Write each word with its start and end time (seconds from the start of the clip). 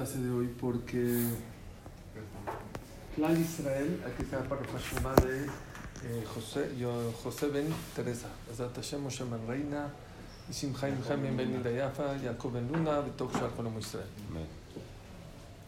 clase 0.00 0.18
de 0.18 0.30
hoy 0.30 0.46
porque 0.58 1.26
Plan 3.14 3.38
Israel, 3.38 4.02
aquí 4.06 4.22
está 4.22 4.42
para 4.44 4.64
Fashuma 4.64 5.14
de 5.16 5.44
eh, 5.44 6.24
José, 6.34 6.70
yo, 6.78 7.12
José 7.22 7.48
Ben 7.48 7.66
Teresa, 7.94 8.28
Azat 8.50 8.74
Hashem 8.74 9.02
Moshe 9.02 9.24
Ben 9.24 9.46
Reina, 9.46 9.90
Isim 10.48 10.72
Chaim 10.74 10.96
Chaim 11.06 11.36
Ben 11.36 11.62
Yafa, 11.62 12.18
Jacob 12.18 12.54
Ben 12.54 12.66
Luna, 12.72 13.00
Betok 13.00 13.30
Shar 13.34 13.50
Israel. 13.78 14.06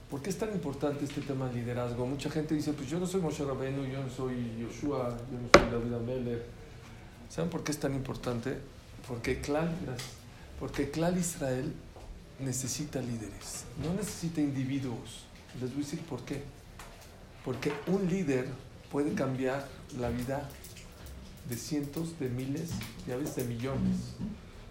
¿Por 0.09 0.23
qué 0.23 0.31
es 0.31 0.39
tan 0.39 0.51
importante 0.51 1.05
este 1.05 1.21
tema 1.21 1.49
de 1.49 1.57
liderazgo? 1.57 2.07
Mucha 2.07 2.31
gente 2.31 2.55
dice, 2.55 2.73
pues 2.73 2.89
yo 2.89 2.99
no 2.99 3.07
soy 3.07 3.21
Moshe 3.21 3.45
Rabbeinu, 3.45 3.85
yo 3.85 4.03
no 4.03 4.09
soy 4.09 4.57
Yoshua, 4.59 5.11
yo 5.31 5.39
no 5.39 5.49
soy 5.53 5.71
David 5.71 5.93
Amelech. 5.93 6.43
¿Saben 7.29 7.51
por 7.51 7.63
qué 7.63 7.73
es 7.73 7.79
tan 7.79 7.93
importante? 7.93 8.57
Porque 9.07 9.43
Clan, 9.43 9.69
porque 10.59 10.91
Clan 10.91 11.19
Israel 11.19 11.75
necesita 12.43 13.01
líderes, 13.01 13.65
no 13.83 13.95
necesita 13.95 14.41
individuos. 14.41 15.25
Les 15.61 15.71
voy 15.71 15.83
a 15.83 15.85
decir 15.85 16.01
por 16.01 16.25
qué. 16.25 16.43
Porque 17.45 17.73
un 17.87 18.09
líder 18.09 18.47
puede 18.91 19.15
cambiar 19.15 19.67
la 19.99 20.09
vida 20.11 20.49
de 21.49 21.57
cientos, 21.57 22.19
de 22.19 22.29
miles 22.29 22.71
y 23.07 23.11
a 23.11 23.17
de 23.17 23.45
millones. 23.45 23.97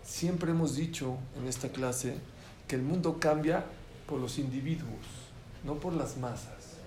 Siempre 0.03 0.51
hemos 0.51 0.75
dicho 0.75 1.17
en 1.37 1.47
esta 1.47 1.69
clase 1.69 2.15
que 2.67 2.75
el 2.75 2.81
mundo 2.81 3.19
cambia 3.19 3.65
por 4.07 4.19
los 4.19 4.37
individuos, 4.37 5.05
no 5.63 5.75
por 5.75 5.93
las 5.93 6.17
masas. 6.17 6.77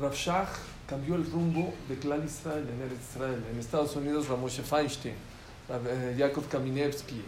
Rav 0.00 0.14
Shach 0.14 0.48
cambió 0.86 1.16
el 1.16 1.28
rumbo 1.30 1.72
de 1.88 1.96
Klal 1.96 2.24
Israel 2.24 2.66
en 2.68 2.96
Israel. 2.96 3.44
En 3.52 3.58
Estados 3.58 3.94
Unidos, 3.96 4.28
Ramoshe 4.28 4.62
Feinstein, 4.62 5.14
eh, 5.68 6.14
Yakov 6.16 6.48
Kaminevsky. 6.48 7.22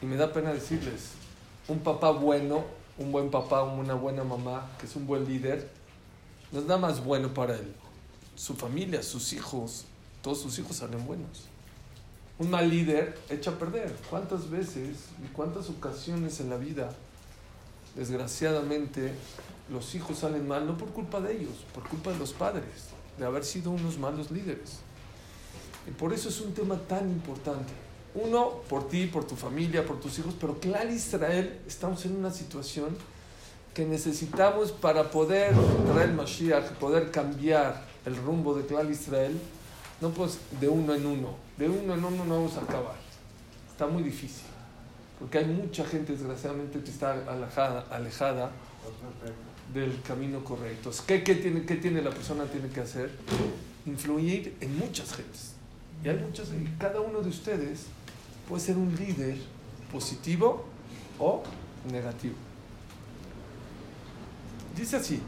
Y 0.00 0.06
me 0.06 0.16
da 0.16 0.32
pena 0.32 0.52
decirles, 0.52 1.12
un 1.66 1.80
papá 1.80 2.10
bueno, 2.10 2.64
un 2.98 3.12
buen 3.12 3.30
papá, 3.30 3.62
una 3.62 3.94
buena 3.94 4.24
mamá, 4.24 4.70
que 4.78 4.86
es 4.86 4.96
un 4.96 5.06
buen 5.06 5.24
líder, 5.26 5.68
no 6.52 6.60
es 6.60 6.66
nada 6.66 6.78
más 6.78 7.04
bueno 7.04 7.34
para 7.34 7.54
él. 7.54 7.74
Su 8.36 8.54
familia, 8.54 9.02
sus 9.02 9.32
hijos, 9.32 9.84
todos 10.22 10.40
sus 10.40 10.58
hijos 10.58 10.76
salen 10.76 11.04
buenos. 11.06 11.44
Un 12.38 12.50
mal 12.50 12.70
líder 12.70 13.18
echa 13.28 13.50
a 13.50 13.58
perder. 13.58 13.94
¿Cuántas 14.08 14.48
veces 14.48 15.06
y 15.24 15.28
cuántas 15.32 15.68
ocasiones 15.68 16.38
en 16.40 16.50
la 16.50 16.56
vida, 16.56 16.90
desgraciadamente, 17.96 19.12
los 19.68 19.94
hijos 19.94 20.18
salen 20.18 20.46
mal 20.46 20.66
no 20.66 20.76
por 20.76 20.90
culpa 20.90 21.20
de 21.20 21.36
ellos, 21.36 21.64
por 21.74 21.88
culpa 21.88 22.12
de 22.12 22.18
los 22.18 22.32
padres, 22.32 22.90
de 23.18 23.26
haber 23.26 23.44
sido 23.44 23.72
unos 23.72 23.98
malos 23.98 24.30
líderes? 24.30 24.78
Y 25.88 25.90
por 25.90 26.12
eso 26.12 26.28
es 26.28 26.40
un 26.40 26.54
tema 26.54 26.76
tan 26.86 27.10
importante. 27.10 27.87
Uno, 28.14 28.62
por 28.68 28.88
ti, 28.88 29.06
por 29.06 29.24
tu 29.24 29.36
familia, 29.36 29.84
por 29.84 30.00
tus 30.00 30.18
hijos, 30.18 30.34
pero 30.40 30.58
claro, 30.58 30.90
Israel, 30.90 31.60
estamos 31.66 32.04
en 32.06 32.16
una 32.16 32.30
situación 32.30 32.96
que 33.74 33.84
necesitamos 33.84 34.72
para 34.72 35.10
poder 35.10 35.54
traer 35.92 36.12
Mashiach, 36.12 36.72
poder 36.80 37.10
cambiar 37.10 37.84
el 38.06 38.16
rumbo 38.16 38.54
de 38.54 38.66
Clar 38.66 38.90
Israel, 38.90 39.38
no 40.00 40.10
pues 40.10 40.38
de 40.60 40.68
uno 40.68 40.94
en 40.94 41.06
uno, 41.06 41.36
de 41.56 41.68
uno 41.68 41.94
en 41.94 42.04
uno 42.04 42.24
no 42.24 42.34
vamos 42.36 42.56
a 42.56 42.62
acabar. 42.62 42.96
Está 43.70 43.86
muy 43.86 44.02
difícil, 44.02 44.46
porque 45.20 45.38
hay 45.38 45.44
mucha 45.44 45.84
gente 45.84 46.12
desgraciadamente 46.12 46.80
que 46.80 46.90
está 46.90 47.12
alejada, 47.28 47.86
alejada 47.90 48.50
del 49.72 50.00
camino 50.02 50.42
correcto. 50.42 50.90
¿Qué, 51.06 51.22
qué, 51.22 51.34
tiene, 51.36 51.64
¿Qué 51.64 51.76
tiene 51.76 52.02
la 52.02 52.10
persona 52.10 52.44
tiene 52.46 52.68
que 52.68 52.80
hacer? 52.80 53.12
Influir 53.86 54.56
en 54.60 54.76
muchas 54.78 55.14
gentes. 55.14 55.52
Y 56.02 56.08
hay 56.08 56.16
muchas, 56.16 56.48
cada 56.78 57.00
uno 57.00 57.20
de 57.20 57.28
ustedes 57.28 57.86
puede 58.48 58.62
ser 58.62 58.76
un 58.76 58.94
líder 58.96 59.36
positivo 59.92 60.64
o 61.18 61.42
negativo. 61.92 62.34
Dice 64.74 64.96
así, 64.96 65.20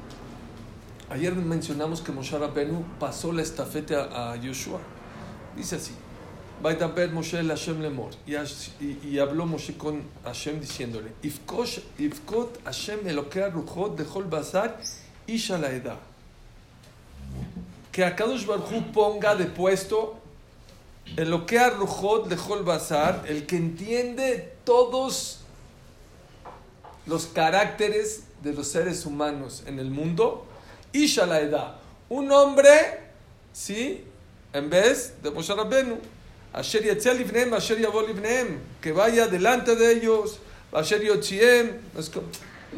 ayer 1.10 1.34
mencionamos 1.34 2.00
que 2.00 2.12
Moshe 2.12 2.38
Rabbeinu 2.38 2.84
pasó 2.98 3.32
la 3.32 3.42
estafeta 3.42 4.32
a 4.32 4.36
Yoshua. 4.36 4.80
Dice 5.56 5.76
así, 5.76 5.92
Moshe 7.12 7.42
Hashem. 7.42 7.82
Y, 8.80 9.19
habló 9.19 9.47
Moshe 9.47 9.76
con 9.76 10.03
Hashem 10.25 10.60
diciéndole, 10.60 11.12
Ifkosh, 11.22 11.80
Ifkot 11.98 12.62
Hashem 12.64 13.06
elokea 13.06 13.50
ruchot 13.50 13.97
de 13.97 14.04
Hol 14.12 14.25
Bazar 14.25 14.78
Isha 15.26 15.59
la 15.59 15.70
edad. 15.70 15.98
Que 17.92 18.04
Akadosh 18.04 18.47
Baruj 18.47 18.92
ponga 18.92 19.34
de 19.34 19.47
puesto 19.47 20.19
el 21.16 21.44
que 21.47 21.59
arrojó 21.59 22.21
de 22.21 22.37
Bazar, 22.65 23.25
el 23.27 23.47
que 23.47 23.56
entiende 23.56 24.55
todos 24.65 25.41
los 27.06 27.27
caracteres 27.27 28.25
de 28.43 28.53
los 28.53 28.69
seres 28.69 29.05
humanos 29.06 29.65
en 29.66 29.78
el 29.78 29.91
mundo, 29.91 30.47
Isha 30.93 31.27
la 31.27 31.41
edad, 31.41 31.77
un 32.09 32.31
hombre, 32.33 32.71
¿sí? 33.53 34.05
En 34.53 34.71
vez 34.71 35.15
de 35.22 35.31
Moshe 35.31 35.55
Rabbenu, 35.55 35.99
Asher 36.53 36.83
Livneem, 37.16 37.55
Asher 37.55 37.78
Livneem, 37.78 38.59
que 38.81 38.93
vaya 38.93 39.27
delante 39.28 39.77
de 39.77 39.93
ellos, 39.93 40.39
Asher 40.72 41.03
Yotziem, 41.03 41.78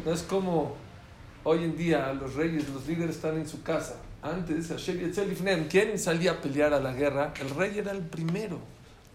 no 0.05 0.11
es 0.11 0.23
como 0.23 0.75
hoy 1.43 1.63
en 1.63 1.77
día 1.77 2.13
los 2.13 2.35
reyes, 2.35 2.69
los 2.69 2.87
líderes 2.87 3.15
están 3.15 3.37
en 3.37 3.47
su 3.47 3.63
casa. 3.63 3.95
Antes, 4.23 4.71
¿quién 5.69 5.99
salía 5.99 6.31
a 6.31 6.41
pelear 6.41 6.73
a 6.73 6.79
la 6.79 6.93
guerra? 6.93 7.33
El 7.41 7.49
rey 7.49 7.77
era 7.77 7.91
el 7.91 7.99
primero. 7.99 8.57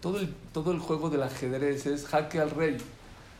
Todo 0.01 0.19
el, 0.19 0.31
todo 0.53 0.71
el 0.71 0.77
juego 0.77 1.09
del 1.09 1.23
ajedrez 1.23 1.87
es 1.87 2.05
jaque 2.05 2.39
al 2.39 2.51
rey. 2.51 2.77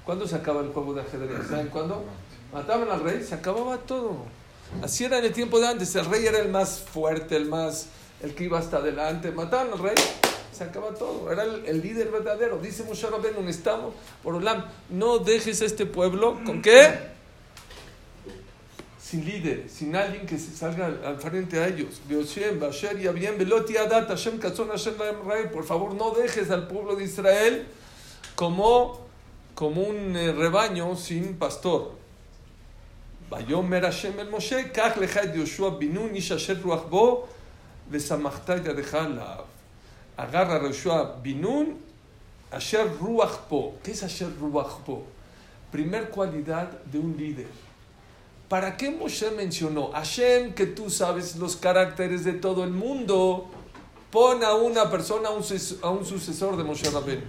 ¿Cuándo 0.03 0.27
se 0.27 0.35
acaba 0.35 0.61
el 0.61 0.69
juego 0.69 0.95
de 0.95 1.01
ajedrez? 1.01 1.47
¿Saben 1.47 1.67
cuándo? 1.67 2.03
Mataban 2.51 2.89
al 2.89 3.03
rey, 3.03 3.23
se 3.23 3.35
acababa 3.35 3.77
todo. 3.77 4.17
Así 4.81 5.05
era 5.05 5.19
en 5.19 5.25
el 5.25 5.31
tiempo 5.31 5.59
de 5.59 5.67
antes. 5.67 5.95
El 5.95 6.05
rey 6.05 6.25
era 6.25 6.39
el 6.39 6.49
más 6.49 6.79
fuerte, 6.79 7.35
el 7.35 7.45
más, 7.45 7.85
el 8.23 8.33
que 8.33 8.45
iba 8.45 8.57
hasta 8.57 8.77
adelante. 8.77 9.29
Mataban 9.29 9.71
al 9.71 9.77
rey, 9.77 9.95
se 10.51 10.63
acaba 10.63 10.95
todo. 10.95 11.31
Era 11.31 11.43
el, 11.43 11.67
el 11.67 11.81
líder 11.83 12.09
verdadero. 12.09 12.57
Dice 12.57 12.83
Moshe 12.83 13.07
Rabbeinu, 13.07 13.47
estamos, 13.47 13.93
por 14.23 14.33
Olam, 14.33 14.65
no 14.89 15.19
dejes 15.19 15.61
a 15.61 15.65
este 15.65 15.85
pueblo, 15.85 16.39
¿con 16.43 16.63
qué? 16.63 17.18
sin 19.08 19.24
líder, 19.24 19.68
sin 19.68 19.94
alguien 19.94 20.26
que 20.26 20.38
se 20.38 20.56
salga 20.56 20.86
al, 20.86 21.04
al 21.04 21.18
frente 21.18 21.58
a 21.58 21.68
ellos. 21.68 22.00
Por 25.52 25.64
favor, 25.64 25.94
no 25.94 26.10
dejes 26.12 26.50
al 26.50 26.68
pueblo 26.68 26.96
de 26.96 27.04
Israel 27.04 27.66
como, 28.34 29.00
como 29.54 29.82
un 29.82 30.16
eh, 30.16 30.32
rebaño 30.32 30.96
sin 30.96 31.38
pastor. 31.38 31.96
ויאמר 33.32 33.86
השם 33.86 34.20
אל 34.20 34.30
משה, 34.30 34.68
קח 34.68 34.96
לך 34.96 35.16
את 35.16 35.34
יהושע 35.34 35.68
בן 35.68 35.92
נון, 35.92 36.14
איש 36.14 36.32
אשר 36.32 36.54
רוח 36.62 36.82
בו, 36.82 37.26
ושמחת 37.90 38.50
את 38.50 38.66
ידך 38.66 38.94
עליו. 38.94 39.44
agarra 40.16 40.56
a 40.56 40.68
Yoshua 40.68 41.20
Binun, 41.22 41.76
Asher 42.50 42.86
Ruach 43.00 43.48
Po. 43.48 43.74
¿Qué 43.82 43.92
es 43.92 44.02
Asher 44.02 44.30
Ruach 44.40 44.80
Po? 44.84 45.04
Primer 45.72 46.08
cualidad 46.10 46.70
de 46.84 46.98
un 46.98 47.16
líder. 47.16 47.48
¿Para 48.49 48.75
qué 48.77 48.89
Moshe 48.89 49.29
mencionó? 49.29 49.91
Hashem, 49.91 50.53
que 50.53 50.65
tú 50.65 50.89
sabes 50.89 51.35
los 51.35 51.55
caracteres 51.55 52.25
de 52.25 52.33
todo 52.33 52.63
el 52.63 52.71
mundo, 52.71 53.47
pon 54.09 54.43
a 54.43 54.55
una 54.55 54.89
persona, 54.89 55.29
a 55.29 55.31
un, 55.31 55.43
a 55.43 56.05
sucesor 56.05 56.57
de 56.57 56.63
Moshe 56.63 56.89
Rabbeinu. 56.89 57.21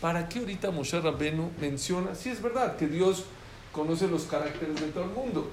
¿Para 0.00 0.26
qué 0.26 0.38
ahorita 0.38 0.70
Moshe 0.70 0.98
Rabbeinu 0.98 1.50
menciona? 1.60 2.14
Sí, 2.14 2.30
es 2.30 2.40
verdad 2.40 2.76
que 2.76 2.86
Dios 2.86 3.24
conoce 3.72 4.08
los 4.08 4.22
caracteres 4.22 4.80
de 4.80 4.86
todo 4.86 5.04
el 5.04 5.10
mundo. 5.10 5.50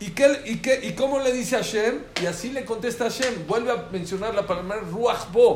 ¿Y, 0.00 0.10
qué, 0.10 0.42
y, 0.44 0.56
qué, 0.56 0.80
¿Y 0.82 0.94
cómo 0.94 1.20
le 1.20 1.32
dice 1.32 1.54
Hashem? 1.54 2.00
Y 2.20 2.26
así 2.26 2.50
le 2.50 2.64
contesta 2.64 3.04
Hashem. 3.04 3.46
Vuelve 3.46 3.70
a 3.70 3.88
mencionar 3.92 4.34
la 4.34 4.44
palabra 4.44 4.80
Ruach 4.80 5.30
Bo, 5.32 5.54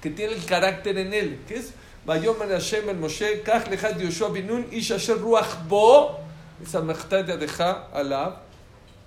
que 0.00 0.10
tiene 0.10 0.34
el 0.34 0.44
carácter 0.44 0.96
en 0.96 1.12
él. 1.12 1.40
¿Qué 1.48 1.56
es? 1.56 1.72
Vayomer 2.06 2.48
Hashem 2.50 2.88
el 2.88 2.98
Moshe, 2.98 3.42
Kach 3.42 3.68
lechad 3.68 3.98
Yoshua 3.98 4.28
binun, 4.28 4.68
ish 4.70 4.90
Ruach 5.08 5.66
Bo, 5.68 6.29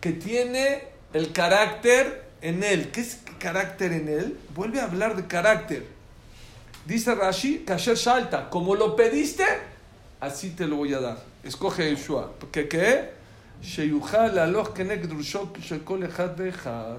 que 0.01 0.11
tiene 0.11 0.83
el 1.13 1.31
carácter 1.31 2.23
en 2.41 2.63
él. 2.63 2.91
¿Qué 2.91 3.01
es 3.01 3.21
carácter 3.39 3.93
en 3.93 4.09
él? 4.09 4.37
Vuelve 4.53 4.81
a 4.81 4.85
hablar 4.85 5.15
de 5.15 5.27
carácter. 5.27 5.85
Dice 6.85 7.15
Rashi, 7.15 7.59
Kasher 7.59 7.95
Shalta, 7.95 8.49
como 8.49 8.75
lo 8.75 8.95
pediste, 8.95 9.45
así 10.19 10.49
te 10.51 10.67
lo 10.67 10.75
voy 10.75 10.93
a 10.93 10.99
dar. 10.99 11.23
Escoge 11.43 11.89
Yeshua. 11.89 12.33
¿Qué 12.51 12.67
qué? 12.67 13.11
Shekol 15.61 16.03
echad 16.03 16.35
ve'echad. 16.35 16.97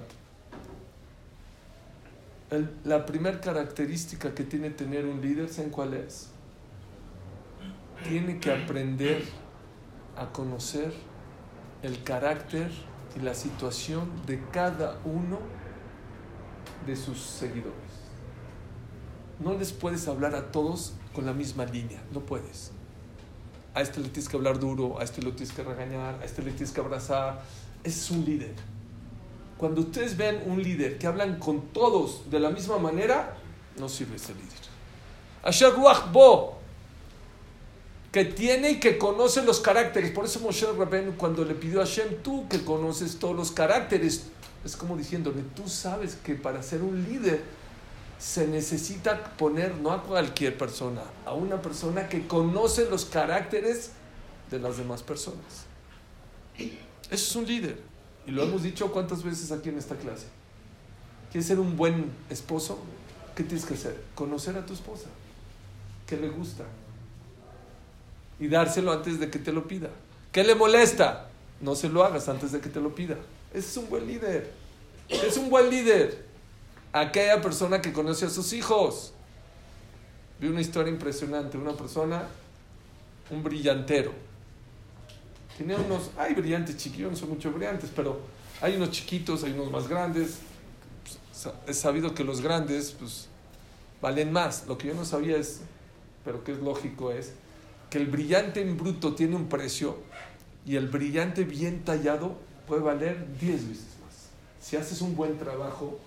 La 2.85 3.05
primera 3.05 3.41
característica 3.41 4.35
que 4.35 4.45
tiene 4.45 4.71
tener 4.71 5.05
un 5.05 5.21
líder, 5.21 5.51
¿saben 5.51 5.71
cuál 5.71 5.95
es? 5.95 6.29
Tiene 8.09 8.39
que 8.39 8.51
aprender 8.51 9.25
a 10.17 10.33
conocer 10.33 10.93
el 11.83 12.03
carácter 12.03 12.71
y 13.17 13.21
la 13.21 13.35
situación 13.35 14.11
de 14.27 14.43
cada 14.51 14.99
uno 15.05 15.39
de 16.87 16.97
sus 16.97 17.21
seguidores. 17.21 17.75
No 19.41 19.55
les 19.55 19.73
puedes 19.73 20.09
hablar 20.09 20.35
a 20.35 20.51
todos 20.53 20.95
con 21.13 21.27
la 21.27 21.33
misma 21.33 21.65
línea, 21.65 22.03
no 22.13 22.21
puedes. 22.21 22.73
a 23.75 23.83
este 23.83 24.01
le 24.01 24.09
tienes 24.09 24.29
que 24.29 24.37
hablar 24.37 24.61
duro, 24.61 25.01
a 25.01 25.05
este 25.05 25.21
lo 25.21 25.33
tienes 25.33 25.53
que 25.53 25.65
regañar, 25.65 26.21
a 26.21 26.25
este 26.25 26.43
le 26.43 26.53
tienes 26.53 26.71
que 26.71 26.81
abrazar. 26.81 27.43
Ese 27.83 27.99
es 27.99 28.11
un 28.11 28.25
líder. 28.25 28.55
Cuando 29.59 29.81
ustedes 29.81 30.17
ven 30.17 30.43
un 30.47 30.63
líder 30.63 30.97
que 30.97 31.07
hablan 31.09 31.39
con 31.39 31.61
todos 31.69 32.31
de 32.31 32.39
la 32.39 32.51
misma 32.51 32.79
manera, 32.79 33.37
no 33.79 33.89
sirve 33.89 34.17
ese 34.17 34.33
líder. 34.35 34.49
Asher 35.43 35.73
que 38.15 38.25
tiene 38.25 38.71
y 38.71 38.79
que 38.79 38.97
conoce 38.97 39.43
los 39.43 39.59
caracteres. 39.59 40.13
Por 40.13 40.25
eso 40.25 40.39
Moshe 40.39 40.71
Rabbeinu 40.71 41.17
cuando 41.17 41.45
le 41.45 41.53
pidió 41.57 41.83
a 41.83 41.85
Hashem, 41.85 42.23
tú 42.23 42.47
que 42.49 42.63
conoces 42.63 43.19
todos 43.19 43.35
los 43.35 43.51
caracteres, 43.51 44.27
es 44.65 44.77
como 44.77 44.97
diciéndole, 44.97 45.43
tú 45.57 45.69
sabes 45.69 46.15
que 46.23 46.37
para 46.37 46.63
ser 46.63 46.83
un 46.83 47.03
líder 47.03 47.43
se 48.17 48.47
necesita 48.47 49.37
poner 49.37 49.75
no 49.79 49.91
a 49.91 50.05
cualquier 50.05 50.57
persona, 50.57 51.03
a 51.27 51.35
una 51.35 51.61
persona 51.61 52.09
que 52.09 52.29
conoce 52.29 52.89
los 52.89 53.05
caracteres 53.05 53.91
de 54.49 54.61
las 54.61 54.77
demás 54.79 55.03
personas. 55.03 55.67
Eso 56.57 56.71
es 57.11 57.35
un 57.35 57.47
líder. 57.47 57.81
Y 58.29 58.31
lo 58.31 58.45
hemos 58.45 58.63
dicho 58.63 58.93
cuántas 58.93 59.25
veces 59.25 59.51
aquí 59.51 59.71
en 59.71 59.79
esta 59.79 59.97
clase. 59.97 60.27
¿Quieres 61.33 61.49
ser 61.49 61.59
un 61.59 61.77
buen 61.77 62.13
esposo? 62.31 62.79
¿Qué 63.35 63.43
tienes 63.43 63.67
que 63.67 63.75
hacer? 63.75 64.01
Conocer 64.15 64.57
a 64.57 64.65
tu 64.65 64.73
esposa. 64.73 65.09
¿Qué 66.07 66.17
le 66.17 66.29
gusta? 66.29 66.63
Y 68.39 68.49
dárselo 68.49 68.93
antes 68.93 69.21
de 69.21 69.31
que 69.31 69.39
te 69.39 69.53
lo 69.53 69.67
pida. 69.67 69.91
¿Qué 70.33 70.45
le 70.45 70.55
molesta? 70.55 71.29
No 71.61 71.75
se 71.75 71.89
lo 71.89 72.05
hagas 72.05 72.29
antes 72.29 72.53
de 72.53 72.61
que 72.61 72.69
te 72.69 72.81
lo 72.81 72.95
pida. 72.95 73.17
Ese 73.53 73.69
es 73.69 73.77
un 73.77 73.89
buen 73.89 74.07
líder. 74.07 74.53
Es 75.09 75.37
un 75.37 75.49
buen 75.49 75.71
líder. 75.71 76.25
Aquella 76.93 77.41
persona 77.41 77.81
que 77.81 77.93
conoce 77.93 78.27
a 78.27 78.31
sus 78.31 78.53
hijos. 78.53 79.13
Vi 80.41 80.49
una 80.49 80.61
historia 80.61 80.93
impresionante. 80.93 81.57
Una 81.57 81.73
persona, 81.73 82.25
un 83.31 83.43
brillantero. 83.43 84.13
Tenía 85.57 85.77
unos, 85.77 86.11
hay 86.19 86.35
brillantes 86.35 86.77
chiquillos, 86.77 87.13
no 87.13 87.17
son 87.17 87.29
mucho 87.29 87.53
brillantes, 87.53 87.91
pero 87.95 88.19
hay 88.61 88.77
unos 88.77 88.91
chiquitos, 88.91 89.45
hay 89.45 89.53
unos 89.53 89.71
más 89.71 89.87
grandes. 89.87 90.39
Pues, 91.05 91.55
es 91.69 91.79
sabido 91.79 92.13
que 92.13 92.25
los 92.25 92.41
grandes, 92.41 92.91
pues, 92.99 93.29
valen 94.03 94.33
más. 94.33 94.67
Lo 94.67 94.77
que 94.77 94.89
yo 94.89 94.95
no 94.95 95.05
sabía 95.05 95.37
es, 95.37 95.61
pero 96.25 96.43
que 96.43 96.53
es 96.53 96.59
lógico, 96.59 97.13
es 97.13 97.33
que 97.91 97.99
el 97.99 98.07
brillante 98.07 98.61
en 98.61 98.77
bruto 98.77 99.15
tiene 99.15 99.37
un 99.37 99.49
precio 99.49 99.99
y 100.67 100.77
el 100.77 100.89
brillante 100.89 101.45
bien 101.45 101.85
tallado 101.85 102.37
puede 102.67 102.83
valer 102.83 103.27
10 103.41 103.69
veces 103.69 103.87
más. 104.05 104.29
Si 104.61 104.77
haces 104.77 105.01
un 105.01 105.15
buen 105.15 105.39
trabajo, 105.39 105.99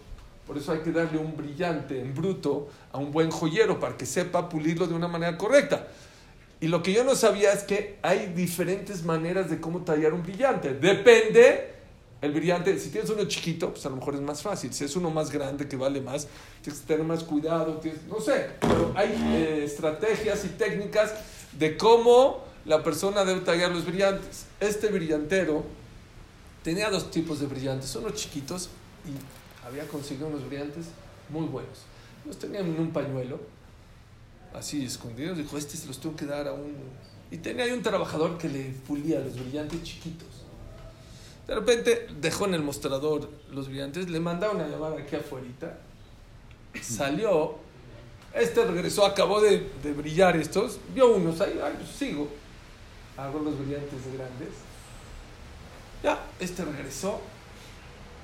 por 0.45 0.57
eso 0.57 0.71
hay 0.71 0.79
que 0.79 0.91
darle 0.91 1.19
un 1.19 1.35
brillante 1.35 1.99
en 1.99 2.13
bruto 2.15 2.69
a 2.91 2.97
un 2.97 3.11
buen 3.11 3.29
joyero 3.29 3.79
para 3.79 3.97
que 3.97 4.05
sepa 4.05 4.49
pulirlo 4.49 4.87
de 4.87 4.93
una 4.93 5.07
manera 5.07 5.37
correcta. 5.37 5.87
Y 6.59 6.67
lo 6.67 6.81
que 6.81 6.91
yo 6.91 7.03
no 7.03 7.15
sabía 7.15 7.53
es 7.53 7.63
que 7.63 7.99
hay 8.01 8.33
diferentes 8.33 9.03
maneras 9.03 9.49
de 9.49 9.59
cómo 9.59 9.81
tallar 9.81 10.13
un 10.13 10.23
brillante. 10.23 10.73
Depende 10.73 11.73
el 12.21 12.31
brillante. 12.31 12.79
Si 12.79 12.89
tienes 12.89 13.09
uno 13.11 13.25
chiquito, 13.25 13.71
pues 13.71 13.85
a 13.85 13.89
lo 13.89 13.97
mejor 13.97 14.15
es 14.15 14.21
más 14.21 14.41
fácil. 14.41 14.73
Si 14.73 14.83
es 14.83 14.95
uno 14.95 15.11
más 15.11 15.29
grande 15.29 15.67
que 15.67 15.75
vale 15.75 16.01
más, 16.01 16.27
tienes 16.61 16.81
que 16.81 16.87
tener 16.87 17.05
más 17.05 17.23
cuidado. 17.23 17.79
no 18.09 18.19
sé, 18.19 18.47
pero 18.59 18.91
hay 18.95 19.09
eh, 19.35 19.63
estrategias 19.65 20.45
y 20.45 20.49
técnicas 20.49 21.13
de 21.53 21.77
cómo 21.77 22.43
la 22.65 22.83
persona 22.83 23.23
debe 23.23 23.41
tallar 23.41 23.71
los 23.71 23.85
brillantes. 23.85 24.45
Este 24.59 24.87
brillantero 24.87 25.63
tenía 26.63 26.89
dos 26.89 27.09
tipos 27.11 27.39
de 27.39 27.47
brillantes, 27.47 27.95
unos 27.95 28.13
chiquitos 28.15 28.69
y 29.05 29.65
había 29.65 29.87
conseguido 29.87 30.27
unos 30.27 30.45
brillantes 30.45 30.87
muy 31.29 31.45
buenos. 31.45 31.79
Los 32.25 32.37
tenían 32.37 32.65
en 32.65 32.79
un 32.79 32.91
pañuelo, 32.91 33.39
así 34.53 34.85
escondidos, 34.85 35.37
dijo, 35.37 35.57
este 35.57 35.77
se 35.77 35.87
los 35.87 35.99
tengo 35.99 36.15
que 36.15 36.25
dar 36.25 36.47
a 36.47 36.53
un... 36.53 36.75
Y 37.31 37.37
tenía 37.37 37.65
ahí 37.65 37.71
un 37.71 37.83
trabajador 37.83 38.37
que 38.37 38.49
le 38.49 38.63
pulía 38.85 39.19
los 39.19 39.33
brillantes 39.39 39.83
chiquitos. 39.83 40.27
De 41.47 41.55
repente 41.55 42.07
dejó 42.19 42.45
en 42.45 42.55
el 42.55 42.63
mostrador 42.63 43.29
los 43.51 43.69
brillantes, 43.69 44.09
le 44.09 44.19
mandaron 44.19 44.59
a 44.59 44.67
llamar 44.67 44.93
aquí 44.99 45.15
afuera, 45.15 45.47
salió 46.81 47.55
este 48.39 48.63
regresó, 48.65 49.05
acabó 49.05 49.41
de, 49.41 49.69
brillar 49.95 50.35
estos, 50.37 50.79
vio 50.93 51.15
unos 51.15 51.39
ahí, 51.41 51.59
ay, 51.63 51.73
pues 51.77 51.89
sigo. 51.89 52.29
Hago 53.17 53.39
los 53.39 53.57
brillantes 53.57 53.99
grandes. 54.15 54.49
Ya, 56.03 56.19
este 56.39 56.63
regresó. 56.63 57.19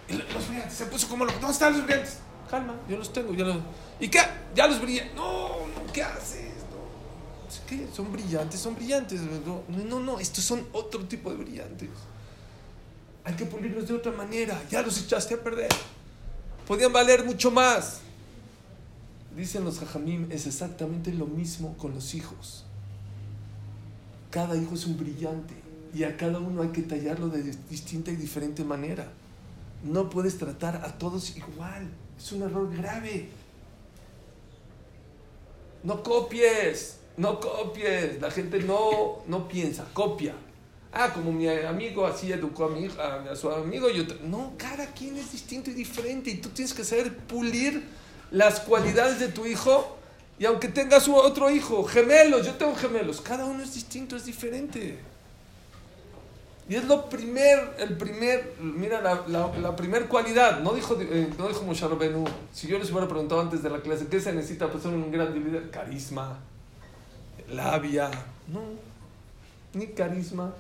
Los 0.10 0.48
brillantes, 0.48 0.74
se 0.74 0.86
puso 0.86 1.08
como 1.08 1.26
loco. 1.26 1.40
¿Dónde 1.40 1.54
están 1.54 1.74
los 1.74 1.84
brillantes? 1.84 2.20
Calma, 2.50 2.76
yo 2.88 2.98
los 2.98 3.12
tengo. 3.12 3.34
Ya 3.34 3.46
los... 3.46 3.58
¿Y 4.00 4.08
qué? 4.10 4.20
Ya 4.54 4.68
los 4.68 4.80
brillantes. 4.80 5.16
No, 5.16 5.48
no, 5.48 5.92
¿qué 5.92 6.04
haces? 6.04 6.52
No. 6.70 7.66
¿Qué? 7.68 7.88
Son 7.94 8.12
brillantes, 8.12 8.60
son 8.60 8.76
brillantes. 8.76 9.22
No, 9.22 9.64
no, 9.68 10.00
no, 10.00 10.20
estos 10.20 10.44
son 10.44 10.68
otro 10.74 11.06
tipo 11.06 11.32
de 11.32 11.38
brillantes. 11.38 11.90
Hay 13.24 13.36
que 13.36 13.46
pulirlos 13.46 13.88
de 13.88 13.96
otra 13.96 14.12
manera. 14.12 14.62
Ya 14.70 14.82
los 14.82 14.98
echaste 15.00 15.34
a 15.36 15.44
perder. 15.44 15.70
Podían 16.68 16.94
valer 16.94 17.24
mucho 17.24 17.50
más. 17.50 18.02
Dicen 19.36 19.64
los 19.64 19.80
jajamim, 19.80 20.32
es 20.32 20.46
exactamente 20.46 21.12
lo 21.12 21.26
mismo 21.26 21.76
con 21.78 21.94
los 21.94 22.14
hijos. 22.14 22.66
Cada 24.30 24.56
hijo 24.56 24.76
es 24.76 24.86
un 24.86 24.98
brillante 24.98 25.56
y 25.94 26.04
a 26.04 26.18
cada 26.18 26.40
uno 26.40 26.62
hay 26.62 26.70
que 26.70 26.84
tallarlo 26.84 27.30
de 27.30 27.44
distinta 27.70 28.12
y 28.12 28.16
diferente 28.16 28.64
manera. 28.64 29.12
No 29.84 30.10
puedes 30.10 30.38
tratar 30.38 30.78
a 30.78 30.98
todos 30.98 31.36
igual. 31.36 31.90
Es 32.18 32.32
un 32.32 32.44
error 32.44 32.76
grave. 32.76 33.30
No 35.84 36.04
copies, 36.04 36.98
no 37.18 37.40
copies. 37.40 38.22
La 38.22 38.30
gente 38.30 38.60
no, 38.62 39.24
no 39.28 39.48
piensa, 39.48 39.86
copia. 39.94 40.36
Ah, 40.92 41.12
como 41.12 41.32
mi 41.32 41.48
amigo 41.48 42.06
así 42.06 42.32
educó 42.32 42.66
a, 42.66 42.70
mi, 42.70 42.86
a, 42.86 43.32
a 43.32 43.36
su 43.36 43.50
amigo. 43.50 43.90
Yo 43.90 44.04
no, 44.26 44.54
cada 44.58 44.86
quien 44.94 45.18
es 45.18 45.32
distinto 45.32 45.72
y 45.72 45.74
diferente 45.74 46.30
y 46.30 46.36
tú 46.36 46.50
tienes 46.50 46.74
que 46.74 46.84
saber 46.84 47.18
pulir 47.18 47.84
las 48.34 48.60
cualidades 48.62 49.20
de 49.20 49.30
tu 49.30 49.46
hijo 49.46 49.98
y 50.40 50.46
aunque 50.46 50.68
tengas 50.68 51.08
otro 51.08 51.50
hijo, 51.52 51.84
gemelos, 51.84 52.46
yo 52.46 52.56
tengo 52.56 52.76
gemelos, 52.76 53.22
cada 53.22 53.46
uno 53.46 53.64
es 53.64 53.74
distinto, 53.74 54.16
es 54.16 54.26
diferente. 54.26 55.00
Y 56.68 56.76
es 56.76 56.86
lo 56.86 57.10
primer, 57.10 57.76
el 57.78 57.96
primer, 57.96 58.56
mira, 58.60 59.02
la, 59.02 59.24
la, 59.28 59.76
primer 59.76 60.08
cualidad, 60.08 60.62
no 60.62 60.74
dijo, 60.74 60.98
eh, 61.00 61.30
no 61.38 61.48
dijo 61.48 61.64
Moshe 61.64 61.88
Rabenu, 61.88 62.26
si 62.52 62.68
yo 62.68 62.80
les 62.80 62.90
hubiera 62.90 63.08
preguntado 63.08 63.42
antes 63.42 63.62
de 63.62 63.70
la 63.70 63.82
clase, 63.82 64.08
¿qué 64.08 64.20
se 64.20 64.34
necesita 64.34 64.68
para 64.68 64.80
ser 64.80 64.92
un 64.92 65.12
gran 65.12 65.34
líder? 65.34 65.70
Carisma, 65.70 66.40
labia, 67.50 68.10
no, 68.48 68.62
ni 69.74 69.88
carisma, 69.88 70.54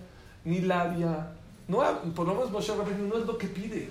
ni 0.43 0.59
labia, 0.59 1.31
no, 1.67 1.79
por 2.13 2.27
lo 2.27 2.35
menos 2.35 2.51
Moshe 2.51 2.75
Rabenu 2.75 3.07
no 3.07 3.17
es 3.17 3.25
lo 3.25 3.37
que 3.37 3.47
pide. 3.47 3.89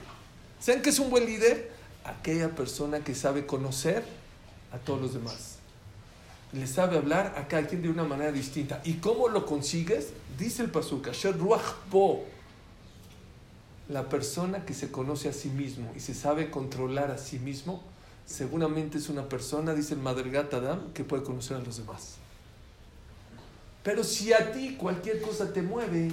¿Saben 0.60 0.80
que 0.80 0.90
es 0.90 0.98
un 1.00 1.10
buen 1.10 1.26
líder? 1.26 1.71
Aquella 2.04 2.54
persona 2.54 3.00
que 3.00 3.14
sabe 3.14 3.46
conocer 3.46 4.04
a 4.72 4.78
todos 4.78 5.00
los 5.00 5.14
demás. 5.14 5.58
Le 6.52 6.66
sabe 6.66 6.98
hablar 6.98 7.34
a 7.38 7.48
cada 7.48 7.66
quien 7.66 7.82
de 7.82 7.88
una 7.88 8.04
manera 8.04 8.32
distinta. 8.32 8.80
¿Y 8.84 8.94
cómo 8.94 9.28
lo 9.28 9.46
consigues? 9.46 10.10
Dice 10.38 10.62
el 10.62 10.70
Pasuk, 10.70 11.08
La 13.88 14.08
persona 14.08 14.64
que 14.64 14.74
se 14.74 14.90
conoce 14.90 15.28
a 15.28 15.32
sí 15.32 15.48
mismo 15.48 15.90
y 15.96 16.00
se 16.00 16.14
sabe 16.14 16.50
controlar 16.50 17.10
a 17.10 17.18
sí 17.18 17.38
mismo, 17.38 17.82
seguramente 18.26 18.98
es 18.98 19.08
una 19.08 19.28
persona, 19.28 19.74
dice 19.74 19.94
el 19.94 20.00
Madrigat 20.00 20.52
Adam, 20.52 20.92
que 20.92 21.04
puede 21.04 21.22
conocer 21.22 21.56
a 21.56 21.60
los 21.60 21.78
demás. 21.78 22.16
Pero 23.82 24.04
si 24.04 24.32
a 24.32 24.52
ti 24.52 24.76
cualquier 24.76 25.20
cosa 25.20 25.52
te 25.52 25.62
mueve, 25.62 26.12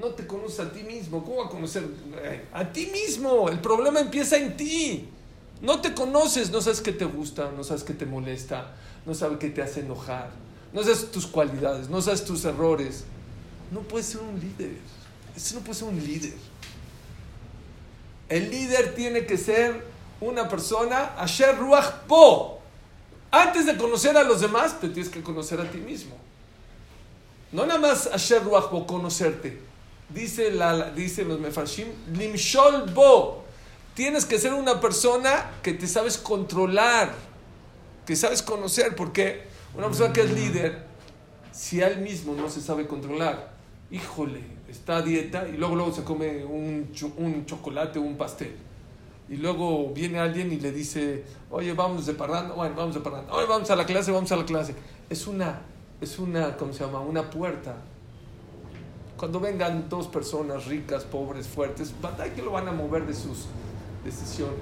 no 0.00 0.08
te 0.08 0.26
conoces 0.26 0.60
a 0.60 0.72
ti 0.72 0.82
mismo. 0.82 1.22
¿Cómo 1.22 1.36
va 1.42 1.46
a 1.46 1.48
conocer 1.50 1.84
eh, 2.22 2.46
a 2.52 2.72
ti 2.72 2.86
mismo? 2.86 3.48
El 3.48 3.60
problema 3.60 4.00
empieza 4.00 4.36
en 4.36 4.56
ti. 4.56 5.08
No 5.60 5.80
te 5.80 5.92
conoces, 5.92 6.50
no 6.50 6.62
sabes 6.62 6.80
qué 6.80 6.92
te 6.92 7.04
gusta, 7.04 7.52
no 7.54 7.62
sabes 7.62 7.84
qué 7.84 7.92
te 7.92 8.06
molesta, 8.06 8.72
no 9.04 9.14
sabes 9.14 9.38
qué 9.38 9.50
te 9.50 9.60
hace 9.60 9.80
enojar, 9.80 10.30
no 10.72 10.82
sabes 10.82 11.10
tus 11.10 11.26
cualidades, 11.26 11.90
no 11.90 12.00
sabes 12.00 12.24
tus 12.24 12.44
errores. 12.46 13.04
No 13.70 13.80
puedes 13.80 14.06
ser 14.06 14.22
un 14.22 14.40
líder. 14.40 14.72
Eso 15.36 15.56
no 15.56 15.60
puede 15.60 15.74
ser 15.74 15.88
un 15.88 16.02
líder. 16.02 16.32
El 18.30 18.50
líder 18.50 18.94
tiene 18.94 19.26
que 19.26 19.36
ser 19.36 19.84
una 20.20 20.48
persona, 20.48 21.14
Asher 21.18 21.58
Ruach 21.58 22.06
Po. 22.08 22.58
Antes 23.30 23.66
de 23.66 23.76
conocer 23.76 24.16
a 24.16 24.24
los 24.24 24.40
demás, 24.40 24.80
te 24.80 24.88
tienes 24.88 25.12
que 25.12 25.22
conocer 25.22 25.60
a 25.60 25.70
ti 25.70 25.78
mismo. 25.78 26.16
No 27.52 27.66
nada 27.66 27.78
más 27.78 28.06
Asher 28.06 28.42
Ruach 28.42 28.70
Po, 28.70 28.86
conocerte 28.86 29.69
dice, 30.14 30.50
la, 30.50 30.90
dice 30.90 31.24
los 31.24 31.40
mefarshim, 31.40 31.88
limshol 32.12 32.92
bo. 32.92 33.44
Tienes 33.94 34.24
que 34.24 34.38
ser 34.38 34.54
una 34.54 34.80
persona 34.80 35.50
que 35.62 35.72
te 35.72 35.86
sabes 35.86 36.16
controlar, 36.16 37.12
que 38.06 38.16
sabes 38.16 38.42
conocer, 38.42 38.94
porque 38.96 39.42
una 39.74 39.86
persona 39.86 40.12
que 40.12 40.22
es 40.22 40.32
líder, 40.32 40.86
si 41.52 41.80
él 41.80 41.98
mismo 42.00 42.34
no 42.34 42.48
se 42.48 42.60
sabe 42.60 42.86
controlar, 42.86 43.52
híjole, 43.90 44.40
está 44.68 44.98
a 44.98 45.02
dieta 45.02 45.48
y 45.48 45.56
luego, 45.56 45.74
luego 45.74 45.92
se 45.92 46.04
come 46.04 46.44
un, 46.44 46.90
un 47.16 47.46
chocolate 47.46 47.98
o 47.98 48.02
un 48.02 48.16
pastel. 48.16 48.54
Y 49.28 49.36
luego 49.36 49.92
viene 49.92 50.18
alguien 50.18 50.52
y 50.52 50.58
le 50.58 50.72
dice, 50.72 51.24
oye, 51.50 51.72
vamos 51.72 52.06
de 52.06 52.14
parranda, 52.14 52.54
bueno, 52.54 52.74
vamos 52.76 52.94
de 52.94 53.00
parranda, 53.00 53.32
oye, 53.32 53.46
vamos 53.46 53.70
a 53.70 53.76
la 53.76 53.86
clase, 53.86 54.10
vamos 54.10 54.32
a 54.32 54.36
la 54.36 54.44
clase. 54.44 54.74
Es 55.08 55.26
una 55.26 55.60
es 56.00 56.18
una, 56.18 56.56
¿cómo 56.56 56.72
se 56.72 56.84
llama? 56.84 57.00
Una 57.00 57.28
puerta. 57.28 57.76
Cuando 59.20 59.38
vengan 59.38 59.86
dos 59.90 60.06
personas 60.06 60.64
ricas, 60.64 61.04
pobres, 61.04 61.46
fuertes, 61.46 61.92
batalla 62.00 62.32
que 62.32 62.40
lo 62.40 62.52
van 62.52 62.66
a 62.68 62.72
mover 62.72 63.06
de 63.06 63.12
sus 63.12 63.44
decisiones. 64.02 64.56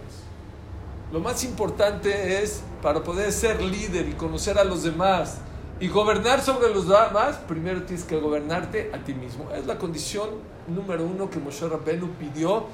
Lo 1.12 1.20
más 1.20 1.44
importante 1.44 2.42
es, 2.42 2.62
para 2.82 3.04
poder 3.04 3.30
ser 3.30 3.62
líder 3.62 4.08
y 4.08 4.14
conocer 4.14 4.58
a 4.58 4.64
los 4.64 4.82
demás 4.82 5.38
y 5.78 5.86
gobernar 5.86 6.42
sobre 6.42 6.74
los 6.74 6.88
demás, 6.88 7.36
primero 7.46 7.84
tienes 7.84 8.04
que 8.04 8.18
gobernarte 8.18 8.90
a 8.92 8.98
ti 9.04 9.14
mismo. 9.14 9.48
Es 9.52 9.64
la 9.64 9.78
condición 9.78 10.28
número 10.66 11.04
uno 11.04 11.30
que 11.30 11.38
Moshe 11.38 11.68
Rabbenu 11.68 12.08
pidió 12.14 12.66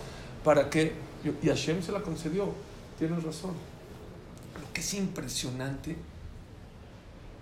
para 0.42 0.70
que, 0.70 0.94
y 1.42 1.48
Hashem 1.48 1.82
se 1.82 1.92
la 1.92 2.00
concedió, 2.00 2.48
tienes 2.98 3.22
razón. 3.22 3.52
Lo 4.58 4.72
que 4.72 4.80
es 4.80 4.94
impresionante, 4.94 5.98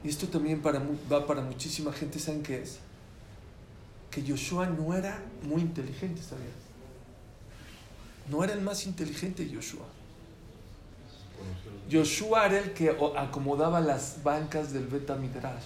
y 0.02 0.08
esto 0.08 0.26
también 0.26 0.60
para, 0.60 0.82
va 1.12 1.24
para 1.28 1.42
muchísima 1.42 1.92
gente, 1.92 2.18
¿saben 2.18 2.42
qué 2.42 2.60
es? 2.60 2.80
Que 4.12 4.22
Joshua 4.22 4.66
no 4.66 4.94
era 4.94 5.20
muy 5.42 5.62
inteligente, 5.62 6.22
¿sabías? 6.22 6.52
No 8.30 8.44
era 8.44 8.52
el 8.52 8.60
más 8.60 8.86
inteligente 8.86 9.50
Joshua. 9.52 9.86
Joshua 11.90 12.46
era 12.46 12.58
el 12.58 12.72
que 12.72 12.94
acomodaba 13.16 13.80
las 13.80 14.22
bancas 14.22 14.72
del 14.72 14.86
Beta 14.86 15.16
Midrash. 15.16 15.64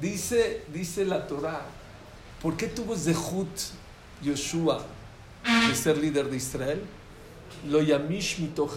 Dice, 0.00 0.62
dice 0.72 1.04
la 1.04 1.26
Torah, 1.26 1.62
¿por 2.40 2.56
qué 2.56 2.68
tuvo 2.68 2.96
Zehut 2.96 3.48
Joshua 4.24 4.84
de 5.68 5.74
ser 5.74 5.98
líder 5.98 6.30
de 6.30 6.36
Israel? 6.36 6.82
Lo 7.68 7.82
yamish 7.82 8.40
mito 8.40 8.68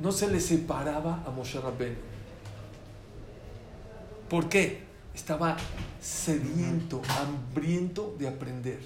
No 0.00 0.12
se 0.12 0.28
le 0.28 0.40
separaba 0.40 1.22
a 1.26 1.30
Moshe 1.30 1.60
Rabbeinu. 1.60 1.96
¿Por 4.28 4.48
qué? 4.48 4.87
Estaba 5.18 5.56
sediento, 6.00 7.02
hambriento 7.08 8.14
de 8.20 8.28
aprender. 8.28 8.78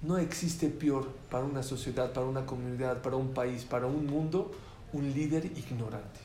No 0.00 0.16
existe 0.16 0.68
peor 0.70 1.12
para 1.30 1.44
una 1.44 1.62
sociedad, 1.62 2.10
para 2.14 2.24
una 2.24 2.46
comunidad, 2.46 3.02
para 3.02 3.16
un 3.16 3.34
país, 3.34 3.64
para 3.64 3.86
un 3.86 4.06
mundo, 4.06 4.50
un 4.94 5.12
líder 5.12 5.44
ignorante. 5.44 6.20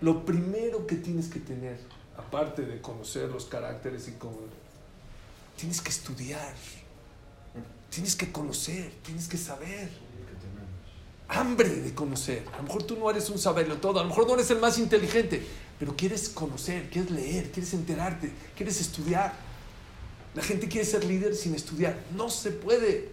Lo 0.00 0.24
primero 0.24 0.86
que 0.86 0.94
tienes 0.94 1.26
que 1.26 1.40
tener, 1.40 1.80
aparte 2.16 2.62
de 2.62 2.80
conocer 2.80 3.28
los 3.28 3.46
caracteres 3.46 4.06
y 4.06 4.12
cómo, 4.12 4.38
tienes 5.56 5.80
que 5.80 5.90
estudiar, 5.90 6.54
tienes 7.90 8.14
que 8.14 8.30
conocer, 8.30 8.92
tienes 9.02 9.26
que 9.26 9.36
saber. 9.36 9.90
Hambre 11.26 11.68
de 11.68 11.92
conocer. 11.92 12.46
A 12.54 12.58
lo 12.58 12.62
mejor 12.62 12.84
tú 12.84 12.96
no 12.96 13.10
eres 13.10 13.28
un 13.28 13.38
saberlo 13.38 13.78
todo, 13.78 13.98
a 13.98 14.04
lo 14.04 14.10
mejor 14.10 14.28
no 14.28 14.34
eres 14.34 14.48
el 14.52 14.60
más 14.60 14.78
inteligente, 14.78 15.44
pero 15.78 15.94
quieres 15.94 16.28
conocer, 16.28 16.90
quieres 16.90 17.10
leer, 17.10 17.50
quieres 17.50 17.72
enterarte, 17.72 18.32
quieres 18.56 18.80
estudiar. 18.80 19.32
La 20.34 20.42
gente 20.42 20.68
quiere 20.68 20.84
ser 20.84 21.04
líder 21.04 21.34
sin 21.34 21.54
estudiar. 21.54 21.96
No 22.16 22.28
se 22.28 22.50
puede. 22.50 23.12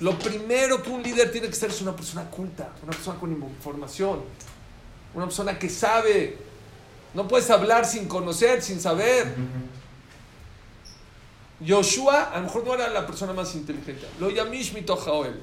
Lo 0.00 0.16
primero 0.18 0.80
que 0.82 0.90
un 0.90 1.02
líder 1.02 1.32
tiene 1.32 1.48
que 1.48 1.54
ser 1.54 1.70
es 1.70 1.82
una 1.82 1.94
persona 1.94 2.30
culta, 2.30 2.72
una 2.82 2.92
persona 2.92 3.18
con 3.18 3.32
información, 3.32 4.20
una 5.12 5.24
persona 5.24 5.58
que 5.58 5.68
sabe. 5.68 6.38
No 7.14 7.26
puedes 7.26 7.50
hablar 7.50 7.84
sin 7.84 8.06
conocer, 8.06 8.62
sin 8.62 8.80
saber. 8.80 9.34
Joshua 11.66 12.30
a 12.32 12.38
lo 12.38 12.44
mejor 12.44 12.64
no 12.64 12.74
era 12.74 12.88
la 12.88 13.04
persona 13.04 13.32
más 13.32 13.56
inteligente. 13.56 14.06
Lo 14.20 14.30
Yamish 14.30 14.72
Mitojaoel. 14.72 15.40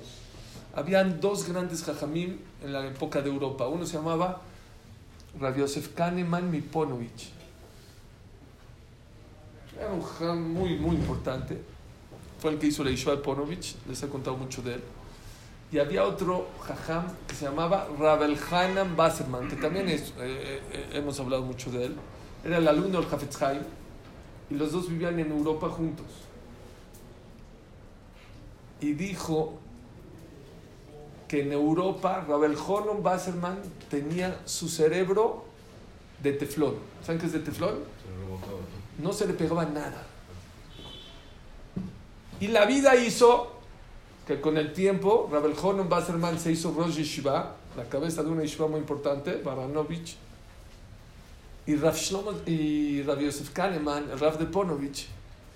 Habían 0.74 1.20
dos 1.20 1.48
grandes 1.48 1.84
jajamim 1.84 2.38
en 2.64 2.72
la 2.72 2.86
época 2.88 3.22
de 3.22 3.30
Europa. 3.30 3.68
Uno 3.68 3.86
se 3.86 3.94
llamaba 3.98 4.42
Rav 5.40 5.58
Yosef 5.58 5.94
Kahneman 5.94 6.50
Miponovich. 6.50 7.32
Era 9.78 9.92
un 9.92 10.02
jajam 10.02 10.54
muy, 10.54 10.78
muy 10.78 10.96
importante. 10.96 11.62
Fue 12.40 12.52
el 12.52 12.60
que 12.60 12.68
hizo 12.68 12.84
la 12.84 12.92
Yeshua 12.92 13.22
Ponovich, 13.22 13.76
les 13.88 14.02
he 14.04 14.08
contado 14.08 14.38
mucho 14.38 14.62
de 14.62 14.76
él. 14.76 14.82
Y 15.72 15.80
había 15.80 16.04
otro 16.04 16.48
jajam 16.62 17.06
que 17.28 17.36
se 17.36 17.46
llamaba 17.46 17.88
Rabel 18.00 18.38
Hanan 18.52 18.96
Basserman, 18.96 19.48
que 19.48 19.56
también 19.56 19.90
es, 19.90 20.14
eh, 20.20 20.62
eh, 20.72 20.90
hemos 20.94 21.20
hablado 21.20 21.44
mucho 21.44 21.72
de 21.72 21.86
él. 21.86 21.96
Era 22.44 22.58
el 22.58 22.68
alumno 22.68 23.02
del 23.02 23.12
Hafetz 23.12 23.40
y 24.50 24.54
los 24.54 24.72
dos 24.72 24.88
vivían 24.90 25.20
en 25.20 25.32
Europa 25.32 25.70
juntos. 25.70 26.06
Y 28.80 28.94
dijo 28.94 29.60
que 31.28 31.42
en 31.42 31.52
Europa 31.52 32.26
Rabel 32.28 32.56
Hanan 32.56 33.02
Basserman 33.02 33.58
tenía 33.90 34.40
su 34.46 34.70
cerebro 34.70 35.46
de 36.22 36.34
teflón. 36.34 36.76
¿Saben 37.04 37.20
qué 37.20 37.28
es 37.28 37.34
de 37.34 37.40
teflón? 37.40 37.96
no 39.00 39.14
se 39.14 39.28
le 39.28 39.34
pegaba 39.34 39.66
nada. 39.66 40.04
Y 42.40 42.48
la 42.48 42.66
vida 42.66 42.96
hizo 42.96 43.52
que 44.28 44.42
con 44.42 44.58
el 44.58 44.74
tiempo 44.74 45.30
Rabel 45.32 45.54
Honon 45.62 45.88
Basserman 45.88 46.40
se 46.40 46.52
hizo 46.52 46.72
Rosh 46.72 46.96
Yeshiva, 46.96 47.56
la 47.78 47.84
cabeza 47.86 48.24
de 48.24 48.30
una 48.30 48.42
yeshiva 48.42 48.68
muy 48.68 48.80
importante, 48.80 49.42
Baranovich, 49.44 50.18
y 51.68 51.76
Rav, 51.76 51.96
Shlomo, 51.96 52.32
y 52.46 53.02
Rav 53.04 53.20
Yosef 53.20 53.52
Kahneman, 53.52 54.12
el 54.12 54.20
Rav 54.20 54.38
de 54.38 54.46
Ponovich, 54.46 55.08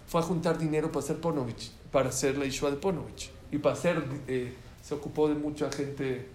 fue 0.08 0.22
a 0.22 0.24
juntar 0.24 0.58
dinero 0.58 0.92
para 0.92 1.04
hacer 1.04 1.18
Ponovich, 1.18 1.72
para 1.92 2.10
hacer 2.10 2.38
la 2.38 2.46
yeshiva 2.46 2.72
de 2.72 2.78
Ponovich. 2.78 3.30
Y 3.52 3.58
para 3.58 3.76
hacer, 3.76 4.04
eh, 4.28 4.54
se 4.90 4.96
ocupó 4.96 5.30
de 5.30 5.36
mucha 5.36 5.72
gente, 5.72 6.28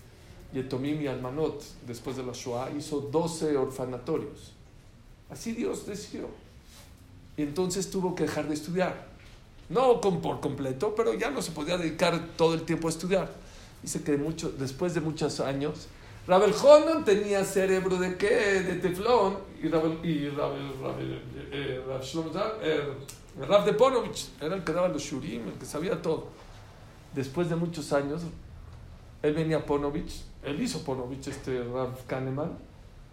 Yetomim 0.53 1.03
y 1.03 1.09
Almanot, 1.09 1.61
después 1.89 2.17
de 2.17 2.23
la 2.23 2.31
Shoah, 2.33 2.71
hizo 2.79 3.01
12 3.01 3.57
orfanatorios. 3.57 4.53
Así 5.29 5.51
Dios 5.51 5.85
decidió. 5.87 6.29
Y 7.37 7.43
entonces 7.43 7.91
tuvo 7.91 8.15
que 8.15 8.23
dejar 8.23 8.47
de 8.47 8.55
estudiar. 8.55 9.09
No 9.69 10.01
por 10.01 10.39
completo, 10.39 10.95
pero 10.95 11.15
ya 11.15 11.33
no 11.33 11.43
se 11.43 11.51
podía 11.51 11.77
dedicar 11.77 12.29
todo 12.37 12.55
el 12.55 12.63
tiempo 12.63 12.87
a 12.87 12.91
estudiar. 12.91 13.29
Dice 13.83 14.05
que 14.05 14.17
mucho, 14.17 14.53
después 14.53 14.95
de 14.95 15.01
muchos 15.01 15.41
años, 15.41 15.89
Rabel 16.29 16.55
Honon 16.55 17.05
tenía 17.05 17.45
cerebro 17.45 17.97
de 17.97 18.17
qué? 18.17 18.63
De 18.63 18.75
teflón. 18.77 19.37
Y 19.61 19.67
Rabel, 19.67 19.99
y 20.05 20.29
Rabel, 20.29 20.73
Rabel 20.81 21.23
eh, 21.51 21.83
eh, 22.63 23.65
de 23.65 23.73
Ponovich 23.73 24.29
era 24.41 24.55
el 24.55 24.63
que 24.63 24.73
daba 24.73 24.87
los 24.87 25.03
shurim, 25.03 25.49
el 25.49 25.55
que 25.55 25.67
sabía 25.67 26.01
todo. 26.01 26.29
Después 27.17 27.49
de 27.49 27.57
muchos 27.57 27.93
años, 27.93 28.23
él 29.25 29.33
venía 29.33 29.57
a 29.57 29.65
Ponovich, 29.65 30.23
él 30.43 30.61
hizo 30.61 30.85
Ponovich, 30.85 31.29
este 31.29 31.65
Rav 31.65 31.97
Kahneman, 32.07 32.59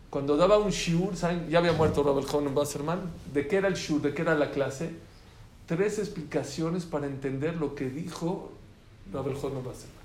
cuando 0.09 0.35
daba 0.35 0.57
un 0.57 0.71
shiur, 0.71 1.13
ya 1.13 1.59
había 1.59 1.71
muerto 1.71 2.03
Robert 2.03 2.27
Honen 2.33 2.55
Wasserman, 2.55 2.99
¿de 3.33 3.47
qué 3.47 3.55
era 3.55 3.69
el 3.69 3.75
shiur? 3.75 4.01
¿De 4.01 4.13
qué 4.13 4.23
era 4.23 4.35
la 4.35 4.51
clase? 4.51 4.91
Tres 5.67 5.99
explicaciones 5.99 6.83
para 6.83 7.07
entender 7.07 7.55
lo 7.55 7.75
que 7.75 7.89
dijo 7.89 8.51
Robert 9.13 9.37
Honen 9.41 9.65
Wasserman. 9.65 10.01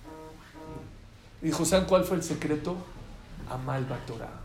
Dijo, 1.42 1.64
¿saben 1.64 1.88
cuál 1.88 2.04
fue 2.04 2.18
el 2.18 2.22
secreto? 2.22 2.76
Amal 3.50 3.84
Torah. 4.06 4.40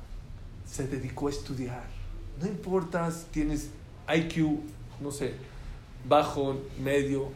Se 0.65 0.88
dedicó 0.88 1.27
a 1.27 1.30
estudiar. 1.30 1.86
No 2.41 2.48
importa 2.48 3.12
si 3.12 3.25
tienes 3.25 3.70
IQ, 4.12 4.62
no 5.00 5.12
sé, 5.12 5.36
bajo, 6.10 6.58
medio. 6.84 7.27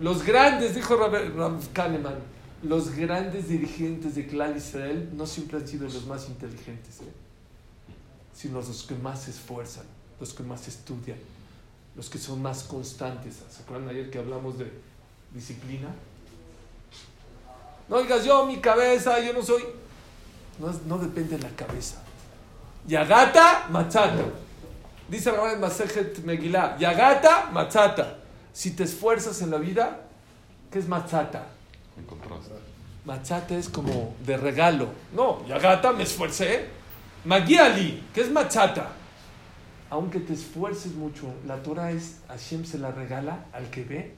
Los 0.00 0.24
grandes, 0.24 0.74
dijo 0.74 0.96
Rav 0.96 1.60
Kahneman, 1.74 2.33
los 2.64 2.90
grandes 2.90 3.48
dirigentes 3.48 4.14
de 4.14 4.26
Clan 4.26 4.56
Israel 4.56 5.10
no 5.14 5.26
siempre 5.26 5.58
han 5.58 5.68
sido 5.68 5.84
los 5.84 6.06
más 6.06 6.28
inteligentes. 6.28 7.00
¿eh? 7.00 7.24
sino 8.34 8.60
los 8.60 8.82
que 8.82 8.94
más 8.96 9.22
se 9.22 9.30
esfuerzan, 9.30 9.84
los 10.18 10.34
que 10.34 10.42
más 10.42 10.66
estudian, 10.66 11.16
los 11.94 12.10
que 12.10 12.18
son 12.18 12.42
más 12.42 12.64
constantes. 12.64 13.36
¿Se 13.48 13.62
acuerdan 13.62 13.88
ayer 13.88 14.10
que 14.10 14.18
hablamos 14.18 14.58
de 14.58 14.70
disciplina? 15.32 15.88
No 17.88 18.02
digas 18.02 18.24
yo, 18.24 18.44
mi 18.46 18.60
cabeza, 18.60 19.20
yo 19.20 19.32
no 19.32 19.42
soy. 19.42 19.62
No, 20.86 20.98
depende 20.98 21.36
de 21.36 21.42
la 21.42 21.54
cabeza. 21.54 22.02
Yagata, 22.86 23.68
machata. 23.70 24.24
Dice 25.08 25.30
la 25.32 25.52
en 25.52 25.60
Masejet 25.60 26.24
Megillah, 26.24 26.76
Yagata, 26.78 27.50
machata. 27.52 28.18
Si 28.52 28.72
te 28.72 28.84
esfuerzas 28.84 29.40
en 29.42 29.50
la 29.50 29.58
vida, 29.58 30.00
¿qué 30.70 30.78
es 30.78 30.88
machata? 30.88 31.46
Machata 33.04 33.56
es 33.56 33.68
como 33.68 34.14
de 34.24 34.36
regalo. 34.36 34.88
No, 35.14 35.46
Yagata, 35.46 35.92
me 35.92 36.04
esforcé. 36.04 36.66
Magiali, 37.24 38.02
que 38.12 38.22
es 38.22 38.30
machata. 38.30 38.92
Aunque 39.90 40.20
te 40.20 40.32
esfuerces 40.32 40.94
mucho, 40.94 41.32
la 41.46 41.62
Torah 41.62 41.92
es, 41.92 42.20
Hashem 42.28 42.64
se 42.64 42.78
la 42.78 42.90
regala 42.90 43.46
al 43.52 43.70
que 43.70 43.84
ve, 43.84 44.14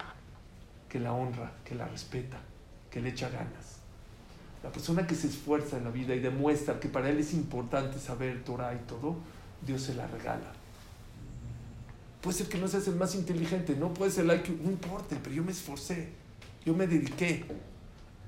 que 0.89 1.01
la 1.01 1.13
honra, 1.13 1.53
que 1.65 1.75
la 1.75 1.87
respeta, 1.87 2.39
que 2.91 3.01
le 3.01 3.11
echa 3.11 3.29
ganas. 3.29 3.77
La 4.63 4.71
persona 4.71 5.07
que 5.07 5.15
se 5.15 5.27
esfuerza 5.27 5.77
en 5.77 5.85
la 5.85 5.91
vida 5.91 6.15
y 6.15 6.21
demuestra 6.21 6.81
que 6.81 6.89
para 6.89 7.11
él 7.11 7.19
es 7.19 7.35
importante 7.35 7.99
saber 7.99 8.43
Torah 8.45 8.75
y 8.75 8.87
todo, 8.89 9.17
Dios 9.65 9.83
se 9.83 9.95
la 9.95 10.07
regala. 10.07 10.53
Puede 12.21 12.39
ser 12.39 12.49
que 12.49 12.59
no 12.59 12.67
seas 12.67 12.89
el 12.89 12.97
más 12.97 13.15
inteligente, 13.15 13.77
no 13.77 13.93
puede 13.93 14.11
ser 14.11 14.29
el 14.29 14.43
no 14.65 14.71
importa, 14.71 15.17
pero 15.23 15.35
yo 15.35 15.45
me 15.45 15.53
esforcé, 15.53 16.09
yo 16.67 16.75
me 16.75 16.89
dediqué. 16.89 17.45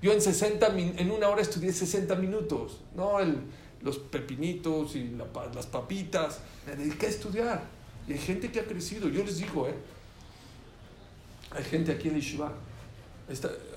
Yo 0.00 0.12
en 0.12 0.23
60, 0.23 0.68
en 0.78 1.11
una 1.11 1.28
hora 1.28 1.42
estudié 1.42 1.73
60 1.73 2.14
minutos, 2.14 2.78
no 2.95 3.18
los 3.83 3.99
pepinitos 3.99 4.95
y 4.95 5.16
las 5.54 5.66
papitas. 5.66 6.38
Me 6.64 6.76
dediqué 6.76 7.07
a 7.07 7.09
estudiar. 7.09 7.64
Y 8.07 8.12
hay 8.12 8.18
gente 8.18 8.50
que 8.52 8.61
ha 8.61 8.64
crecido. 8.64 9.09
Yo 9.09 9.25
les 9.25 9.38
digo, 9.38 9.68
¿eh? 9.68 9.75
Hay 11.50 11.64
gente 11.64 11.90
aquí 11.90 12.09
en 12.09 12.14
Yeshiva. 12.14 12.52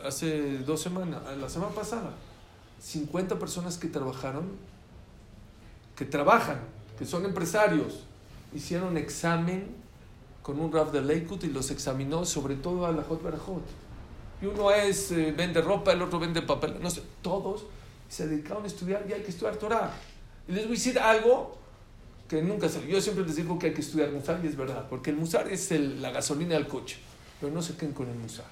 hace 0.06 0.60
dos 0.60 0.80
semanas, 0.80 1.22
la 1.38 1.50
semana 1.50 1.74
pasada, 1.74 2.14
50 2.80 3.40
personas 3.40 3.78
que 3.78 3.88
trabajaron, 3.88 4.48
que 5.96 6.06
trabajan, 6.06 6.60
que 7.00 7.06
son 7.06 7.26
empresarios, 7.26 8.04
hicieron 8.54 8.96
examen 8.98 9.70
con 10.44 10.60
un 10.60 10.72
Rav 10.72 10.92
de 10.92 11.02
Leikut 11.02 11.44
y 11.44 11.48
los 11.48 11.72
examinó 11.72 12.26
sobre 12.26 12.56
todo 12.56 12.86
a 12.86 12.92
la 12.92 13.04
Hot 13.04 13.24
Barajot. 13.24 13.64
Y 14.42 14.46
uno 14.46 14.72
es, 14.72 15.12
eh, 15.12 15.34
vende 15.36 15.62
ropa, 15.62 15.94
el 15.94 16.02
otro 16.02 16.20
vende 16.20 16.42
papel, 16.42 16.78
no 16.82 16.90
sé, 16.90 17.04
todos 17.22 17.66
se 18.10 18.28
dedicaron 18.28 18.64
a 18.64 18.68
estudiar 18.68 19.06
y 19.08 19.14
hay 19.14 19.22
que 19.22 19.30
estudiar 19.30 19.56
Torah. 19.58 19.92
Y 20.48 20.54
les 20.54 20.64
voy 20.64 20.74
a 20.74 20.78
decir 20.78 21.00
algo 21.00 21.58
que 22.28 22.42
nunca 22.42 22.68
se... 22.68 22.86
Yo 22.88 23.00
siempre 23.00 23.26
les 23.26 23.36
digo 23.36 23.60
que 23.60 23.68
hay 23.68 23.74
que 23.74 23.82
estudiar 23.82 24.10
Musar 24.12 24.40
y 24.44 24.48
es 24.48 24.56
verdad, 24.56 24.88
porque 24.90 25.12
el 25.12 25.18
Musar 25.18 25.48
es 25.48 25.70
la 25.72 26.12
gasolina 26.12 26.56
del 26.56 26.68
coche, 26.68 26.98
pero 27.40 27.54
no 27.54 27.62
se 27.62 27.76
queden 27.76 27.94
con 27.94 28.10
el 28.10 28.16
Musar. 28.16 28.46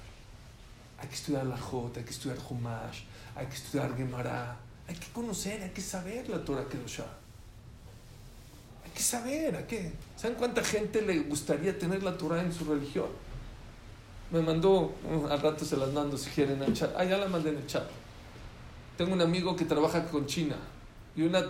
Hay 0.98 1.08
que 1.08 1.14
estudiar 1.14 1.46
la 1.46 1.58
Jot, 1.58 1.96
hay 1.96 2.04
que 2.04 2.10
estudiar 2.10 2.38
Humash, 2.48 3.02
hay 3.34 3.46
que 3.46 3.54
estudiar 3.54 3.96
Gemara, 3.96 4.56
hay 4.86 4.94
que 4.94 5.08
conocer, 5.12 5.62
hay 5.62 5.70
que 5.70 5.80
saber 5.80 6.28
la 6.28 6.44
Torah 6.44 6.68
Kedoshah. 6.68 7.16
Hay 8.84 8.90
que 8.92 9.02
saber, 9.02 9.56
¿a 9.56 9.66
qué? 9.66 9.92
¿Saben 10.16 10.36
cuánta 10.36 10.62
gente 10.62 11.00
le 11.02 11.20
gustaría 11.20 11.78
tener 11.78 12.02
la 12.02 12.16
Torah 12.16 12.42
en 12.42 12.52
su 12.52 12.64
religión? 12.64 13.08
Me 14.30 14.40
mandó, 14.40 14.92
uh, 15.10 15.26
al 15.28 15.40
rato 15.40 15.64
se 15.64 15.76
las 15.76 15.92
mando 15.92 16.16
si 16.16 16.30
quieren 16.30 16.62
al 16.62 16.72
chat. 16.72 16.94
Ah, 16.96 17.04
ya 17.04 17.18
la 17.18 17.26
mandé 17.26 17.50
en 17.50 17.56
el 17.56 17.66
chat. 17.66 17.84
Tengo 18.96 19.12
un 19.12 19.20
amigo 19.20 19.56
que 19.56 19.64
trabaja 19.64 20.06
con 20.06 20.26
China 20.26 20.56
y 21.16 21.22
una, 21.22 21.44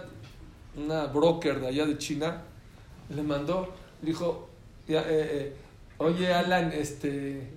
una 0.77 1.07
broker 1.07 1.61
de 1.61 1.69
allá 1.69 1.87
de 1.87 1.99
China 1.99 2.43
le 3.09 3.23
mandó, 3.23 3.69
le 4.03 4.09
dijo, 4.09 4.49
eh, 4.89 5.03
eh, 5.07 5.57
oye 5.99 6.33
Alan, 6.33 6.73
este, 6.73 7.49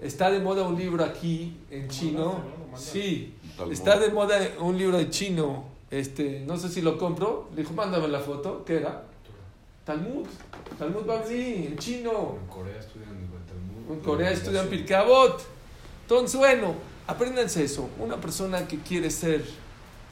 está 0.00 0.30
de 0.30 0.40
moda 0.40 0.66
un 0.66 0.78
libro 0.78 1.04
aquí 1.04 1.56
en 1.70 1.88
chino. 1.88 2.40
Sí, 2.74 3.34
está 3.70 3.98
de 3.98 4.10
moda 4.10 4.38
un 4.60 4.78
libro 4.78 4.96
de 4.96 5.10
chino. 5.10 5.64
Este, 5.90 6.42
no 6.46 6.56
sé 6.56 6.70
si 6.70 6.80
lo 6.80 6.96
compro. 6.96 7.50
Le 7.54 7.62
dijo, 7.62 7.74
mándame 7.74 8.08
la 8.08 8.20
foto. 8.20 8.64
¿Qué 8.64 8.76
era? 8.76 9.04
Talmud. 9.84 10.26
Talmud 10.78 11.04
Babli, 11.04 11.66
en 11.66 11.76
chino. 11.76 12.38
En 12.40 12.46
Corea 12.48 12.78
estudian 12.78 13.10
Talmud. 13.46 13.71
En 13.90 14.00
Corea 14.00 14.30
estudian 14.30 14.68
Pirkabot. 14.68 15.42
Entonces, 16.02 16.38
bueno, 16.38 16.74
apréndanse 17.06 17.64
eso. 17.64 17.88
Una 17.98 18.20
persona 18.20 18.66
que 18.68 18.78
quiere 18.78 19.10
ser 19.10 19.44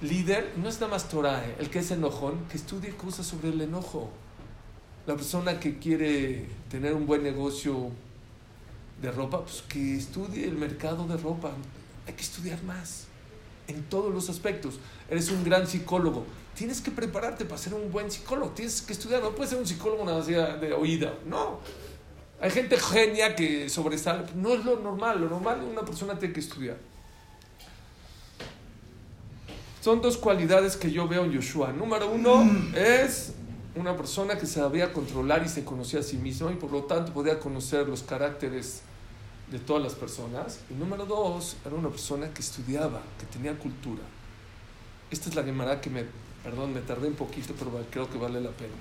líder, 0.01 0.53
no 0.57 0.69
es 0.69 0.77
nada 0.77 0.89
más 0.89 1.09
Torah, 1.09 1.45
¿eh? 1.45 1.57
el 1.59 1.71
que 1.71 1.81
es 1.81 1.91
enojón, 1.91 2.47
que 2.51 2.57
estudie 2.57 2.91
cosas 2.97 3.27
sobre 3.27 3.51
el 3.51 3.61
enojo. 3.61 4.11
La 5.07 5.15
persona 5.17 5.61
que 5.61 5.79
quiere 5.79 6.47
tener 6.71 6.95
un 6.95 7.07
buen 7.07 7.23
negocio 7.23 7.91
de 9.01 9.11
ropa, 9.11 9.43
pues 9.43 9.63
que 9.63 9.97
estudie 9.97 10.45
el 10.45 10.57
mercado 10.57 11.07
de 11.07 11.17
ropa. 11.17 11.53
Hay 12.07 12.15
que 12.15 12.23
estudiar 12.23 12.63
más 12.65 13.07
en 13.67 13.83
todos 13.85 14.13
los 14.13 14.29
aspectos. 14.29 14.79
Eres 15.09 15.31
un 15.31 15.45
gran 15.45 15.67
psicólogo. 15.67 16.25
Tienes 16.55 16.81
que 16.81 16.91
prepararte 16.91 17.45
para 17.45 17.59
ser 17.59 17.75
un 17.75 17.91
buen 17.91 18.11
psicólogo. 18.11 18.53
Tienes 18.53 18.83
que 18.83 18.93
estudiar. 18.93 19.23
No 19.23 19.31
puedes 19.35 19.51
ser 19.51 19.59
un 19.59 19.67
psicólogo 19.67 20.05
nada 20.05 20.19
más 20.19 20.27
de 20.27 20.73
oída. 20.73 21.15
No. 21.27 21.61
Hay 22.41 22.51
gente 22.51 22.79
genia 22.79 23.37
que 23.37 23.69
sobresale. 23.69 24.25
No 24.35 24.55
es 24.55 24.65
lo 24.65 24.81
normal. 24.81 25.21
Lo 25.21 25.29
normal 25.29 25.59
es 25.61 25.65
una 25.65 25.83
persona 25.83 26.19
tiene 26.19 26.33
que 26.33 26.41
estudiar. 26.41 26.79
Son 29.83 30.01
dos 30.01 30.17
cualidades 30.17 30.77
que 30.77 30.91
yo 30.91 31.07
veo 31.07 31.25
en 31.25 31.35
Joshua. 31.35 31.73
Número 31.73 32.11
uno 32.11 32.49
es 32.75 33.35
una 33.75 33.97
persona 33.97 34.37
que 34.37 34.47
sabía 34.47 34.93
controlar 34.93 35.43
y 35.45 35.49
se 35.49 35.65
conocía 35.65 36.01
a 36.01 36.03
sí 36.03 36.17
mismo 36.17 36.51
y 36.51 36.55
por 36.55 36.71
lo 36.71 36.85
tanto 36.85 37.13
podía 37.13 37.39
conocer 37.39 37.89
los 37.89 38.03
caracteres 38.03 38.83
de 39.51 39.59
todas 39.59 39.83
las 39.83 39.95
personas. 39.95 40.61
Y 40.71 40.75
número 40.75 41.07
dos, 41.07 41.57
era 41.65 41.75
una 41.75 41.89
persona 41.89 42.33
que 42.33 42.41
estudiaba, 42.41 43.01
que 43.19 43.27
tenía 43.27 43.59
cultura. 43.59 44.03
Esta 45.11 45.29
es 45.29 45.35
la 45.35 45.43
Gemara 45.43 45.81
que 45.81 45.91
me, 45.91 46.05
perdón, 46.43 46.73
me 46.73 46.81
tardé 46.81 47.09
un 47.09 47.15
poquito, 47.15 47.55
pero 47.59 47.71
creo 47.91 48.09
que 48.09 48.19
vale 48.19 48.41
la 48.41 48.51
pena. 48.51 48.75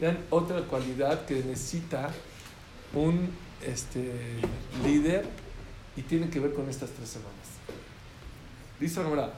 Vean 0.00 0.18
otra 0.30 0.60
cualidad 0.62 1.24
que 1.24 1.36
necesita 1.36 2.10
un 2.94 3.30
este, 3.64 4.12
líder 4.84 5.26
y 5.96 6.02
tiene 6.02 6.28
que 6.28 6.40
ver 6.40 6.52
con 6.52 6.68
estas 6.68 6.90
tres 6.90 7.08
semanas. 7.08 7.32
Dice 8.80 9.02
la 9.02 9.08
Gemara, 9.08 9.32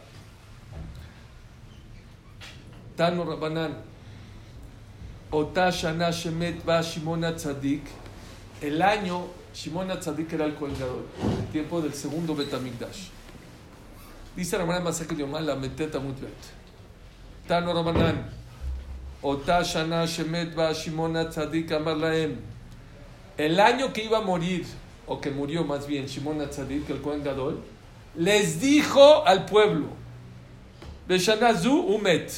Tano 2.96 3.24
Rabanan, 3.24 3.76
Otashana 5.30 6.10
Shemet 6.10 6.64
Ba 6.64 6.80
Shimona 6.80 7.36
Tzadik, 7.36 7.82
el 8.60 8.80
año 8.80 9.26
Shimon 9.56 9.90
Atzadik 9.90 10.32
era 10.34 10.44
el 10.44 10.54
colgador, 10.54 11.06
el 11.40 11.46
tiempo 11.46 11.80
del 11.80 11.94
segundo 11.94 12.34
Betamigdash. 12.34 13.08
Dice 14.34 14.58
Ramana 14.58 14.80
Masake 14.80 15.16
Yomá 15.16 15.40
la 15.40 15.56
Meteta 15.56 15.98
Mutbet. 15.98 16.30
Tano 17.48 17.72
Ramanan, 17.72 18.28
Ota 19.22 19.62
Shana 19.62 20.06
Shemet 20.06 20.54
Ba 20.54 20.74
Shimon 20.74 21.16
Atzadik 21.16 21.72
Amar 21.72 21.96
Laem. 21.96 22.55
El 23.36 23.60
año 23.60 23.92
que 23.92 24.04
iba 24.04 24.18
a 24.18 24.22
morir, 24.22 24.66
o 25.06 25.20
que 25.20 25.30
murió 25.30 25.64
más 25.64 25.86
bien 25.86 26.06
Shimon 26.06 26.40
Atzadik, 26.40 26.88
el 26.90 27.00
Kohen 27.02 27.22
Gadol, 27.22 27.62
les 28.16 28.60
dijo 28.60 29.26
al 29.26 29.44
pueblo, 29.44 29.88
Beshanazu 31.06 31.72
Umet. 31.72 32.32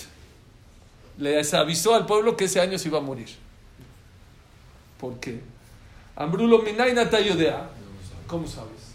Les 1.19 1.53
avisó 1.55 1.95
al 1.95 2.07
pueblo 2.07 2.37
que 2.37 2.45
ese 2.45 2.61
año 2.61 2.79
se 2.79 2.89
iba 2.89 2.99
a 2.99 3.03
morir. 3.03 3.29
¿Por 5.01 5.19
qué? 5.19 5.41
Ambrulo 6.15 6.63
minaina 6.63 7.09
tayodea. 7.09 7.71
¿Cómo 8.27 8.47
sabes? 8.47 8.95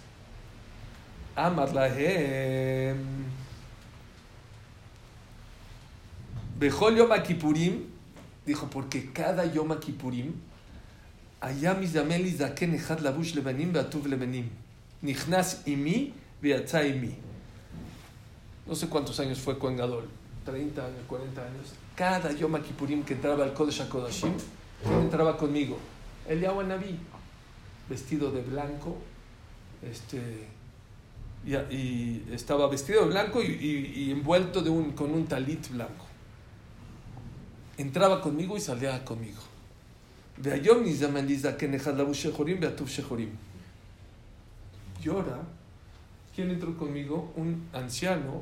Amar 1.36 1.74
lahem. 1.74 2.98
Bejol 6.58 6.98
Yom 6.98 7.10
Kippurim. 7.24 7.86
Dijo, 8.46 8.70
porque 8.70 9.12
cada 9.12 9.46
Yom 9.46 9.78
Kippurim. 9.80 10.34
היה 11.43 11.75
מזדמן 11.75 12.21
לי 12.21 12.31
זקן 12.31 12.75
אחד 12.75 13.01
לבוש 13.01 13.37
לבנים 13.37 13.71
ועטוב 13.75 14.07
לבנים. 14.07 14.49
נכנס 15.03 15.63
עימי 15.65 16.11
ויצא 16.43 16.79
עימי. 16.79 17.13
No 18.69 18.75
sé 18.75 18.87
cuántos 18.89 19.19
años 19.19 19.39
fue 19.39 19.59
Cohen 19.59 19.79
Gadol, 19.79 20.05
30 20.45 20.85
años, 20.85 21.01
40 21.07 21.41
años. 21.41 21.73
Cada 21.97 22.31
Yom 22.33 22.55
Kippurim 22.61 23.03
que 23.03 23.15
entraba 23.15 23.45
al 23.45 23.55
Kodesh 23.55 23.81
HaKodashim, 23.81 24.35
entraba 24.85 25.39
conmigo. 25.39 25.79
Eliyahu 26.29 26.63
Naví 26.65 26.99
vestido 27.89 28.31
de 28.31 28.43
blanco, 28.43 28.99
este, 29.83 30.47
y, 31.47 32.23
estaba 32.33 32.69
vestido 32.69 33.03
de 33.03 33.09
blanco 33.09 33.43
y, 33.43 34.11
envuelto 34.11 34.61
de 34.61 34.71
un, 34.71 34.93
con 34.93 35.13
un 35.13 35.27
talit 35.27 35.71
blanco. 35.71 36.05
Entraba 37.79 38.21
conmigo 38.21 38.57
y 38.57 38.61
salía 38.61 39.05
conmigo. 39.05 39.41
Y 45.04 45.10
ahora, 45.10 45.40
¿quién 46.36 46.50
entró 46.50 46.78
conmigo? 46.78 47.32
Un 47.36 47.68
anciano, 47.74 48.42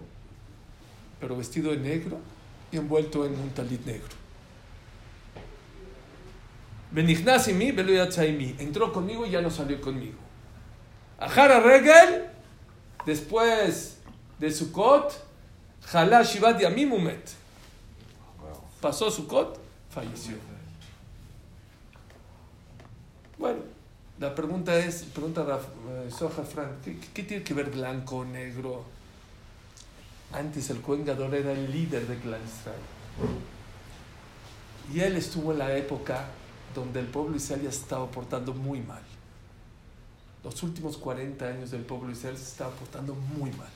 pero 1.19 1.35
vestido 1.35 1.71
de 1.71 1.77
negro 1.77 2.19
y 2.71 2.77
envuelto 2.77 3.25
en 3.25 3.33
un 3.33 3.49
talit 3.49 3.85
negro. 3.85 4.21
Benignasimí, 6.91 7.71
Entró 8.59 8.91
conmigo 8.91 9.25
y 9.25 9.31
ya 9.31 9.41
no 9.41 9.49
salió 9.49 9.79
conmigo. 9.79 10.17
Ajara 11.19 11.59
Regel, 11.59 12.25
después 13.05 13.99
de 14.39 14.51
Sukkot, 14.51 15.13
Jalá 15.85 16.23
Shivat 16.23 16.59
Yamim 16.59 16.91
Umet. 16.93 17.31
Pasó 18.81 19.09
Sukkot, 19.09 19.59
falleció. 19.89 20.35
Bueno, 23.37 23.59
la 24.21 24.35
pregunta 24.35 24.77
es, 24.77 25.01
pregunta 25.01 25.59
eh, 25.89 26.11
Soja 26.11 26.43
Frank, 26.43 26.83
¿qué, 26.83 27.23
tiene 27.23 27.43
que 27.43 27.55
ver 27.55 27.71
blanco, 27.71 28.23
negro? 28.23 28.85
Antes 30.31 30.69
el 30.69 30.79
Cohen 30.79 31.09
era 31.09 31.51
el 31.51 31.71
líder 31.71 32.07
de 32.07 32.19
Clan 32.19 32.39
Israel. 32.45 32.79
Y 34.93 34.99
él 34.99 35.17
estuvo 35.17 35.53
en 35.53 35.57
la 35.57 35.75
época 35.75 36.27
donde 36.75 36.99
el 36.99 37.07
pueblo 37.07 37.35
Israel 37.35 37.63
ya 37.63 37.71
se 37.71 37.79
estaba 37.79 38.11
portando 38.11 38.53
muy 38.53 38.79
mal. 38.81 39.01
Los 40.43 40.61
últimos 40.61 40.97
40 40.97 41.43
años 41.47 41.71
del 41.71 41.81
pueblo 41.81 42.11
Israel 42.11 42.37
se 42.37 42.43
estaba 42.43 42.69
portando 42.75 43.15
muy 43.15 43.49
mal. 43.53 43.71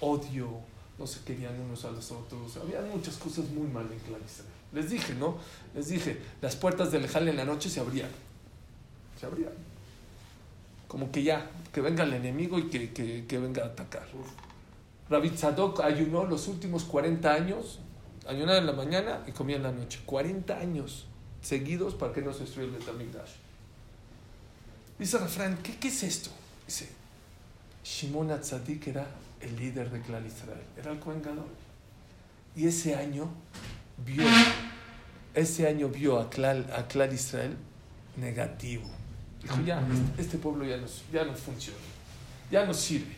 Odio, 0.00 0.60
no 0.98 1.06
se 1.06 1.20
querían 1.20 1.58
unos 1.58 1.86
a 1.86 1.90
los 1.90 2.12
otros, 2.12 2.58
había 2.58 2.82
muchas 2.82 3.16
cosas 3.16 3.46
muy 3.48 3.66
mal 3.66 3.90
en 3.90 3.98
Clan 4.00 4.20
Israel. 4.22 4.52
Les 4.72 4.90
dije, 4.90 5.14
¿no? 5.14 5.38
Les 5.74 5.88
dije, 5.88 6.20
las 6.42 6.54
puertas 6.54 6.92
del 6.92 7.06
Ejal 7.06 7.26
en 7.28 7.38
la 7.38 7.46
noche 7.46 7.70
se 7.70 7.80
abrían. 7.80 8.10
Se 9.18 9.26
abrían. 9.26 9.52
Como 10.88 11.10
que 11.10 11.22
ya, 11.22 11.50
que 11.72 11.80
venga 11.80 12.04
el 12.04 12.12
enemigo 12.12 12.58
y 12.58 12.68
que, 12.68 12.92
que, 12.92 13.26
que 13.26 13.38
venga 13.38 13.64
a 13.64 13.66
atacar. 13.66 14.06
Rabbi 15.10 15.30
Tzadok 15.30 15.80
ayunó 15.80 16.24
los 16.24 16.48
últimos 16.48 16.84
40 16.84 17.32
años 17.32 17.80
Ayunaban 18.28 18.62
en 18.62 18.66
la 18.66 18.72
mañana 18.72 19.22
y 19.26 19.32
comían 19.32 19.58
en 19.58 19.62
la 19.62 19.72
noche. 19.72 20.00
40 20.04 20.58
años 20.58 21.06
seguidos 21.40 21.94
para 21.94 22.12
que 22.12 22.22
no 22.22 22.32
se 22.32 22.40
destruyera 22.40 22.74
el 22.74 22.80
Betamigdash. 22.80 23.30
Dice 24.98 25.18
Rafran, 25.18 25.58
¿qué, 25.58 25.76
¿qué 25.76 25.88
es 25.88 26.02
esto? 26.02 26.30
Dice, 26.66 26.88
Shimon 27.84 28.30
Atzadik 28.32 28.88
era 28.88 29.06
el 29.40 29.54
líder 29.56 29.90
de 29.90 30.00
Clan 30.00 30.26
Israel, 30.26 30.64
era 30.76 30.90
el 30.90 30.98
Kohen 30.98 31.22
Gadol. 31.22 31.46
Y 32.56 32.66
ese 32.66 32.96
año 32.96 33.28
vio, 34.04 34.24
ese 35.34 35.68
año 35.68 35.88
vio 35.88 36.18
a 36.18 36.30
Clan, 36.30 36.66
a 36.74 36.88
Clan 36.88 37.12
Israel 37.14 37.56
negativo. 38.16 38.84
Dijo, 39.46 39.60
ya, 39.64 39.80
este, 40.18 40.38
pueblo 40.38 40.64
ya 40.64 40.76
no, 40.76 40.86
ya 41.12 41.24
no 41.24 41.32
funciona, 41.34 41.78
ya 42.50 42.66
no 42.66 42.74
sirve. 42.74 43.14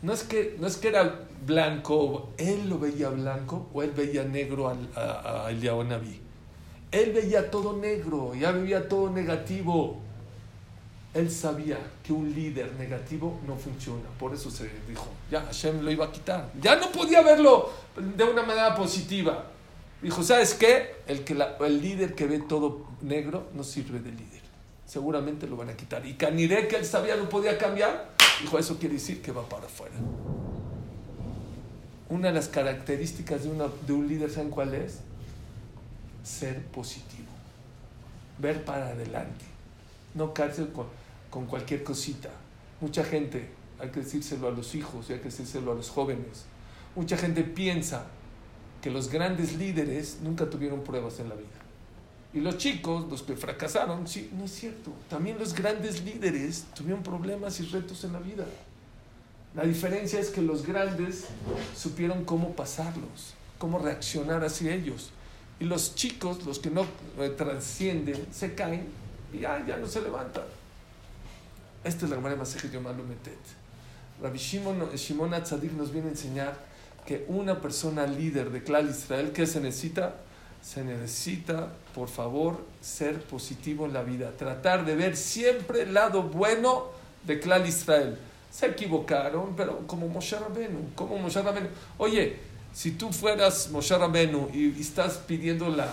No 0.00 0.14
es, 0.14 0.22
que, 0.22 0.56
no 0.58 0.66
es 0.66 0.78
que 0.78 0.88
era 0.88 1.28
blanco, 1.44 2.30
él 2.38 2.66
lo 2.70 2.78
veía 2.78 3.10
blanco 3.10 3.68
o 3.74 3.82
él 3.82 3.90
veía 3.90 4.24
negro 4.24 4.70
al, 4.70 4.88
a, 4.96 5.48
a. 5.48 5.50
Él 5.50 7.12
veía 7.12 7.50
todo 7.50 7.76
negro, 7.76 8.34
ya 8.34 8.52
veía 8.52 8.88
todo 8.88 9.10
negativo. 9.10 10.00
Él 11.12 11.30
sabía 11.30 11.78
que 12.02 12.14
un 12.14 12.32
líder 12.34 12.72
negativo 12.78 13.38
no 13.46 13.56
funciona. 13.56 14.08
Por 14.18 14.32
eso 14.32 14.50
se 14.50 14.70
dijo, 14.88 15.06
ya 15.30 15.42
Hashem 15.42 15.82
lo 15.82 15.90
iba 15.90 16.06
a 16.06 16.10
quitar. 16.10 16.50
Ya 16.58 16.76
no 16.76 16.90
podía 16.90 17.20
verlo 17.20 17.70
de 17.96 18.24
una 18.24 18.42
manera 18.42 18.74
positiva. 18.74 19.44
Dijo, 20.00 20.22
¿sabes 20.22 20.54
qué? 20.54 20.96
El, 21.06 21.22
que 21.22 21.34
el 21.34 21.82
líder 21.82 22.14
que 22.14 22.26
ve 22.26 22.40
todo 22.40 22.86
negro 23.02 23.50
no 23.52 23.62
sirve 23.62 24.00
de 24.00 24.10
líder. 24.10 24.41
Seguramente 24.92 25.46
lo 25.46 25.56
van 25.56 25.70
a 25.70 25.74
quitar. 25.74 26.04
Y 26.04 26.12
Caniré, 26.14 26.68
que 26.68 26.76
él 26.76 26.84
sabía 26.84 27.16
no 27.16 27.26
podía 27.26 27.56
cambiar, 27.56 28.10
dijo, 28.42 28.58
eso 28.58 28.78
quiere 28.78 28.96
decir 28.96 29.22
que 29.22 29.32
va 29.32 29.48
para 29.48 29.64
afuera. 29.64 29.94
Una 32.10 32.28
de 32.28 32.34
las 32.34 32.48
características 32.48 33.44
de, 33.44 33.48
una- 33.48 33.68
de 33.86 33.92
un 33.94 34.06
líder, 34.06 34.30
¿saben 34.30 34.50
cuál 34.50 34.74
es? 34.74 34.98
Ser 36.22 36.62
positivo. 36.66 37.30
Ver 38.38 38.66
para 38.66 38.88
adelante. 38.88 39.46
No 40.14 40.34
cárcel 40.34 40.68
con, 40.72 40.88
con 41.30 41.46
cualquier 41.46 41.82
cosita. 41.84 42.28
Mucha 42.82 43.02
gente, 43.02 43.48
hay 43.78 43.88
que 43.88 44.00
decírselo 44.00 44.48
a 44.48 44.50
los 44.50 44.74
hijos 44.74 45.08
y 45.08 45.14
hay 45.14 45.20
que 45.20 45.26
decírselo 45.30 45.72
a 45.72 45.74
los 45.74 45.88
jóvenes. 45.88 46.44
Mucha 46.94 47.16
gente 47.16 47.44
piensa 47.44 48.04
que 48.82 48.90
los 48.90 49.08
grandes 49.08 49.54
líderes 49.56 50.18
nunca 50.22 50.50
tuvieron 50.50 50.82
pruebas 50.82 51.18
en 51.18 51.30
la 51.30 51.34
vida. 51.34 51.48
Y 52.34 52.40
los 52.40 52.56
chicos, 52.56 53.10
los 53.10 53.22
que 53.22 53.36
fracasaron, 53.36 54.08
sí, 54.08 54.30
no 54.36 54.44
es 54.44 54.52
cierto. 54.52 54.92
También 55.10 55.38
los 55.38 55.54
grandes 55.54 56.02
líderes 56.02 56.64
tuvieron 56.74 57.02
problemas 57.02 57.60
y 57.60 57.66
retos 57.66 58.04
en 58.04 58.14
la 58.14 58.20
vida. 58.20 58.46
La 59.54 59.64
diferencia 59.64 60.18
es 60.18 60.30
que 60.30 60.40
los 60.40 60.66
grandes 60.66 61.26
supieron 61.76 62.24
cómo 62.24 62.52
pasarlos, 62.56 63.34
cómo 63.58 63.78
reaccionar 63.78 64.42
hacia 64.44 64.74
ellos. 64.74 65.10
Y 65.60 65.64
los 65.64 65.94
chicos, 65.94 66.44
los 66.46 66.58
que 66.58 66.70
no 66.70 66.86
eh, 67.18 67.28
trascienden, 67.36 68.26
se 68.32 68.54
caen 68.54 68.88
y 69.32 69.40
ya, 69.40 69.64
ya 69.66 69.76
no 69.76 69.86
se 69.86 70.00
levantan. 70.00 70.44
Esta 71.84 72.06
es 72.06 72.10
la 72.10 72.16
Gemara 72.16 72.36
Masejet 72.36 72.72
Yom 72.72 72.84
Metet. 72.84 73.38
Rabbi 74.22 74.38
Shimon, 74.38 74.90
Shimon 74.94 75.34
Atzadik 75.34 75.72
nos 75.72 75.92
viene 75.92 76.08
a 76.08 76.10
enseñar 76.12 76.56
que 77.04 77.24
una 77.28 77.60
persona 77.60 78.06
líder 78.06 78.50
de 78.50 78.62
Klal 78.62 78.88
Israel, 78.88 79.32
¿qué 79.32 79.46
se 79.46 79.60
necesita? 79.60 80.14
Se 80.62 80.84
necesita, 80.84 81.72
por 81.92 82.08
favor, 82.08 82.64
ser 82.80 83.20
positivo 83.24 83.86
en 83.86 83.92
la 83.92 84.02
vida. 84.02 84.30
Tratar 84.36 84.84
de 84.84 84.94
ver 84.94 85.16
siempre 85.16 85.82
el 85.82 85.94
lado 85.94 86.22
bueno 86.22 86.86
de 87.24 87.40
Klal 87.40 87.66
Israel. 87.66 88.16
Se 88.50 88.66
equivocaron, 88.66 89.56
pero 89.56 89.86
como 89.86 90.08
Moshe 90.08 90.38
Rabenu, 90.38 90.94
como 90.94 91.18
Moshe 91.18 91.42
Rabenu. 91.42 91.68
Oye, 91.98 92.38
si 92.72 92.92
tú 92.92 93.12
fueras 93.12 93.70
Moshe 93.70 93.96
Rabenu 93.98 94.50
y, 94.52 94.80
estás 94.80 95.18
pidiendo 95.18 95.68
la, 95.68 95.88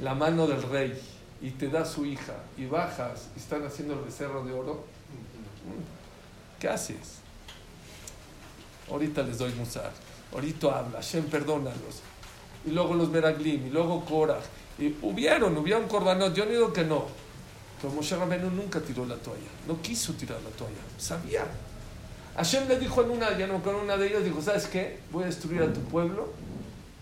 la 0.00 0.14
mano 0.14 0.48
del 0.48 0.62
rey 0.62 1.00
y 1.40 1.50
te 1.50 1.68
da 1.68 1.84
su 1.84 2.04
hija 2.04 2.34
y 2.56 2.66
bajas 2.66 3.28
y 3.36 3.38
están 3.38 3.64
haciendo 3.64 3.94
el 3.94 4.00
becerro 4.00 4.44
de 4.44 4.52
oro, 4.52 4.84
¿qué 6.58 6.68
haces? 6.68 7.20
Ahorita 8.90 9.22
les 9.22 9.38
doy 9.38 9.52
musar, 9.52 9.92
ahorita 10.32 10.78
habla, 10.78 10.98
Hashem 10.98 11.24
perdónalos. 11.24 12.02
Y 12.64 12.70
luego 12.70 12.94
los 12.94 13.08
Meraglim, 13.10 13.66
y 13.66 13.70
luego 13.70 14.04
Korah. 14.04 14.40
Y 14.78 14.94
hubieron, 15.02 15.56
hubieron 15.56 15.88
korbanot, 15.88 16.34
yo 16.34 16.44
no 16.44 16.50
digo 16.50 16.72
que 16.72 16.84
no. 16.84 17.06
Pero 17.80 17.92
Moshe 17.94 18.16
Rabenu 18.16 18.50
nunca 18.50 18.80
tiró 18.80 19.04
la 19.04 19.16
toalla, 19.16 19.50
no 19.66 19.80
quiso 19.82 20.12
tirar 20.12 20.40
la 20.42 20.50
toalla, 20.50 20.78
sabía. 20.98 21.44
Hashem 22.36 22.68
le 22.68 22.78
dijo 22.78 23.02
en 23.02 23.10
una, 23.10 23.36
ya 23.36 23.46
no 23.46 23.62
con 23.62 23.74
una 23.74 23.96
de 23.96 24.06
ellas, 24.06 24.24
dijo, 24.24 24.40
¿sabes 24.40 24.66
qué? 24.66 25.00
Voy 25.10 25.24
a 25.24 25.26
destruir 25.26 25.62
a 25.62 25.72
tu 25.72 25.80
pueblo 25.80 26.32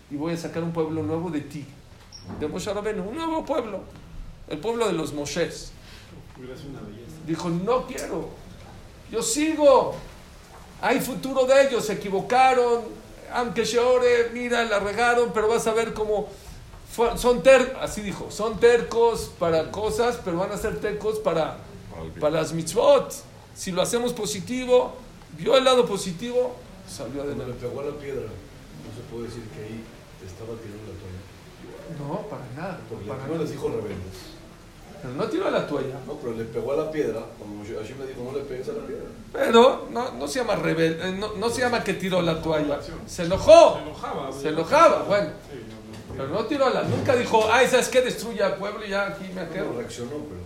y 0.09 0.15
voy 0.15 0.33
a 0.33 0.37
sacar 0.37 0.63
un 0.63 0.73
pueblo 0.73 1.03
nuevo 1.03 1.29
de 1.29 1.41
ti, 1.41 1.65
de 2.39 2.47
Moshe 2.47 2.73
Rabenu, 2.73 3.03
un 3.07 3.15
nuevo 3.15 3.45
pueblo, 3.45 3.81
el 4.49 4.57
pueblo 4.57 4.87
de 4.87 4.93
los 4.93 5.13
belleza. 6.81 7.15
Dijo, 7.25 7.49
no 7.49 7.85
quiero, 7.85 8.29
yo 9.11 9.21
sigo, 9.21 9.95
hay 10.81 10.99
futuro 10.99 11.45
de 11.45 11.67
ellos, 11.67 11.85
se 11.85 11.93
equivocaron, 11.93 12.81
aunque 13.33 13.65
Sheore, 13.65 14.29
mira, 14.33 14.63
la 14.65 14.79
regaron, 14.79 15.31
pero 15.33 15.47
vas 15.47 15.65
a 15.67 15.73
ver 15.73 15.93
cómo 15.93 16.27
fue- 16.93 17.17
son 17.17 17.41
tercos, 17.43 17.77
así 17.81 18.01
dijo, 18.01 18.29
son 18.31 18.59
tercos 18.59 19.31
para 19.39 19.71
cosas, 19.71 20.19
pero 20.23 20.37
van 20.37 20.51
a 20.51 20.57
ser 20.57 20.79
tercos 20.79 21.19
para, 21.19 21.57
para 22.19 22.41
las 22.41 22.53
mitzvot. 22.53 23.13
Si 23.55 23.71
lo 23.71 23.81
hacemos 23.81 24.13
positivo, 24.13 24.93
vio 25.37 25.55
el 25.57 25.63
lado 25.63 25.85
positivo, 25.85 26.55
salió 26.89 27.23
Cuando 27.23 27.35
le 27.35 27.43
adelante. 27.43 27.67
pegó 27.67 27.81
a 27.81 27.85
la 27.85 27.91
piedra, 27.97 28.21
no 28.23 28.89
se 28.95 29.01
puede 29.11 29.27
decir 29.27 29.43
que 29.55 29.61
ahí 29.63 29.83
estaba 30.25 30.53
tirando 30.59 30.91
la 30.91 30.99
toalla. 30.99 31.21
No, 31.99 32.27
para 32.29 32.45
nada, 32.55 32.79
Porque 32.89 33.05
para 33.05 33.21
no 33.23 33.27
nada. 33.27 33.39
les 33.41 33.51
dijo 33.51 33.67
rebeldes. 33.69 34.30
Pero 35.01 35.13
no 35.15 35.23
tiró 35.25 35.49
la 35.49 35.65
toalla. 35.67 35.95
No, 36.05 36.13
pero 36.13 36.33
le 36.33 36.43
pegó 36.45 36.73
a 36.73 36.75
la 36.85 36.91
piedra, 36.91 37.21
como 37.39 37.63
Hashem 37.63 37.99
le 37.99 38.07
dijo, 38.07 38.23
no 38.23 38.37
le 38.37 38.43
pegues 38.45 38.69
a 38.69 38.73
la 38.73 38.85
piedra. 38.85 39.05
Pero 39.33 39.87
no, 39.91 40.11
no 40.11 40.27
se 40.27 40.39
llama 40.39 40.55
rebelde, 40.55 41.09
eh, 41.09 41.11
no, 41.13 41.33
no 41.33 41.49
se 41.49 41.61
llama 41.61 41.83
que 41.83 41.93
tiró 41.95 42.21
la 42.21 42.41
toalla. 42.41 42.79
Se 42.81 42.91
Se 43.07 43.23
enojó, 43.23 43.79
enojaba. 43.79 44.31
se 44.31 44.49
enojaba, 44.49 45.03
bueno. 45.03 45.29
Sí, 45.51 45.57
no, 45.67 46.13
no. 46.13 46.15
Pero 46.17 46.27
no 46.29 46.45
tiró 46.45 46.69
la, 46.69 46.83
nunca 46.83 47.15
dijo, 47.15 47.47
ay, 47.51 47.67
¿sabes 47.67 47.89
qué? 47.89 48.01
Destruye 48.01 48.43
al 48.43 48.55
pueblo 48.57 48.85
y 48.85 48.89
ya 48.89 49.07
aquí 49.07 49.25
me 49.33 49.43
No, 49.45 49.49
quedo. 49.51 49.73
reaccionó, 49.77 50.11
pero 50.11 50.41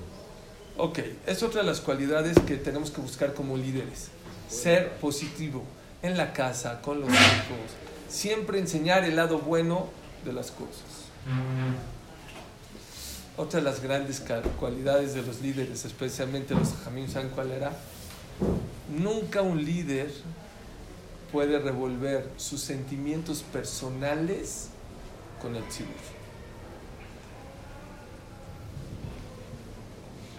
Ok, 0.77 0.99
es 1.25 1.41
otra 1.41 1.61
de 1.61 1.67
las 1.67 1.79
cualidades 1.81 2.37
que 2.45 2.55
tenemos 2.57 2.91
que 2.91 2.99
buscar 3.01 3.33
como 3.33 3.55
líderes. 3.57 4.09
Ser 4.49 4.91
positivo 4.97 5.63
en 6.01 6.17
la 6.17 6.33
casa, 6.33 6.81
con 6.81 6.99
los 7.01 7.09
hijos. 7.09 7.17
Siempre 8.09 8.59
enseñar 8.59 9.03
el 9.05 9.15
lado 9.15 9.39
bueno 9.39 9.87
de 10.25 10.33
las 10.33 10.51
cosas. 10.51 11.09
Otra 13.37 13.59
de 13.59 13.65
las 13.65 13.81
grandes 13.81 14.23
cualidades 14.59 15.13
de 15.13 15.21
los 15.21 15.41
líderes, 15.41 15.83
especialmente 15.83 16.55
los 16.55 16.73
jamín, 16.83 17.09
¿saben 17.09 17.29
cuál 17.29 17.51
era? 17.51 17.73
Nunca 18.97 19.41
un 19.41 19.63
líder 19.63 20.09
puede 21.33 21.59
revolver 21.59 22.29
sus 22.37 22.61
sentimientos 22.61 23.43
personales 23.43 24.69
con 25.41 25.53
el 25.55 25.67
tzibur. 25.67 25.93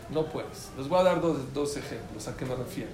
No 0.09 0.27
puedes. 0.31 0.71
Les 0.79 0.89
voy 0.89 1.01
a 1.01 1.03
dar 1.03 1.21
dos, 1.21 1.53
dos 1.53 1.77
ejemplos. 1.77 2.29
¿A 2.29 2.37
qué 2.37 2.47
me 2.47 2.55
refiero? 2.55 2.91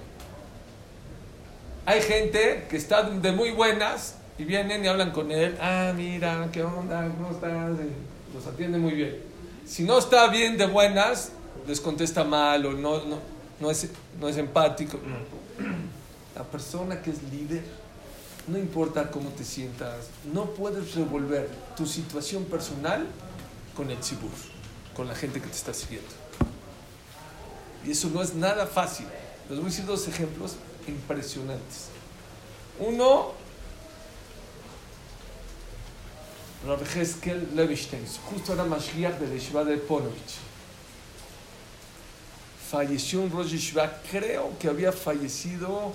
Hay 1.85 2.01
gente 2.01 2.65
que 2.69 2.75
está 2.75 3.03
de 3.03 3.31
muy 3.31 3.51
buenas 3.51 4.15
y 4.37 4.43
vienen 4.43 4.83
y 4.83 4.87
hablan 4.87 5.11
con 5.11 5.31
él. 5.31 5.57
Ah, 5.61 5.93
mira, 5.95 6.49
¿qué 6.51 6.63
onda? 6.63 7.07
¿Cómo 7.09 7.29
estás? 7.31 7.71
Los 8.33 8.47
atiende 8.47 8.79
muy 8.79 8.93
bien. 8.93 9.32
Si 9.65 9.83
no 9.83 9.97
está 9.97 10.27
bien 10.27 10.57
de 10.57 10.65
buenas, 10.65 11.31
les 11.67 11.79
contesta 11.79 12.23
mal 12.23 12.65
o 12.65 12.73
no, 12.73 13.05
no, 13.05 13.19
no, 13.59 13.71
es, 13.71 13.87
no 14.19 14.27
es 14.27 14.37
empático. 14.37 14.99
La 16.35 16.43
persona 16.43 17.01
que 17.01 17.11
es 17.11 17.23
líder, 17.31 17.63
no 18.47 18.57
importa 18.57 19.09
cómo 19.09 19.29
te 19.29 19.43
sientas, 19.43 20.07
no 20.33 20.45
puedes 20.45 20.95
revolver 20.95 21.49
tu 21.77 21.85
situación 21.85 22.43
personal 22.45 23.07
con 23.75 23.89
el 23.89 23.97
tzibur, 23.99 24.31
con 24.95 25.07
la 25.07 25.15
gente 25.15 25.39
que 25.39 25.47
te 25.47 25.55
está 25.55 25.73
siguiendo. 25.73 26.09
Y 27.85 27.91
eso 27.91 28.09
no 28.09 28.21
es 28.21 28.33
nada 28.33 28.65
fácil. 28.65 29.05
Les 29.49 29.57
voy 29.57 29.67
a 29.67 29.69
decir 29.69 29.85
dos 29.85 30.07
ejemplos 30.07 30.55
impresionantes. 30.87 31.87
Uno, 32.79 33.33
Rav 36.65 36.81
Heskel 36.95 37.49
Levinstein, 37.55 38.05
justo 38.29 38.53
era 38.53 38.63
Mashiach 38.63 39.19
de 39.19 39.27
Yeshiva 39.27 39.65
de 39.65 39.77
Ponovich. 39.77 40.39
Falleció 42.69 43.21
un 43.21 43.29
Rosh 43.29 43.51
Yeshiva, 43.51 44.01
creo 44.09 44.57
que 44.57 44.69
había 44.69 44.91
fallecido. 44.91 45.91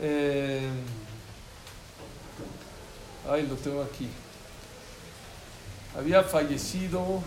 eh, 0.00 0.68
ay, 3.28 3.46
lo 3.46 3.56
tengo 3.56 3.82
aquí. 3.82 4.08
Había 5.96 6.22
fallecido. 6.22 7.22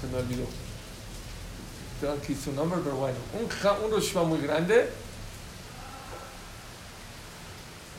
Se 0.00 0.06
me 0.06 0.18
olvidó 0.18 0.46
tengo 2.00 2.14
aquí 2.14 2.34
su 2.34 2.52
nombre, 2.52 2.78
pero 2.82 2.96
bueno, 2.96 3.16
un, 3.34 3.84
un 3.84 3.90
Rosh 3.90 4.12
Hashanah 4.12 4.28
muy 4.28 4.38
grande. 4.38 4.88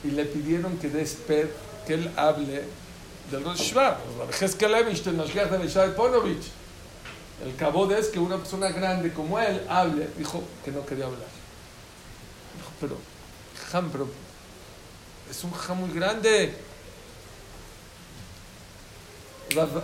Y 0.04 0.12
le 0.12 0.26
pidieron 0.26 0.78
que 0.78 0.90
despe 0.90 1.50
que 1.86 1.96
él 1.96 2.12
hable 2.16 2.64
del 3.32 3.44
Rosh 3.44 3.74
Ponovich. 5.96 6.52
El 7.44 7.56
cabo 7.56 7.90
es 7.92 8.08
que 8.08 8.20
una 8.20 8.38
persona 8.38 8.70
grande 8.70 9.14
como 9.14 9.40
él 9.40 9.66
hable. 9.70 10.08
Dijo 10.18 10.44
que 10.64 10.72
no 10.72 10.86
quería 10.86 11.06
hablar. 11.06 11.28
Dijo, 12.58 12.72
pero, 12.82 12.98
Ham, 13.72 13.92
es 15.30 15.44
un 15.44 15.54
Ham 15.54 15.78
muy 15.80 15.92
grande. 15.92 16.54
Rav 19.56 19.84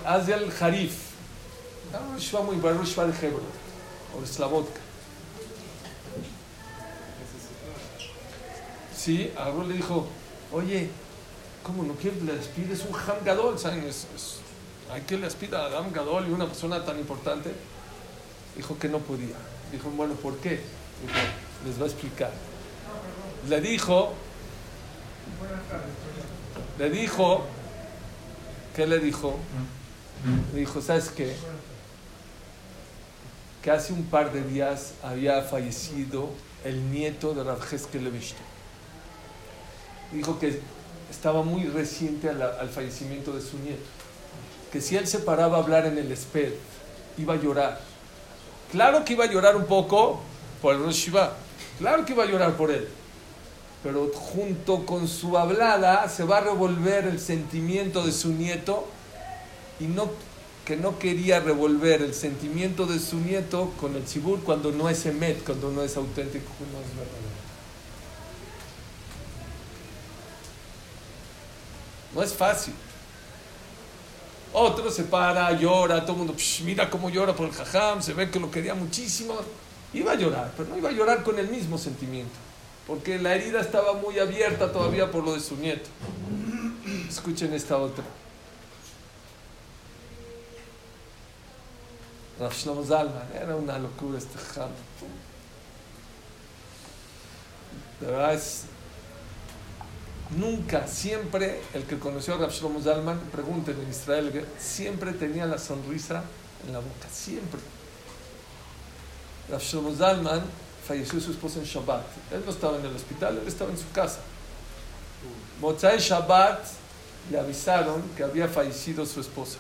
Harif. 0.60 0.94
Un 1.94 2.14
Rosh 2.14 2.32
Hashanah 2.32 2.44
muy 2.44 2.56
Rosh 2.58 2.96
Hashanah 2.96 3.12
de 3.12 3.28
Hebron. 3.28 3.44
O 4.18 4.26
Slavotka. 4.26 4.85
Sí, 9.06 9.32
agarró 9.38 9.68
le 9.68 9.76
dijo, 9.76 10.08
oye, 10.52 10.90
¿cómo 11.62 11.84
no 11.84 11.94
quieres 11.94 12.24
le 12.24 12.34
despides 12.34 12.84
un 12.90 12.96
Ham 12.96 13.24
Gadol? 13.24 13.60
¿Saben? 13.60 13.84
Es, 13.84 14.08
es, 14.16 14.40
hay 14.92 15.02
que 15.02 15.16
despida 15.18 15.64
a 15.64 15.78
Ham 15.78 15.92
Gadol 15.94 16.28
y 16.28 16.32
una 16.32 16.48
persona 16.48 16.84
tan 16.84 16.98
importante. 16.98 17.52
Dijo 18.58 18.80
que 18.80 18.90
no 18.90 18.98
podía. 18.98 19.36
Dijo, 19.72 19.92
bueno, 19.92 20.16
¿por 20.16 20.38
qué? 20.38 20.54
Dijo, 20.54 21.20
les 21.68 21.80
va 21.80 21.84
a 21.84 21.88
explicar. 21.88 22.32
Le 23.48 23.62
dijo, 23.62 24.14
le 26.80 26.90
dijo, 26.90 27.44
¿qué 28.76 28.88
le 28.88 28.98
dijo? 28.98 29.36
Le 30.52 30.62
dijo, 30.62 30.82
¿sabes 30.82 31.10
qué? 31.10 31.36
Que 33.62 33.70
hace 33.70 33.94
un 33.94 34.06
par 34.06 34.34
de 34.34 34.42
días 34.42 34.94
había 35.04 35.44
fallecido 35.44 36.32
el 36.64 36.92
nieto 36.92 37.36
de 37.36 37.46
Heskel 37.72 38.04
Levishto 38.04 38.55
dijo 40.16 40.40
que 40.40 40.60
estaba 41.12 41.44
muy 41.44 41.66
reciente 41.66 42.30
al, 42.30 42.42
al, 42.42 42.70
fallecimiento 42.70 43.32
de 43.34 43.42
su 43.42 43.58
nieto. 43.60 43.84
Que 44.72 44.82
si 44.82 44.96
él 44.96 45.08
se 45.08 45.20
paraba 45.20 45.58
a 45.58 45.62
hablar 45.62 45.86
en 45.86 45.98
el 45.98 46.16
SPED, 46.16 46.54
iba 47.18 47.34
a 47.36 47.38
llorar. 47.38 47.80
Claro 48.72 49.06
que 49.06 49.14
iba 49.14 49.26
a 49.26 49.32
llorar 49.32 49.56
un 49.56 49.66
poco 49.66 50.22
por 50.62 50.76
el 50.76 50.84
Rosh 50.84 51.06
Shiva. 51.06 51.34
Claro 51.78 52.06
que 52.06 52.14
iba 52.14 52.24
a 52.24 52.28
llorar 52.28 52.58
por 52.58 52.72
él. 52.72 52.88
Pero 53.84 54.12
junto 54.14 54.86
con 54.86 55.08
su 55.08 55.38
hablada 55.38 56.10
se 56.10 56.24
va 56.24 56.38
a 56.38 56.42
revolver 56.42 57.06
el 57.06 57.20
sentimiento 57.20 58.04
de 58.04 58.12
su 58.12 58.30
nieto 58.30 58.88
y 59.80 59.86
no 59.86 60.10
que 60.66 60.76
no 60.76 60.98
quería 60.98 61.40
revolver 61.40 62.02
el 62.02 62.16
sentimiento 62.16 62.88
de 62.88 63.00
su 63.00 63.20
nieto 63.20 63.72
con 63.80 63.96
el 63.96 64.08
Sibur 64.08 64.40
cuando 64.42 64.72
no 64.72 64.90
es 64.90 65.06
emet, 65.06 65.44
cuando 65.46 65.70
no 65.72 65.84
es 65.84 65.96
auténtico, 65.96 66.50
no 66.74 66.80
es 66.80 66.90
verdadero. 66.98 67.36
No 72.16 72.24
es 72.24 72.34
fácil. 72.34 72.74
Otro 74.54 74.90
se 74.90 75.04
para, 75.04 75.52
llora, 75.52 76.02
todo 76.06 76.14
el 76.14 76.18
mundo, 76.20 76.36
mira 76.64 76.90
cómo 76.90 77.10
llora 77.10 77.36
por 77.36 77.48
el 77.48 77.52
jajam, 77.52 78.02
se 78.02 78.14
ve 78.14 78.32
que 78.32 78.40
lo 78.40 78.50
quería 78.50 78.74
muchísimo. 78.74 79.36
Iba 79.94 80.14
a 80.14 80.16
llorar, 80.16 80.54
pero 80.56 80.70
no 80.70 80.78
iba 80.78 80.90
a 80.90 80.94
llorar 80.94 81.24
con 81.24 81.38
el 81.38 81.50
mismo 81.50 81.78
sentimiento, 81.78 82.34
porque 82.88 83.20
la 83.20 83.36
herida 83.36 83.60
estaba 83.60 83.94
muy 83.94 84.18
abierta 84.18 84.72
todavía 84.72 85.12
por 85.12 85.26
lo 85.26 85.34
de 85.34 85.42
su 85.42 85.58
nieto. 85.58 85.90
Escuchen 87.10 87.54
esta 87.54 87.78
otra. 87.78 88.06
Era 92.40 93.56
una 93.58 93.78
locura 93.78 94.18
este 94.18 94.38
jajam. 94.38 94.70
De 98.00 98.08
verdad 98.08 98.34
es 98.34 98.64
Nunca, 100.32 100.88
siempre, 100.88 101.62
el 101.74 101.84
que 101.84 102.00
conoció 102.00 102.34
a 102.36 102.38
Rav 102.38 102.52
Shlomo 102.52 102.82
Zalman, 102.82 103.20
pregunten 103.32 103.80
en 103.80 103.90
Israel, 103.90 104.46
siempre 104.58 105.14
tenía 105.14 105.46
la 105.46 105.60
sonrisa 105.60 106.24
en 106.66 106.74
la 106.74 106.80
boca, 106.80 107.08
siempre. 107.12 107.60
Rav 109.50 109.62
Shlomo 109.62 109.96
Zalman 109.96 110.42
falleció 110.88 111.20
su 111.20 111.32
esposa 111.32 111.60
en 111.60 111.66
Shabbat. 111.66 112.06
Él 112.32 112.42
no 112.44 112.52
estaba 112.52 112.78
en 112.78 112.86
el 112.86 112.96
hospital, 112.96 113.38
él 113.40 113.48
estaba 113.48 113.72
en 113.72 113.78
su 113.78 113.90
casa. 113.92 114.20
Motzai 115.62 116.00
Shabbat 116.00 116.66
le 117.32 117.40
avisaron 117.40 118.02
que 118.18 118.24
había 118.24 118.48
fallecido 118.48 119.06
su 119.06 119.22
esposa. 119.22 119.58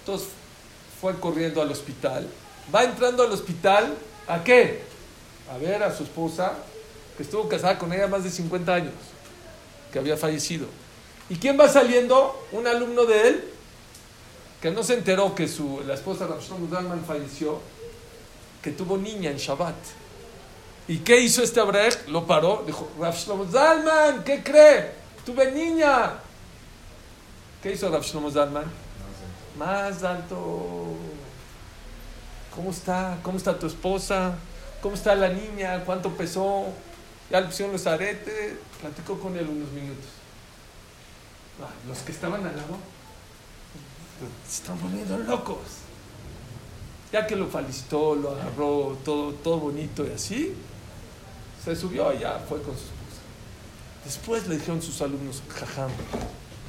Entonces 0.00 0.28
fue 1.00 1.18
corriendo 1.18 1.62
al 1.62 1.70
hospital. 1.70 2.28
Va 2.74 2.84
entrando 2.84 3.22
al 3.22 3.32
hospital, 3.32 3.94
¿a 4.26 4.42
qué? 4.42 4.82
A 5.52 5.58
ver 5.58 5.82
a 5.82 5.94
su 5.94 6.02
esposa 6.02 6.52
que 7.18 7.24
estuvo 7.24 7.48
casada 7.48 7.76
con 7.80 7.92
ella 7.92 8.06
más 8.06 8.22
de 8.22 8.30
50 8.30 8.72
años, 8.72 8.94
que 9.92 9.98
había 9.98 10.16
fallecido. 10.16 10.68
¿Y 11.28 11.34
quién 11.34 11.58
va 11.58 11.68
saliendo? 11.68 12.46
Un 12.52 12.68
alumno 12.68 13.06
de 13.06 13.28
él, 13.28 13.44
que 14.62 14.70
no 14.70 14.84
se 14.84 14.94
enteró 14.94 15.34
que 15.34 15.48
su, 15.48 15.82
la 15.84 15.94
esposa 15.94 16.28
de 16.28 16.34
falleció, 17.04 17.58
que 18.62 18.70
tuvo 18.70 18.96
niña 18.96 19.32
en 19.32 19.36
Shabbat. 19.36 19.74
¿Y 20.86 20.98
qué 20.98 21.18
hizo 21.18 21.42
este 21.42 21.58
Abrej? 21.58 22.06
Lo 22.06 22.24
paró, 22.24 22.62
dijo, 22.64 22.88
Rav 23.00 23.16
Shlomo 23.16 23.44
¿qué 24.24 24.40
cree? 24.44 24.92
Tuve 25.26 25.50
niña. 25.50 26.20
¿Qué 27.60 27.72
hizo 27.72 27.90
Rav? 27.90 28.04
Más 29.58 30.04
alto. 30.04 30.94
¿Cómo 32.54 32.70
está? 32.70 33.18
¿Cómo 33.24 33.38
está 33.38 33.58
tu 33.58 33.66
esposa? 33.66 34.36
¿Cómo 34.80 34.94
está 34.94 35.16
la 35.16 35.28
niña? 35.28 35.82
¿Cuánto 35.84 36.10
pesó? 36.10 36.66
Ya 37.30 37.40
le 37.40 37.46
pusieron 37.46 37.72
los 37.72 37.86
aretes, 37.86 38.54
platicó 38.80 39.18
con 39.18 39.36
él 39.36 39.46
unos 39.48 39.70
minutos. 39.70 40.06
Ah, 41.62 41.68
los 41.86 41.98
que 41.98 42.12
estaban 42.12 42.46
al 42.46 42.56
lado 42.56 42.78
se 44.48 44.56
están 44.62 44.80
volviendo 44.80 45.18
locos. 45.18 45.58
Ya 47.12 47.26
que 47.26 47.36
lo 47.36 47.46
felicitó, 47.46 48.14
lo 48.14 48.30
agarró, 48.30 48.98
todo, 49.04 49.32
todo 49.32 49.58
bonito 49.58 50.06
y 50.06 50.12
así, 50.12 50.54
se 51.64 51.74
subió 51.74 52.12
y 52.12 52.18
ya 52.18 52.38
fue 52.48 52.58
con 52.62 52.74
su 52.74 52.82
esposa. 52.82 53.22
Después 54.04 54.46
le 54.46 54.56
dijeron 54.56 54.82
sus 54.82 55.00
alumnos, 55.00 55.42
jajam, 55.48 55.90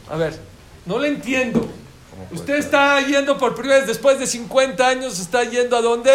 a 0.10 0.16
ver, 0.16 0.40
no 0.86 0.98
le 1.00 1.10
entiendo. 1.10 1.68
Usted 2.32 2.56
está 2.56 3.00
yendo 3.02 3.38
por 3.38 3.54
primera 3.54 3.78
vez, 3.78 3.88
después 3.88 4.20
de 4.20 4.28
50 4.28 4.88
años, 4.88 5.20
está 5.20 5.44
yendo 5.44 5.76
a 5.78 5.82
dónde? 5.82 6.12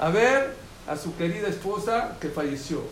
A 0.00 0.10
ver 0.10 0.54
a 0.88 0.96
su 0.96 1.16
querida 1.16 1.48
esposa 1.48 2.16
que 2.20 2.28
falleció 2.28 2.82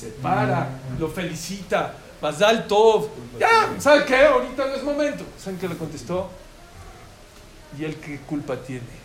se 0.00 0.06
para, 0.08 0.80
lo 0.98 1.08
felicita, 1.08 1.94
Mazal 2.22 2.66
Tov. 2.66 3.08
Ya, 3.38 3.74
¿sabe 3.78 4.04
qué? 4.06 4.24
Ahorita 4.24 4.66
no 4.66 4.74
es 4.74 4.82
momento. 4.82 5.24
¿Saben 5.38 5.58
qué 5.58 5.68
le 5.68 5.76
contestó? 5.76 6.30
¿Y 7.78 7.84
él 7.84 7.96
qué 7.96 8.18
culpa 8.20 8.56
tiene? 8.56 9.00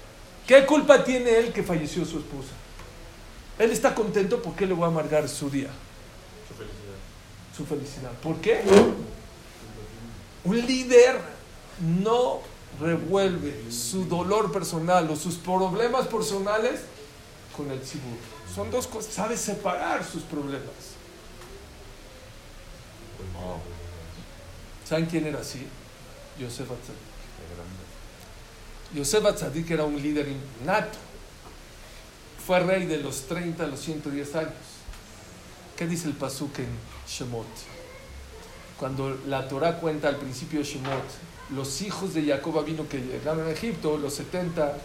¿Qué 0.47 0.65
culpa 0.65 1.03
tiene 1.03 1.37
él 1.37 1.51
que 1.51 1.63
falleció 1.63 2.05
su 2.05 2.19
esposa? 2.19 2.51
Él 3.59 3.71
está 3.71 3.93
contento 3.93 4.41
porque 4.41 4.65
le 4.65 4.73
voy 4.73 4.85
a 4.85 4.87
amargar 4.87 5.27
su 5.27 5.49
día. 5.49 5.69
Su 6.47 6.53
felicidad. 6.55 7.55
Su 7.55 7.65
felicidad. 7.65 8.11
¿Por 8.21 8.37
qué? 8.37 8.61
Un 10.45 10.65
líder 10.65 11.19
no 12.01 12.39
revuelve 12.79 13.71
su 13.71 14.05
dolor 14.05 14.51
personal 14.51 15.09
o 15.09 15.15
sus 15.15 15.35
problemas 15.35 16.07
personales 16.07 16.81
con 17.55 17.69
el 17.71 17.81
cibur. 17.85 18.34
Son 18.53 18.69
dos 18.71 18.87
cosas. 18.87 19.13
Sabe 19.13 19.37
separar 19.37 20.03
sus 20.03 20.23
problemas. 20.23 20.95
¿Saben 24.87 25.05
quién 25.07 25.25
era 25.25 25.39
así? 25.39 25.65
Yosef 26.39 26.69
Atzadik. 26.69 27.15
Yosef 28.93 29.25
Atzadik 29.25 29.71
era 29.71 29.83
un 29.83 30.01
líder 30.01 30.27
innato. 30.27 30.97
Fue 32.45 32.59
rey 32.59 32.85
de 32.85 32.97
los 32.97 33.23
30 33.23 33.63
a 33.63 33.67
los 33.67 33.79
110 33.79 34.35
años. 34.35 34.53
¿Qué 35.75 35.87
dice 35.87 36.07
el 36.07 36.13
Pasuk 36.13 36.59
en 36.59 36.67
Shemot? 37.07 37.47
Cuando 38.77 39.17
la 39.27 39.47
Torah 39.47 39.79
cuenta 39.79 40.09
al 40.09 40.17
principio 40.17 40.59
de 40.59 40.65
Shemot, 40.65 41.03
los 41.55 41.81
hijos 41.81 42.13
de 42.13 42.25
Jacob 42.25 42.63
vino 42.63 42.87
que 42.87 42.99
llegaron 42.99 43.47
a 43.47 43.51
Egipto, 43.51 43.97
los 43.97 44.13
70, 44.13 44.77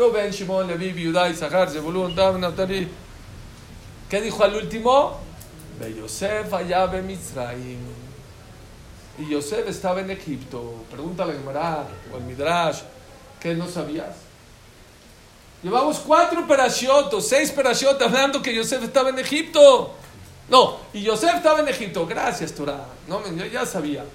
Rubén, 0.00 0.30
Shimon, 0.30 0.66
Levi, 0.66 1.02
Yudá, 1.02 1.28
Isahar, 1.28 1.68
Zebulun, 1.68 2.14
Dan, 2.14 2.40
Naftali. 2.40 2.88
¿Qué 4.08 4.22
dijo 4.22 4.42
al 4.42 4.56
último? 4.56 5.20
De 5.78 5.94
Yosef 5.94 6.50
allá 6.54 6.86
de 6.86 7.02
Mitzrayim. 7.02 7.80
Y 9.18 9.30
Yosef 9.30 9.68
estaba 9.68 10.00
en 10.00 10.10
Egipto. 10.10 10.86
Pregúntale 10.90 11.32
a 11.32 11.34
Gemara 11.34 11.86
o 12.10 12.16
al 12.16 12.22
Midrash. 12.22 12.80
¿Qué 13.38 13.54
no 13.54 13.68
sabías? 13.68 14.16
Llevamos 15.62 15.98
cuatro 15.98 16.46
perashiotos, 16.46 17.28
seis 17.28 17.50
perashiotos 17.50 18.00
hablando 18.00 18.40
que 18.40 18.54
Yosef 18.54 18.82
estaba 18.82 19.10
en 19.10 19.18
Egipto. 19.18 19.94
No, 20.48 20.78
y 20.94 21.02
Yosef 21.02 21.34
estaba 21.34 21.60
en 21.60 21.68
Egipto. 21.68 22.06
Gracias, 22.06 22.54
Torah. 22.54 22.86
No, 23.06 23.22
yo 23.36 23.44
ya 23.44 23.66
sabía. 23.66 24.06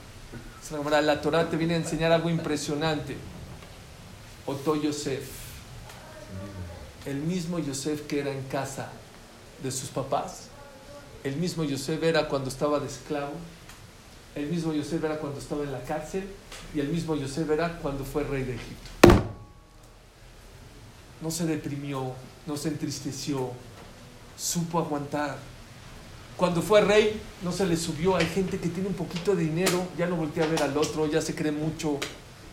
La 1.04 1.21
Torah 1.21 1.48
te 1.48 1.58
viene 1.58 1.76
a 1.76 1.78
enseñar 1.78 2.12
algo 2.12 2.28
impresionante. 2.28 3.15
Oto 4.48 4.76
Yosef. 4.76 5.44
El 7.06 7.18
mismo 7.18 7.60
Yosef 7.60 8.08
que 8.08 8.20
era 8.20 8.32
en 8.32 8.44
casa 8.44 8.89
de 9.62 9.72
sus 9.72 9.89
papás 9.89 10.50
el 11.26 11.38
mismo 11.38 11.63
Yosef 11.63 12.04
era 12.04 12.28
cuando 12.28 12.50
estaba 12.50 12.80
de 12.80 12.86
esclavo, 12.86 13.34
el 14.36 14.46
mismo 14.46 14.74
Yosef 14.74 15.04
era 15.04 15.18
cuando 15.18 15.39
estaba 15.39 15.63
en 15.63 15.72
la 15.72 15.82
cárcel 15.82 16.24
y 16.76 16.80
el 16.80 16.89
mismo 16.89 17.15
Yosef 17.15 17.50
era 17.50 17.80
cuando 17.80 18.06
fue 18.06 18.24
rey 18.24 18.44
de 18.44 18.54
Egipto. 18.54 18.91
No 21.22 21.32
se 21.32 21.48
deprimió, 21.48 22.13
no 22.46 22.56
se 22.56 22.68
entristeció, 22.68 23.50
supo 24.38 24.78
aguantar. 24.78 25.39
Cuando 26.38 26.62
fue 26.62 26.82
rey, 26.82 27.20
no 27.41 27.52
se 27.52 27.65
le 27.65 27.76
subió. 27.76 28.15
Hay 28.15 28.28
gente 28.28 28.60
que 28.60 28.70
tiene 28.70 28.89
un 28.89 28.94
poquito 28.94 29.36
de 29.36 29.46
dinero, 29.46 29.88
ya 29.98 30.06
no 30.06 30.18
voltea 30.18 30.44
a 30.44 30.48
ver 30.48 30.62
al 30.62 30.78
otro, 30.78 31.08
ya 31.08 31.22
se 31.22 31.34
cree 31.34 31.52
mucho. 31.52 31.98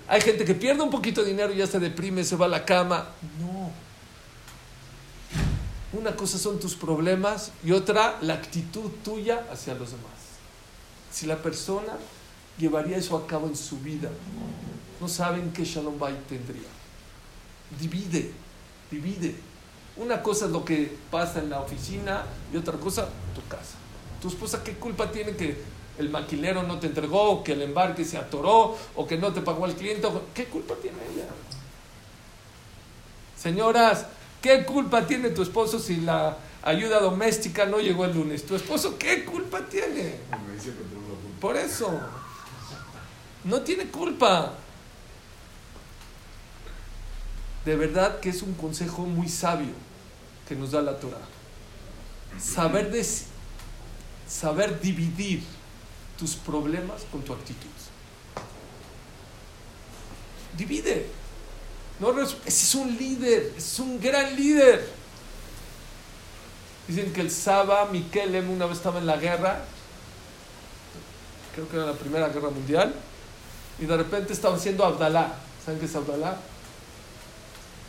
Hay 0.09 0.23
gente 0.23 0.47
que 0.47 0.55
pierde 0.55 0.83
un 0.83 0.91
poquito 0.91 1.23
de 1.23 1.29
dinero 1.29 1.53
ya 1.53 1.67
se 1.67 1.79
deprime, 1.79 2.25
se 2.25 2.37
va 2.37 2.47
a 2.47 2.49
la 2.49 2.65
cama. 2.65 3.09
No. 3.39 3.71
Una 5.93 6.17
cosa 6.17 6.39
son 6.39 6.59
tus 6.59 6.75
problemas 6.75 7.53
y 7.65 7.73
otra 7.73 8.19
la 8.23 8.35
actitud 8.35 8.91
tuya 9.05 9.47
hacia 9.53 9.75
los 9.75 9.91
demás. 9.91 10.13
Si 11.11 11.27
la 11.27 11.37
persona 11.37 11.93
llevaría 12.59 12.97
eso 12.97 13.17
a 13.17 13.27
cabo 13.27 13.47
en 13.47 13.57
su 13.57 13.79
vida, 13.81 14.09
no 15.01 15.09
saben 15.09 15.53
qué 15.53 15.65
Shalom 15.65 15.99
Bay 15.99 16.19
tendría. 16.29 16.69
Divide, 17.79 18.31
divide. 18.91 19.35
Una 19.97 20.23
cosa 20.23 20.47
es 20.47 20.53
lo 20.53 20.65
que 20.65 20.97
pasa 21.11 21.41
en 21.41 21.51
la 21.51 21.61
oficina 21.61 22.25
y 22.53 22.57
otra 22.57 22.79
cosa 22.79 23.09
tu 23.35 23.47
casa. 23.49 23.75
Tu 24.23 24.29
esposa, 24.29 24.65
¿qué 24.65 24.75
culpa 24.75 25.11
tiene 25.11 25.37
que 25.37 25.63
el 25.99 26.09
maquilero 26.09 26.63
no 26.63 26.79
te 26.79 26.87
entregó, 26.87 27.45
que 27.45 27.53
el 27.53 27.63
embarque 27.63 28.05
se 28.05 28.17
atoró, 28.17 28.79
o 28.97 29.07
que 29.07 29.19
no 29.19 29.33
te 29.33 29.43
pagó 29.43 29.67
el 29.67 29.75
cliente? 29.75 30.09
¿Qué 30.33 30.47
culpa 30.47 30.75
tiene 30.81 30.97
ella? 31.13 31.27
Señoras, 33.37 34.07
¿qué 34.43 34.65
culpa 34.65 35.07
tiene 35.07 35.31
tu 35.31 35.43
esposo 35.43 35.79
si 35.79 35.99
la 35.99 36.37
ayuda 36.63 37.01
doméstica 37.01 37.65
no 37.65 37.79
llegó 37.79 38.05
el 38.05 38.15
lunes? 38.15 38.45
¿Tu 38.45 38.57
esposo 38.57 38.99
qué 38.99 39.25
culpa 39.25 39.61
tiene? 39.61 40.17
Por 41.41 41.57
eso. 41.57 41.99
No 43.45 43.63
tiene 43.63 43.87
culpa. 43.87 44.55
De 47.65 47.77
verdad 47.77 48.21
que 48.21 48.29
es 48.29 48.43
un 48.43 48.55
consejo 48.55 49.03
muy 49.03 49.29
sabio 49.29 49.73
que 50.49 50.57
nos 50.57 50.73
da 50.73 50.83
la 50.83 50.99
Torah. 50.99 51.21
Saber, 52.39 52.91
saber 54.27 54.81
dividir 54.81 55.43
tus 56.19 56.35
problemas 56.35 57.03
con 57.11 57.23
tu 57.23 57.33
actitud. 57.33 57.69
Divide. 60.57 61.22
No, 62.03 62.21
ese 62.21 62.35
es 62.47 62.75
un 62.75 62.97
líder, 62.97 63.53
es 63.57 63.79
un 63.79 64.01
gran 64.01 64.35
líder. 64.35 64.85
Dicen 66.89 67.13
que 67.13 67.21
el 67.21 67.31
Saba 67.31 67.87
Mikelem 67.87 68.51
una 68.51 68.67
vez 68.67 68.79
estaba 68.79 68.99
en 68.99 69.07
la 69.07 69.19
guerra, 69.19 69.63
creo 71.55 71.69
que 71.69 71.77
era 71.77 71.87
la 71.87 71.93
Primera 71.93 72.29
Guerra 72.31 72.51
Mundial, 72.51 72.93
y 73.79 73.87
de 73.87 73.97
repente 73.97 74.33
estaba 74.33 74.57
haciendo 74.57 74.85
Abdalá. 74.85 75.37
¿Saben 75.65 75.79
qué 75.79 75.87
es 75.87 75.95
Abdalá? 75.95 76.39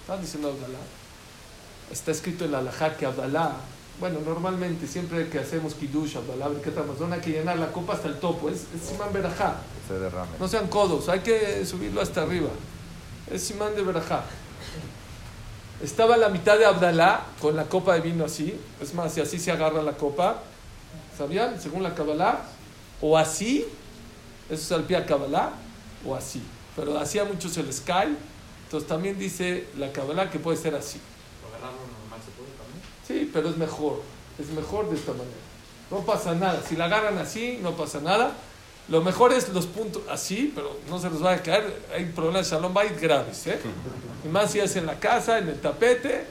Estaban 0.02 0.22
diciendo 0.22 0.50
Abdalá. 0.50 0.80
Está 1.92 2.12
escrito 2.12 2.46
en 2.46 2.52
la 2.52 2.60
Alajá 2.60 2.96
que 2.96 3.08
Abdalá, 3.08 3.56
bueno, 4.00 4.20
normalmente 4.24 4.86
siempre 4.86 5.28
que 5.28 5.40
hacemos 5.40 5.74
Kiddush, 5.74 6.18
Abdalá, 6.18 6.46
Amazon, 6.46 7.14
hay 7.14 7.20
que 7.20 7.32
llenar 7.32 7.58
la 7.58 7.72
copa 7.72 7.94
hasta 7.94 8.10
el 8.10 8.20
topo. 8.20 8.50
Es, 8.50 8.68
es 8.76 8.90
Simán 8.90 9.12
Berajá. 9.12 9.56
No 10.40 10.48
sean 10.48 10.68
codos, 10.68 11.10
hay 11.10 11.22
que 11.22 11.66
subirlo 11.66 12.00
hasta 12.00 12.22
arriba. 12.22 12.50
Es 13.32 13.44
Simán 13.44 13.76
de 13.76 13.82
Berajá. 13.82 14.24
Estaba 15.82 16.16
a 16.16 16.18
la 16.18 16.30
mitad 16.30 16.58
de 16.58 16.66
Abdalá 16.66 17.26
con 17.42 17.56
la 17.56 17.66
copa 17.66 17.94
de 17.96 18.02
vino 18.02 18.26
así. 18.26 18.58
Es 18.82 18.94
más, 18.94 19.14
si 19.14 19.22
así 19.22 19.40
se 19.40 19.52
agarra 19.52 19.82
la 19.82 19.94
copa, 19.94 20.42
¿sabían? 21.18 21.60
Según 21.60 21.84
la 21.84 21.94
Kabbalah, 21.94 22.42
o 23.02 23.18
así, 23.18 23.66
eso 24.50 24.62
es 24.62 24.72
al 24.72 24.84
pie 24.84 25.04
Kabbalah, 25.06 25.52
o 26.06 26.16
así. 26.16 26.42
Pero 26.76 26.98
hacía 26.98 27.26
mucho 27.26 27.50
el 27.60 27.74
sky 27.74 28.16
entonces 28.74 28.90
también 28.90 29.20
dice 29.20 29.68
la 29.78 29.92
Kabbalah 29.92 30.32
que 30.32 30.40
puede 30.40 30.58
ser 30.58 30.74
así. 30.74 31.00
normal 31.62 32.20
se 32.26 32.32
puede 32.32 32.50
también? 32.58 32.82
Sí, 33.08 33.30
pero 33.32 33.50
es 33.50 33.56
mejor. 33.56 34.02
Es 34.40 34.48
mejor 34.48 34.90
de 34.90 34.96
esta 34.96 35.12
manera. 35.12 35.38
No 35.92 36.00
pasa 36.00 36.34
nada. 36.34 36.60
Si 36.68 36.76
la 36.76 36.86
agarran 36.86 37.20
así, 37.20 37.60
no 37.62 37.78
pasa 37.78 38.00
nada. 38.02 38.32
Lo 38.90 39.02
mejor 39.02 39.32
es 39.32 39.50
los 39.50 39.66
puntos 39.66 40.02
así, 40.10 40.52
pero 40.54 40.78
no 40.90 41.00
se 41.00 41.10
los 41.10 41.24
va 41.24 41.34
a 41.34 41.42
caer. 41.42 41.82
Hay 41.96 42.06
problemas 42.06 42.50
de 42.50 42.56
Shalom 42.56 42.74
Bait 42.74 43.00
graves. 43.00 43.48
¿eh? 43.48 43.60
Y 44.26 44.28
más 44.28 44.52
si 44.52 44.60
es 44.60 44.76
en 44.76 44.86
la 44.86 45.00
casa, 45.00 45.40
en 45.40 45.48
el 45.50 45.60
tapete. 45.60 46.26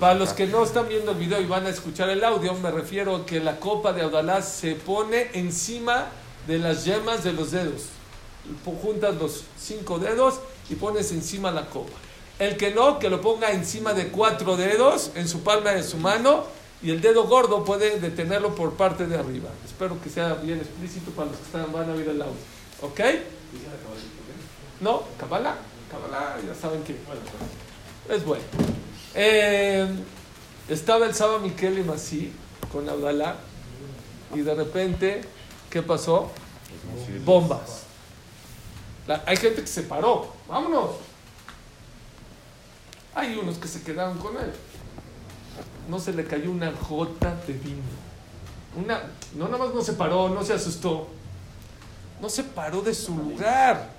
Para 0.00 0.14
los 0.14 0.32
que 0.32 0.46
no 0.46 0.64
están 0.64 0.88
viendo 0.88 1.12
el 1.12 1.18
video 1.18 1.40
y 1.40 1.46
van 1.46 1.66
a 1.66 1.68
escuchar 1.68 2.10
el 2.10 2.24
audio, 2.24 2.52
me 2.54 2.72
refiero 2.72 3.14
a 3.14 3.26
que 3.26 3.38
la 3.38 3.60
copa 3.60 3.92
de 3.92 4.02
Audalá 4.02 4.42
se 4.42 4.74
pone 4.74 5.30
encima 5.34 6.08
de 6.48 6.58
las 6.58 6.84
yemas 6.84 7.22
de 7.22 7.32
los 7.32 7.52
dedos. 7.52 7.84
Juntas 8.82 9.14
los 9.14 9.44
cinco 9.56 10.00
dedos 10.00 10.40
y 10.68 10.74
pones 10.74 11.12
encima 11.12 11.52
la 11.52 11.66
copa. 11.66 11.92
El 12.40 12.56
que 12.56 12.74
no, 12.74 12.98
que 12.98 13.08
lo 13.08 13.20
ponga 13.20 13.52
encima 13.52 13.94
de 13.94 14.08
cuatro 14.08 14.56
dedos 14.56 15.12
en 15.14 15.28
su 15.28 15.44
palma 15.44 15.70
de 15.70 15.84
su 15.84 15.96
mano 15.96 16.44
y 16.84 16.90
el 16.90 17.00
dedo 17.00 17.26
gordo 17.26 17.64
puede 17.64 17.98
detenerlo 17.98 18.54
por 18.54 18.74
parte 18.74 19.06
de 19.06 19.16
arriba. 19.16 19.48
Espero 19.64 20.00
que 20.00 20.10
sea 20.10 20.34
bien 20.34 20.58
explícito 20.58 21.10
para 21.12 21.30
los 21.30 21.38
que 21.38 21.44
están, 21.44 21.72
van 21.72 21.90
a 21.90 21.94
ver 21.94 22.08
el 22.08 22.22
audio. 22.22 22.34
¿Ok? 22.82 23.00
No, 24.80 25.02
Kabbalah. 25.18 25.56
Kabbalah, 25.90 26.36
ya 26.46 26.54
saben 26.54 26.82
que 26.84 26.96
es 28.14 28.24
bueno. 28.24 28.44
Eh, 29.14 29.88
estaba 30.68 31.06
el 31.06 31.14
Saba 31.14 31.38
Miquel 31.38 31.84
y 31.84 31.90
así 31.90 32.32
con 32.70 32.88
Abdalá 32.88 33.36
y 34.34 34.40
de 34.40 34.54
repente, 34.54 35.22
¿qué 35.70 35.82
pasó? 35.82 36.30
Bombas 37.24 37.84
hay 39.26 39.36
gente 39.36 39.60
que 39.60 39.66
se 39.66 39.82
paró, 39.82 40.32
vámonos. 40.48 40.90
Hay 43.14 43.36
unos 43.36 43.58
que 43.58 43.68
se 43.68 43.82
quedaron 43.82 44.18
con 44.18 44.36
él. 44.36 44.52
No 45.88 45.98
se 45.98 46.12
le 46.12 46.24
cayó 46.24 46.50
una 46.50 46.70
gota 46.70 47.34
de 47.46 47.52
vino. 47.52 47.82
Una, 48.76 49.02
no 49.36 49.46
nada 49.48 49.64
más 49.64 49.74
no 49.74 49.82
se 49.82 49.92
paró, 49.92 50.28
no 50.28 50.42
se 50.44 50.54
asustó. 50.54 51.08
No 52.20 52.28
se 52.28 52.44
paró 52.44 52.80
de 52.80 52.94
su 52.94 53.16
lugar. 53.16 53.90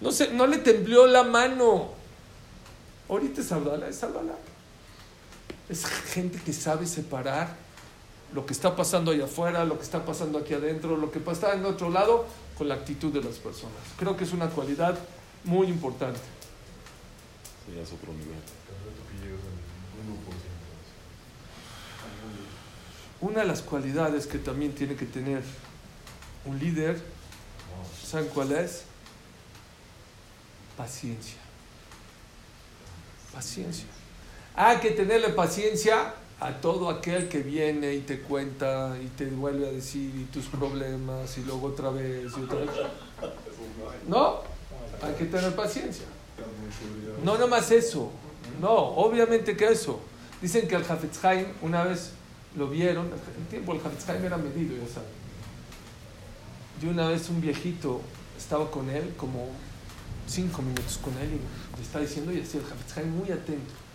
No, 0.00 0.10
se, 0.10 0.32
no 0.32 0.46
le 0.46 0.58
tembló 0.58 1.06
la 1.06 1.22
mano. 1.22 1.90
Ahorita 3.08 3.40
es 3.40 3.52
Abdala, 3.52 3.88
es. 3.88 4.04
Es 5.68 5.84
gente 5.84 6.38
que 6.38 6.52
sabe 6.52 6.86
separar 6.86 7.56
lo 8.32 8.46
que 8.46 8.52
está 8.52 8.74
pasando 8.74 9.10
allá 9.10 9.24
afuera, 9.24 9.64
lo 9.64 9.78
que 9.78 9.84
está 9.84 10.04
pasando 10.04 10.38
aquí 10.38 10.54
adentro, 10.54 10.96
lo 10.96 11.10
que 11.10 11.20
pasa 11.20 11.54
en 11.54 11.64
otro 11.64 11.90
lado, 11.90 12.26
con 12.58 12.68
la 12.68 12.74
actitud 12.74 13.12
de 13.12 13.22
las 13.22 13.36
personas. 13.36 13.76
Creo 13.98 14.16
que 14.16 14.24
es 14.24 14.32
una 14.32 14.48
cualidad 14.48 14.98
muy 15.44 15.68
importante. 15.68 16.20
Es 17.80 17.92
otro 17.92 18.12
nivel. 18.12 18.38
Una 23.20 23.40
de 23.40 23.46
las 23.46 23.62
cualidades 23.62 24.26
que 24.26 24.38
también 24.38 24.72
tiene 24.72 24.94
que 24.94 25.06
tener 25.06 25.42
un 26.44 26.58
líder, 26.58 27.00
¿saben 28.04 28.28
cuál 28.28 28.52
es? 28.52 28.84
Paciencia. 30.76 31.38
Paciencia. 33.32 33.86
Hay 34.54 34.78
que 34.78 34.90
tenerle 34.90 35.30
paciencia 35.30 36.14
a 36.38 36.52
todo 36.60 36.90
aquel 36.90 37.28
que 37.28 37.38
viene 37.38 37.94
y 37.94 38.00
te 38.00 38.20
cuenta 38.20 38.96
y 39.02 39.06
te 39.08 39.26
vuelve 39.26 39.68
a 39.68 39.72
decir 39.72 40.14
y 40.14 40.24
tus 40.24 40.46
problemas 40.46 41.36
y 41.38 41.42
luego 41.42 41.68
otra 41.68 41.90
vez 41.90 42.32
y 42.36 42.40
otra 42.40 42.58
vez. 42.58 42.70
No, 44.06 44.40
hay 45.02 45.14
que 45.14 45.24
tener 45.24 45.54
paciencia. 45.56 46.04
No 47.24 47.34
nada 47.34 47.46
más 47.46 47.70
eso. 47.70 48.10
No, 48.60 48.74
obviamente 48.74 49.56
que 49.56 49.68
eso. 49.68 50.00
Dicen 50.40 50.68
que 50.68 50.76
el 50.76 50.82
Hafetz 50.82 51.18
una 51.62 51.84
vez 51.84 52.12
lo 52.56 52.68
vieron, 52.68 53.06
en 53.06 53.44
tiempo 53.46 53.72
el 53.72 53.80
Hafetz 53.80 54.08
era 54.08 54.36
medido, 54.36 54.76
ya 54.76 54.92
saben. 54.92 55.08
Y 56.82 56.86
una 56.86 57.08
vez 57.08 57.28
un 57.28 57.40
viejito 57.40 58.00
estaba 58.36 58.70
con 58.70 58.90
él 58.90 59.14
como 59.16 59.48
cinco 60.26 60.62
minutos 60.62 60.98
con 60.98 61.14
él 61.18 61.28
y 61.34 61.76
le 61.76 61.82
estaba 61.82 62.04
diciendo 62.04 62.32
y 62.32 62.40
así 62.40 62.58
el 62.58 62.64
Hafetz 62.64 63.06
muy 63.06 63.30
atento 63.30 63.86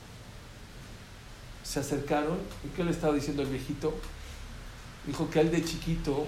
se 1.63 1.79
acercaron 1.79 2.37
y 2.65 2.67
¿qué 2.75 2.83
le 2.83 2.91
estaba 2.91 3.13
diciendo 3.13 3.43
el 3.43 3.49
viejito? 3.49 3.93
Dijo 5.07 5.29
que 5.29 5.39
él 5.39 5.51
de 5.51 5.63
chiquito 5.63 6.27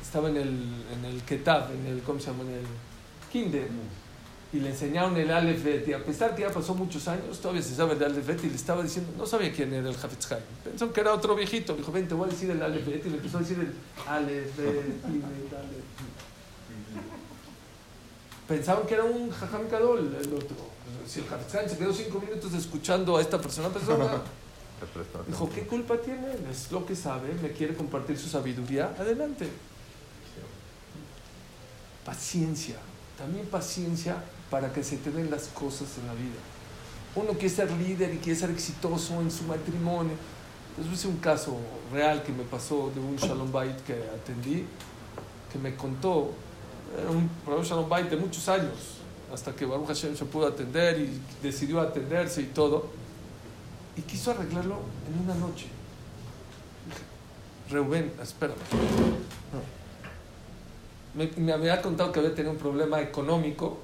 estaba 0.00 0.30
en 0.30 0.36
el, 0.36 0.84
en 0.94 1.04
el 1.04 1.22
Ketab, 1.22 1.72
en 1.72 1.86
el, 1.86 2.02
¿cómo 2.02 2.18
se 2.20 2.30
llama? 2.30 2.44
En 2.44 2.54
el 2.54 2.66
Kinder, 3.30 3.68
y 4.56 4.60
le 4.60 4.70
enseñaron 4.70 5.14
el 5.18 5.30
Aleph 5.30 5.86
y 5.86 5.92
a 5.92 6.02
pesar 6.02 6.34
que 6.34 6.42
ya 6.42 6.50
pasó 6.50 6.74
muchos 6.74 7.06
años, 7.08 7.38
todavía 7.40 7.62
se 7.62 7.74
sabe 7.74 7.92
el 7.92 8.02
Aleph 8.02 8.42
y 8.42 8.48
le 8.48 8.54
estaba 8.54 8.82
diciendo, 8.82 9.12
no 9.18 9.26
sabía 9.26 9.52
quién 9.52 9.72
era 9.74 9.90
el 9.90 9.94
Hafetz 9.94 10.32
Haim, 10.32 10.40
pensó 10.64 10.90
que 10.92 11.00
era 11.00 11.12
otro 11.12 11.34
viejito, 11.34 11.74
dijo, 11.76 11.92
ven, 11.92 12.08
te 12.08 12.14
voy 12.14 12.28
a 12.28 12.32
decir 12.32 12.50
el 12.50 12.62
Aleph 12.62 12.88
y 12.88 13.10
le 13.10 13.16
empezó 13.16 13.36
a 13.36 13.40
decir 13.40 13.58
el 13.58 13.74
Aleph 14.08 14.50
Pensaban 18.48 18.86
que 18.86 18.94
era 18.94 19.04
un 19.04 19.28
Jajam 19.28 19.68
Kadol 19.68 20.16
el 20.20 20.32
otro. 20.32 20.56
Si 21.06 21.18
el 21.18 21.26
Hafetz 21.26 21.72
se 21.72 21.76
quedó 21.76 21.92
cinco 21.92 22.20
minutos 22.20 22.54
escuchando 22.54 23.16
a 23.16 23.20
esta 23.20 23.38
persona, 23.38 23.68
pensó, 23.70 23.98
Dijo, 25.26 25.50
¿qué 25.50 25.66
culpa 25.66 25.96
tiene? 25.98 26.28
Es 26.50 26.70
lo 26.70 26.86
que 26.86 26.94
sabe, 26.94 27.34
me 27.42 27.50
quiere 27.50 27.74
compartir 27.74 28.16
su 28.18 28.28
sabiduría, 28.28 28.94
adelante. 28.98 29.48
Paciencia, 32.04 32.76
también 33.18 33.46
paciencia 33.46 34.22
para 34.50 34.72
que 34.72 34.82
se 34.82 34.96
te 34.98 35.10
den 35.10 35.30
las 35.30 35.48
cosas 35.48 35.88
en 35.98 36.06
la 36.06 36.14
vida. 36.14 36.38
Uno 37.14 37.32
quiere 37.32 37.48
ser 37.48 37.70
líder 37.72 38.14
y 38.14 38.18
quiere 38.18 38.38
ser 38.38 38.50
exitoso 38.50 39.20
en 39.20 39.30
su 39.30 39.44
matrimonio. 39.44 40.12
Entonces, 40.76 41.00
es 41.00 41.04
un 41.06 41.16
caso 41.16 41.56
real 41.92 42.22
que 42.22 42.32
me 42.32 42.44
pasó 42.44 42.90
de 42.94 43.00
un 43.00 43.16
Shalom 43.16 43.50
Bait 43.50 43.76
que 43.84 43.94
atendí, 43.94 44.66
que 45.50 45.58
me 45.58 45.74
contó, 45.74 46.32
era 46.98 47.10
un 47.56 47.64
Shalom 47.64 47.88
Bait 47.88 48.10
de 48.10 48.16
muchos 48.16 48.46
años, 48.48 48.98
hasta 49.32 49.54
que 49.54 49.64
Baruch 49.64 49.88
Hashem 49.88 50.14
se 50.14 50.26
pudo 50.26 50.46
atender 50.46 51.00
y 51.00 51.20
decidió 51.42 51.80
atenderse 51.80 52.42
y 52.42 52.46
todo 52.46 53.06
y 53.96 54.02
quiso 54.02 54.30
arreglarlo 54.30 54.76
en 55.08 55.24
una 55.24 55.34
noche. 55.34 55.66
Reuben, 57.70 58.12
espérame. 58.22 58.56
Me, 61.14 61.30
me, 61.38 61.52
había 61.52 61.80
contado 61.80 62.12
que 62.12 62.20
había 62.20 62.34
tenido 62.34 62.52
un 62.52 62.58
problema 62.58 63.00
económico 63.00 63.78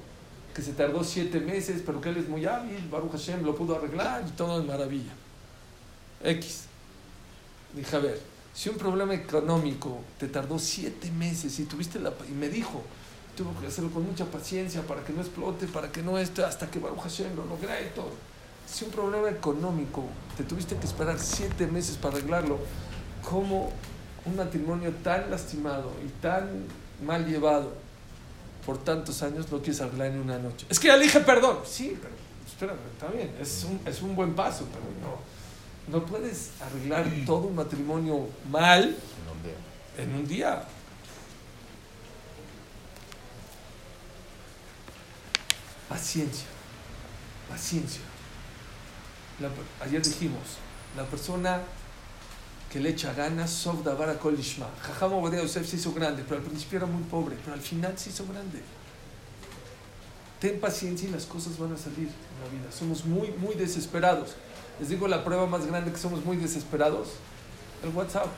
que 0.55 0.63
se 0.63 0.73
tardó 0.73 1.05
siete 1.05 1.41
meses, 1.41 1.83
pero 1.85 2.01
que 2.01 2.11
él 2.11 2.19
es 2.19 2.29
muy 2.29 2.45
hábil, 2.47 2.89
Baruch 2.91 3.13
Hashem 3.13 3.43
lo 3.43 3.55
pudo 3.55 3.77
arreglar 3.77 4.25
y 4.27 4.31
todo 4.33 4.61
es 4.61 4.67
maravilla. 4.67 5.13
X. 6.25 6.65
Dije, 7.75 7.97
a 7.97 8.01
ver, 8.01 8.21
si 8.55 8.69
un 8.69 8.77
problema 8.77 9.15
económico 9.15 10.01
te 10.19 10.29
tardó 10.29 10.59
siete 10.59 11.11
meses 11.11 11.59
y 11.59 11.65
tuviste 11.65 11.99
la... 11.99 12.13
Y 12.29 12.33
me 12.33 12.49
dijo, 12.49 12.83
tuvo 13.37 13.59
que 13.61 13.67
hacerlo 13.67 13.91
con 13.91 14.07
mucha 14.07 14.27
paciencia 14.27 14.83
para 14.83 15.03
que 15.05 15.13
no 15.13 15.21
explote, 15.23 15.67
para 15.67 15.91
que 15.91 16.03
no 16.03 16.19
esté, 16.19 16.45
hasta 16.45 16.71
que 16.71 16.79
Baruch 16.79 17.01
Hashem 17.01 17.35
lo 17.35 17.47
logré 17.47 17.87
y 17.87 17.95
todo 17.95 18.33
si 18.67 18.85
un 18.85 18.91
problema 18.91 19.29
económico 19.29 20.05
te 20.37 20.45
tuviste 20.45 20.77
que 20.77 20.87
esperar 20.87 21.19
siete 21.19 21.67
meses 21.67 21.97
para 21.97 22.17
arreglarlo, 22.17 22.59
¿cómo 23.29 23.71
un 24.25 24.37
matrimonio 24.37 24.93
tan 25.03 25.31
lastimado 25.31 25.93
y 26.05 26.09
tan 26.23 26.65
mal 27.05 27.27
llevado 27.27 27.75
por 28.65 28.79
tantos 28.79 29.23
años 29.23 29.51
lo 29.51 29.59
quieres 29.59 29.81
arreglar 29.81 30.09
en 30.09 30.21
una 30.21 30.39
noche? 30.39 30.67
Es 30.69 30.79
que 30.79 30.89
ya 30.89 30.97
le 30.97 31.05
dije 31.05 31.21
perdón. 31.21 31.59
Sí, 31.65 31.99
pero 32.01 32.15
espérame, 32.47 32.79
está 32.93 33.07
bien, 33.09 33.35
es 33.41 33.65
un, 33.65 33.81
es 33.87 34.03
un 34.03 34.15
buen 34.15 34.35
paso, 34.35 34.67
pero 34.73 34.85
no, 35.01 35.99
no 35.99 36.07
puedes 36.07 36.51
arreglar 36.61 37.07
todo 37.27 37.49
un 37.49 37.55
matrimonio 37.55 38.29
mal 38.51 38.97
en 39.99 40.15
un 40.15 40.27
día. 40.27 40.65
Paciencia, 45.89 46.47
paciencia 47.51 48.01
ayer 49.81 50.03
dijimos, 50.03 50.59
la 50.97 51.05
persona 51.05 51.61
que 52.73 52.81
le 52.81 52.89
echa 52.89 53.13
ganas, 53.13 53.51
Sof 53.51 53.85
Davara 53.85 54.15
Kol 54.15 54.39
Ishma. 54.39 54.67
Jajam 54.83 55.13
Obadiah 55.13 55.43
Yosef 55.43 55.69
se 55.69 55.77
hizo 55.77 55.93
grande, 55.93 56.25
pero 56.27 56.41
al 56.41 56.47
principio 56.47 56.79
era 56.79 56.87
muy 56.87 57.03
pobre, 57.03 57.37
pero 57.45 57.53
al 57.53 57.61
final 57.61 57.99
se 57.99 58.09
hizo 58.09 58.25
grande. 58.25 58.63
Ten 60.41 60.59
paciencia 60.59 61.07
y 61.07 61.13
las 61.13 61.27
cosas 61.27 61.59
van 61.59 61.75
a 61.75 61.77
salir 61.77 62.09
en 62.09 62.41
la 62.43 62.51
vida. 62.51 62.73
Somos 62.73 63.05
muy, 63.05 63.31
muy 63.33 63.55
desesperados. 63.57 64.31
Les 64.81 64.89
digo 64.89 65.07
la 65.07 65.23
prueba 65.23 65.47
más 65.47 65.67
grande 65.67 65.93
que 65.93 65.99
somos 65.99 66.25
muy 66.25 66.39
desesperados, 66.39 67.09
el 67.85 67.91
WhatsApp. 67.91 68.29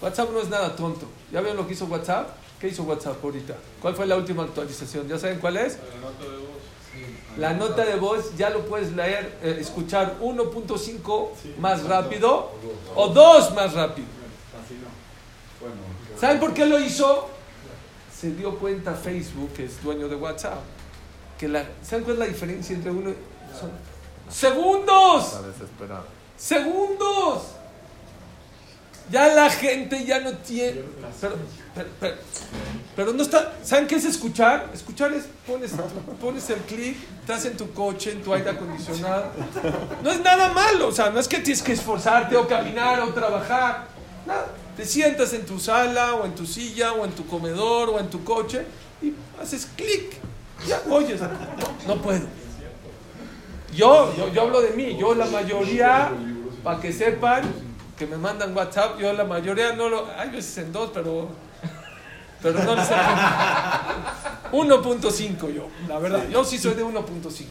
WhatsApp 0.00 0.30
no 0.32 0.40
es 0.40 0.48
nada 0.48 0.74
tonto. 0.74 1.06
¿Ya 1.30 1.42
ven 1.42 1.54
lo 1.54 1.66
que 1.66 1.74
hizo 1.74 1.84
WhatsApp? 1.84 2.30
¿Qué 2.58 2.68
hizo 2.68 2.84
WhatsApp 2.84 3.22
ahorita? 3.22 3.54
¿Cuál 3.82 3.94
fue 3.94 4.06
la 4.06 4.16
última 4.16 4.44
actualización? 4.44 5.06
¿Ya 5.08 5.18
saben 5.18 5.40
cuál 5.40 5.58
es? 5.58 5.76
La 7.36 7.54
nota 7.54 7.84
de 7.84 7.96
voz 7.96 8.36
ya 8.36 8.50
lo 8.50 8.66
puedes 8.66 8.92
leer, 8.92 9.38
eh, 9.42 9.58
escuchar 9.60 10.16
1.5 10.20 11.30
más 11.58 11.84
rápido 11.84 12.50
o 12.96 13.08
2 13.08 13.54
más 13.54 13.74
rápido. 13.74 14.08
¿Saben 16.18 16.40
por 16.40 16.52
qué 16.52 16.66
lo 16.66 16.78
hizo? 16.80 17.28
Se 18.18 18.32
dio 18.32 18.58
cuenta 18.58 18.94
Facebook, 18.94 19.52
que 19.52 19.66
es 19.66 19.82
dueño 19.82 20.08
de 20.08 20.16
WhatsApp, 20.16 20.58
que 21.38 21.46
la, 21.46 21.64
¿saben 21.82 22.04
cuál 22.04 22.14
es 22.14 22.18
la 22.20 22.26
diferencia 22.26 22.74
entre 22.74 22.90
uno? 22.90 23.12
Son 23.58 23.70
segundos. 24.28 25.36
Segundos. 26.36 27.42
Ya 29.10 29.28
la 29.28 29.48
gente 29.48 30.04
ya 30.04 30.20
no 30.20 30.32
tiene. 30.38 30.82
Pero, 32.00 32.16
no 33.06 33.22
está. 33.22 33.52
¿Saben 33.62 33.86
qué 33.86 33.96
es 33.96 34.04
escuchar? 34.04 34.70
Escuchar 34.74 35.12
es 35.12 35.24
pones, 35.46 35.72
pones 36.20 36.50
el 36.50 36.58
clic, 36.60 36.96
estás 37.20 37.44
en 37.44 37.56
tu 37.56 37.72
coche, 37.72 38.12
en 38.12 38.22
tu 38.22 38.34
aire 38.34 38.50
acondicionado. 38.50 39.26
No 40.02 40.10
es 40.10 40.20
nada 40.20 40.52
malo. 40.52 40.88
O 40.88 40.92
sea, 40.92 41.10
no 41.10 41.20
es 41.20 41.28
que 41.28 41.38
tienes 41.38 41.62
que 41.62 41.72
esforzarte 41.72 42.36
o 42.36 42.46
caminar 42.48 43.00
o 43.00 43.08
trabajar. 43.14 43.86
Nada. 44.26 44.46
Te 44.76 44.84
sientas 44.84 45.32
en 45.32 45.44
tu 45.44 45.58
sala 45.58 46.14
o 46.14 46.24
en 46.24 46.34
tu 46.34 46.46
silla 46.46 46.92
o 46.92 47.04
en 47.04 47.12
tu 47.12 47.26
comedor 47.26 47.90
o 47.90 47.98
en 47.98 48.08
tu 48.10 48.22
coche 48.24 48.64
y 49.02 49.12
haces 49.40 49.68
clic. 49.76 50.16
Ya 50.66 50.80
oyes. 50.90 51.20
No, 51.86 52.00
puedo. 52.02 52.26
Yo, 53.74 54.14
yo, 54.16 54.32
yo 54.32 54.42
hablo 54.42 54.60
de 54.60 54.70
mí. 54.70 54.96
Yo, 54.98 55.14
la 55.14 55.26
mayoría, 55.26 56.10
para 56.64 56.80
que 56.80 56.92
sepan 56.92 57.42
que 57.98 58.06
me 58.06 58.16
mandan 58.16 58.56
WhatsApp, 58.56 58.98
yo 59.00 59.12
la 59.12 59.24
mayoría 59.24 59.72
no 59.72 59.88
lo, 59.88 60.06
hay 60.16 60.30
veces 60.30 60.58
en 60.58 60.72
dos, 60.72 60.90
pero, 60.94 61.28
pero 62.42 62.62
no 62.64 62.74
lo 62.74 62.84
sé. 62.84 62.94
1.5 64.52 65.54
yo, 65.54 65.68
la 65.88 65.98
verdad, 65.98 66.28
yo 66.28 66.44
sí 66.44 66.58
soy 66.58 66.74
de 66.74 66.84
1.5. 66.84 67.46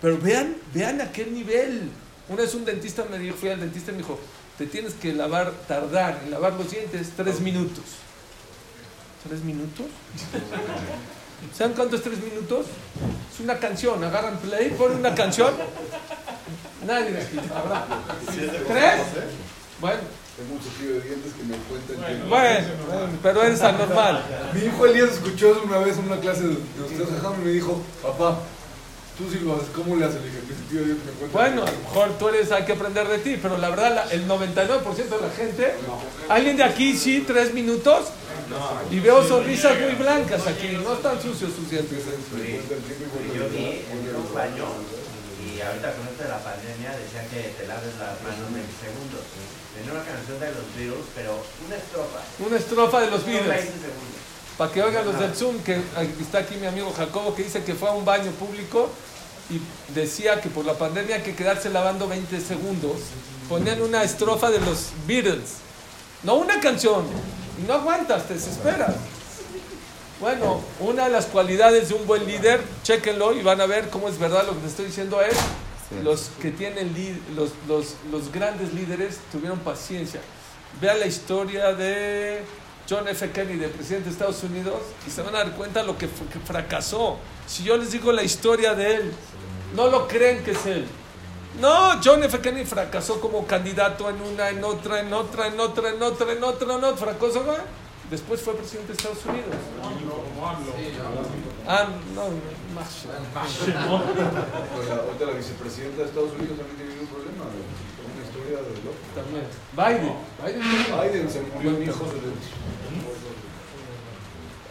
Pero 0.00 0.18
vean, 0.18 0.56
vean 0.72 1.00
a 1.00 1.12
qué 1.12 1.26
nivel. 1.26 1.90
Una 2.28 2.42
vez 2.42 2.54
un 2.54 2.64
dentista 2.64 3.04
me 3.10 3.18
dijo, 3.18 3.36
fui 3.36 3.50
al 3.50 3.60
dentista 3.60 3.90
y 3.90 3.94
me 3.94 3.98
dijo, 3.98 4.18
te 4.58 4.66
tienes 4.66 4.94
que 4.94 5.12
lavar, 5.12 5.52
tardar 5.68 6.20
en 6.24 6.30
lavar 6.30 6.54
los 6.54 6.70
dientes 6.70 7.10
tres 7.16 7.40
minutos. 7.40 7.84
¿Tres 9.28 9.42
minutos? 9.42 9.86
¿Saben 11.56 11.74
cuánto 11.74 11.96
es 11.96 12.02
tres 12.02 12.18
minutos? 12.22 12.66
Es 13.32 13.40
una 13.40 13.58
canción, 13.58 14.02
agarran 14.04 14.38
play, 14.38 14.70
ponen 14.70 14.98
una 14.98 15.14
canción 15.14 15.54
Nadie 16.86 17.12
de 17.12 17.22
aquí. 17.22 17.38
¿Habrá? 17.54 17.86
¿Tres? 18.26 19.02
Bueno. 19.80 20.23
Tengo 20.36 20.54
un 20.54 20.60
cepillo 20.60 20.94
de 20.94 21.00
dientes 21.02 21.32
que 21.32 21.44
me 21.44 21.56
cuentan 21.68 22.28
bueno, 22.28 22.66
Bueno, 22.88 23.18
pero 23.22 23.42
es 23.44 23.62
anormal. 23.62 24.20
Mi 24.52 24.62
hijo 24.62 24.86
Elías 24.86 25.12
escuchó 25.12 25.62
una 25.64 25.78
vez 25.78 25.96
en 25.96 26.06
una 26.06 26.18
clase 26.18 26.42
de 26.42 26.54
ustedes 26.54 27.08
y 27.08 27.44
me 27.44 27.50
dijo, 27.52 27.80
papá, 28.02 28.40
tú 29.16 29.30
sí 29.30 29.38
lo 29.44 29.54
haces, 29.54 29.68
¿cómo 29.72 29.94
le 29.94 30.06
haces? 30.06 30.20
Le 30.22 30.26
dije, 30.26 30.40
mi 30.48 30.54
cepillo 30.56 30.80
de 30.80 30.86
dientes 30.86 31.06
me 31.06 31.12
cuenta. 31.12 31.38
Bueno, 31.38 31.62
a 31.62 31.70
lo 31.70 31.78
mejor 31.78 32.18
tú 32.18 32.28
eres, 32.30 32.50
hay 32.50 32.64
que 32.64 32.72
aprender 32.72 33.06
de 33.06 33.18
ti, 33.18 33.38
pero 33.40 33.58
la 33.58 33.70
verdad, 33.70 34.12
el 34.12 34.26
99% 34.26 34.94
de 34.94 35.20
la 35.20 35.30
gente, 35.30 35.74
alguien 36.28 36.56
de 36.56 36.64
aquí 36.64 36.96
sí, 36.96 37.22
tres 37.24 37.54
minutos, 37.54 38.06
y 38.90 38.98
veo 38.98 39.26
sonrisas 39.26 39.78
muy 39.80 39.94
blancas 39.94 40.48
aquí, 40.48 40.66
no 40.82 40.94
están 40.94 41.22
sucios 41.22 41.52
sus 41.54 41.70
dientes. 41.70 42.02
Y 45.54 45.60
ahorita 45.60 45.92
con 45.94 46.08
esto 46.08 46.22
de 46.24 46.28
la 46.28 46.42
pandemia 46.42 46.90
decían 46.98 47.26
que 47.30 47.54
te 47.54 47.66
laves 47.66 47.94
las 47.98 48.18
manos 48.22 48.52
20 48.52 48.66
segundos. 48.74 49.22
Tenía 49.74 49.92
una 49.92 50.02
canción 50.02 50.40
de 50.40 50.50
los 50.50 50.66
Beatles, 50.74 51.06
pero 51.14 51.38
una 51.66 51.76
estrofa. 51.76 52.20
Una 52.40 52.56
estrofa 52.56 53.00
de 53.00 53.10
los 53.10 53.24
Beatles. 53.24 53.70
Para 54.58 54.72
que 54.72 54.82
oigan 54.82 55.04
los 55.04 55.18
del 55.18 55.34
Zoom, 55.34 55.58
que 55.62 55.80
está 56.20 56.38
aquí 56.38 56.56
mi 56.56 56.66
amigo 56.66 56.92
Jacobo, 56.92 57.34
que 57.34 57.44
dice 57.44 57.62
que 57.62 57.74
fue 57.74 57.88
a 57.88 57.92
un 57.92 58.04
baño 58.04 58.30
público 58.32 58.90
y 59.50 59.60
decía 59.92 60.40
que 60.40 60.48
por 60.48 60.64
la 60.64 60.74
pandemia 60.74 61.16
hay 61.16 61.22
que 61.22 61.34
quedarse 61.34 61.70
lavando 61.70 62.08
20 62.08 62.40
segundos. 62.40 62.98
Ponían 63.48 63.80
una 63.82 64.02
estrofa 64.02 64.50
de 64.50 64.60
los 64.60 64.90
Beatles. 65.06 65.58
No 66.22 66.34
una 66.34 66.60
canción. 66.60 67.04
Y 67.58 67.66
no 67.66 67.74
aguantas, 67.74 68.26
te 68.26 68.34
desesperas. 68.34 68.94
Bueno, 70.20 70.60
una 70.78 71.04
de 71.04 71.10
las 71.10 71.26
cualidades 71.26 71.88
de 71.88 71.94
un 71.96 72.06
buen 72.06 72.24
líder, 72.24 72.60
chéquenlo 72.84 73.32
y 73.32 73.42
van 73.42 73.60
a 73.60 73.66
ver 73.66 73.90
cómo 73.90 74.08
es 74.08 74.18
verdad 74.18 74.46
lo 74.46 74.52
que 74.52 74.60
les 74.60 74.70
estoy 74.70 74.86
diciendo 74.86 75.20
es, 75.20 75.34
los 76.04 76.30
que 76.40 76.50
tienen, 76.50 76.94
los, 77.34 77.50
los, 77.66 77.94
los 78.10 78.32
grandes 78.32 78.72
líderes 78.72 79.18
tuvieron 79.32 79.58
paciencia. 79.58 80.20
Vean 80.80 81.00
la 81.00 81.06
historia 81.06 81.72
de 81.72 82.42
John 82.88 83.08
F. 83.08 83.30
Kennedy, 83.32 83.66
presidente 83.66 84.06
de 84.06 84.12
Estados 84.12 84.42
Unidos, 84.44 84.80
y 85.06 85.10
se 85.10 85.22
van 85.22 85.34
a 85.34 85.38
dar 85.38 85.52
cuenta 85.52 85.82
lo 85.82 85.98
que, 85.98 86.06
que 86.06 86.38
fracasó. 86.44 87.18
Si 87.46 87.64
yo 87.64 87.76
les 87.76 87.90
digo 87.90 88.12
la 88.12 88.22
historia 88.22 88.74
de 88.74 88.96
él, 88.96 89.12
no 89.74 89.88
lo 89.88 90.06
creen 90.06 90.44
que 90.44 90.52
es 90.52 90.66
él. 90.66 90.86
No, 91.60 92.00
John 92.02 92.22
F. 92.22 92.40
Kennedy 92.40 92.64
fracasó 92.64 93.20
como 93.20 93.46
candidato 93.46 94.08
en 94.10 94.20
una, 94.20 94.48
en 94.48 94.62
otra, 94.62 95.00
en 95.00 95.12
otra, 95.12 95.48
en 95.48 95.58
otra, 95.58 95.90
en 95.90 96.02
otra, 96.02 96.32
en 96.32 96.44
otra, 96.44 96.74
en 96.74 96.84
otra, 96.84 96.96
fracasó. 96.96 97.44
Después 98.10 98.40
fue 98.42 98.54
presidente 98.54 98.92
de 98.92 98.98
Estados 98.98 99.24
Unidos. 99.24 99.54
Ah, 101.66 101.88
no, 102.14 102.22
más. 102.74 103.06
Ahorita 104.90 105.24
la 105.24 105.32
vicepresidenta 105.32 106.02
de 106.02 106.08
Estados 106.08 106.32
Unidos 106.32 106.58
también 106.58 106.76
tiene 106.76 107.00
un 107.00 107.06
problema. 107.06 107.44
Una 107.44 108.22
historia 108.24 108.58
de 108.58 108.74
loco. 108.84 109.00
También. 109.14 109.46
Biden. 109.72 110.14
Biden, 110.44 110.62
Biden 111.12 111.30
se 111.30 111.40
murió 111.40 111.70
en 111.70 111.82
hijos 111.82 112.12
de. 112.12 112.18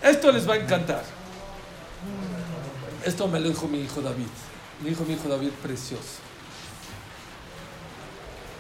Esto 0.10 0.32
les 0.32 0.48
va 0.48 0.54
a 0.54 0.58
encantar. 0.58 1.04
Esto 3.04 3.28
me 3.28 3.40
lo 3.40 3.50
dijo 3.50 3.68
mi 3.68 3.82
hijo 3.82 4.02
David. 4.02 4.28
Me 4.82 4.90
dijo 4.90 5.04
mi 5.06 5.14
hijo 5.14 5.28
David 5.28 5.52
precioso. 5.62 6.20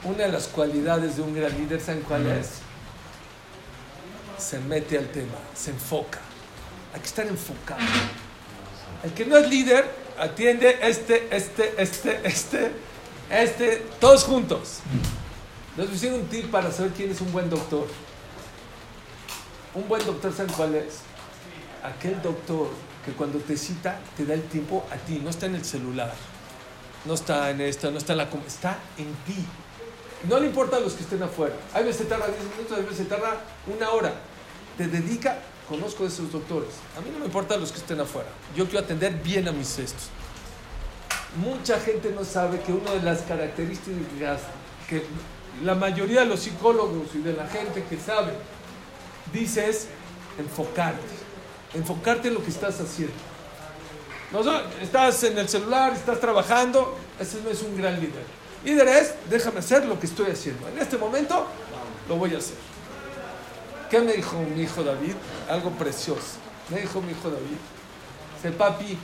una 0.04 0.26
de 0.26 0.32
las 0.32 0.48
cualidades 0.48 1.16
de 1.16 1.22
un 1.22 1.34
gran 1.34 1.52
líder, 1.58 1.80
¿saben 1.80 2.02
cuál 2.02 2.28
es? 2.28 2.63
Se 4.38 4.60
mete 4.60 4.98
al 4.98 5.08
tema, 5.10 5.38
se 5.56 5.72
enfoca. 5.72 6.20
Hay 6.94 7.00
que 7.00 7.08
estar 7.08 7.26
enfocado. 7.26 7.82
El 9.04 9.14
que 9.14 9.26
no 9.26 9.38
es 9.38 9.50
líder 9.50 9.90
atiende 10.18 10.80
este, 10.82 11.36
este, 11.36 11.74
este, 11.78 12.22
este, 12.24 12.72
este, 13.30 13.78
todos 14.00 14.24
juntos. 14.24 14.80
Les 15.76 16.02
voy 16.02 16.10
a 16.10 16.14
un 16.14 16.28
tip 16.28 16.52
para 16.52 16.72
saber 16.72 16.92
quién 16.92 17.12
es 17.12 17.20
un 17.22 17.32
buen 17.32 17.50
doctor. 17.50 17.88
Un 19.74 19.88
buen 19.88 20.06
doctor, 20.06 20.32
¿saben 20.34 20.54
cuál 20.54 20.76
es? 20.76 21.00
Aquel 21.84 22.22
doctor 22.22 22.70
que 23.04 23.12
cuando 23.12 23.40
te 23.40 23.58
cita 23.58 24.00
te 24.16 24.26
da 24.26 24.36
el 24.36 24.44
tiempo 24.44 24.86
a 24.92 24.96
ti, 24.98 25.20
no 25.22 25.30
está 25.30 25.48
en 25.48 25.56
el 25.56 25.66
celular, 25.66 26.14
no 27.06 27.16
está 27.16 27.50
en 27.50 27.62
esto, 27.62 27.92
no 27.92 27.98
está 27.98 28.14
en 28.14 28.18
la... 28.20 28.30
está 28.48 28.78
en 28.98 29.14
ti. 29.26 29.46
No 30.30 30.40
le 30.40 30.48
importa 30.48 30.78
a 30.78 30.80
los 30.80 30.94
que 30.94 31.04
estén 31.04 31.22
afuera. 31.22 31.56
Hay 31.74 31.84
veces 31.84 32.04
se 32.04 32.06
tarda 32.06 32.28
10 32.28 32.40
minutos, 32.56 32.78
hay 32.78 32.84
veces 32.84 32.98
se 33.00 33.06
tarda 33.06 33.42
una 33.68 33.92
hora. 33.92 34.14
Te 34.78 34.88
dedica, 34.88 35.40
conozco 35.68 36.06
a 36.06 36.08
esos 36.08 36.32
doctores. 36.32 36.70
A 36.98 37.02
mí 37.02 37.10
no 37.12 37.20
me 37.20 37.26
importa 37.26 37.56
a 37.56 37.58
los 37.58 37.72
que 37.72 37.80
estén 37.80 38.00
afuera. 38.00 38.30
Yo 38.56 38.66
quiero 38.66 38.80
atender 38.80 39.14
bien 39.22 39.48
a 39.48 39.52
mis 39.52 39.68
cestos. 39.68 40.10
Mucha 41.36 41.80
gente 41.80 42.12
no 42.12 42.24
sabe 42.24 42.62
que 42.62 42.72
una 42.72 42.92
de 42.92 43.02
las 43.02 43.22
características 43.22 44.40
que 44.88 45.04
la 45.64 45.76
mayoría 45.76 46.22
de 46.22 46.28
los 46.28 46.42
psicólogos 46.42 47.14
y 47.16 47.20
de 47.20 47.34
la 47.34 47.48
gente 47.48 47.84
que 47.84 47.98
sabe 47.98 48.34
dice 49.34 49.70
es 49.70 49.88
enfocarte. 50.38 51.02
Enfocarte 51.74 52.30
en 52.30 52.36
lo 52.36 52.44
que 52.44 52.50
estás 52.50 52.80
haciendo. 52.80 53.16
No, 54.32 54.42
estás 54.82 55.24
en 55.24 55.38
el 55.38 55.50
celular, 55.50 55.94
estás 55.94 56.20
trabajando, 56.20 56.98
ese 57.20 57.42
no 57.44 57.50
es 57.50 57.62
un 57.62 57.78
gran 57.78 58.00
líder. 58.00 58.43
Líder 58.64 58.88
es, 58.88 59.14
déjame 59.30 59.60
hacer 59.60 59.86
lo 59.86 60.00
que 60.00 60.06
estoy 60.06 60.32
haciendo. 60.32 60.68
En 60.70 60.80
este 60.80 60.98
momento 60.98 61.46
lo 62.08 62.16
voy 62.16 62.34
a 62.34 62.38
hacer. 62.38 62.56
¿Qué 63.90 64.00
me 64.00 64.14
dijo 64.14 64.38
mi 64.56 64.64
hijo 64.64 64.84
David? 64.84 65.14
Algo 65.50 65.72
precioso. 65.72 66.38
Me 66.70 66.80
dijo 66.82 67.02
mi 67.02 67.12
hijo 67.12 67.30
David, 67.30 67.58
dice, 68.36 68.52
papi, 68.56 68.98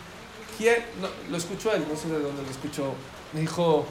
¿quién? 0.58 0.84
lo 1.30 1.38
escuchó 1.38 1.74
él, 1.74 1.86
no 1.90 1.96
sé 1.98 2.08
de 2.08 2.20
dónde 2.20 2.42
lo 2.42 2.50
escuchó. 2.50 2.94
Me 3.34 3.42
dijo, 3.42 3.86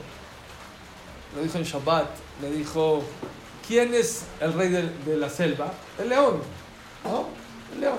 lo 1.36 1.42
dijo 1.42 1.58
en 1.58 1.64
Shabbat, 1.64 2.08
me 2.40 2.50
dijo, 2.50 3.02
¿quién 3.66 3.92
es 3.94 4.22
el 4.40 4.54
rey 4.54 4.70
de, 4.70 4.88
de 5.04 5.16
la 5.18 5.28
selva? 5.28 5.72
El 5.98 6.08
león, 6.08 6.40
¿no? 7.04 7.28
El 7.74 7.80
león. 7.82 7.98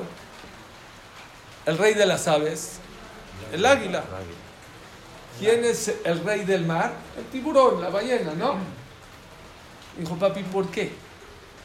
El 1.68 1.78
rey 1.78 1.94
de 1.94 2.08
las 2.08 2.28
aves, 2.28 2.80
el 3.54 3.64
águila. 3.66 4.04
¿Quién 5.40 5.64
es 5.64 5.94
el 6.04 6.20
rey 6.26 6.44
del 6.44 6.66
mar? 6.66 6.92
El 7.18 7.24
tiburón, 7.26 7.82
la 7.82 7.90
ballena, 7.90 8.34
¿no? 8.34 8.56
Dijo, 9.98 10.16
papi, 10.16 10.44
¿por 10.44 10.68
qué? 10.68 10.92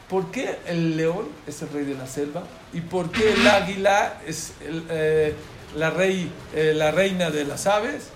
¿Por 0.09 0.31
qué 0.31 0.61
el 0.67 0.97
león 0.97 1.29
es 1.45 1.61
el 1.63 1.71
rey 1.71 1.85
de 1.85 1.95
la 1.95 2.07
selva? 2.07 2.45
¿Y 2.73 2.83
por 2.83 3.11
qué 3.11 3.33
el 3.33 3.47
águila 3.49 4.21
es 4.25 4.53
eh, 4.61 5.35
la, 5.75 5.91
rey, 5.91 6.31
eh, 6.55 6.73
la 6.75 6.93
reina 6.93 7.31
de 7.31 7.45
las 7.45 7.67
aves? 7.67 8.11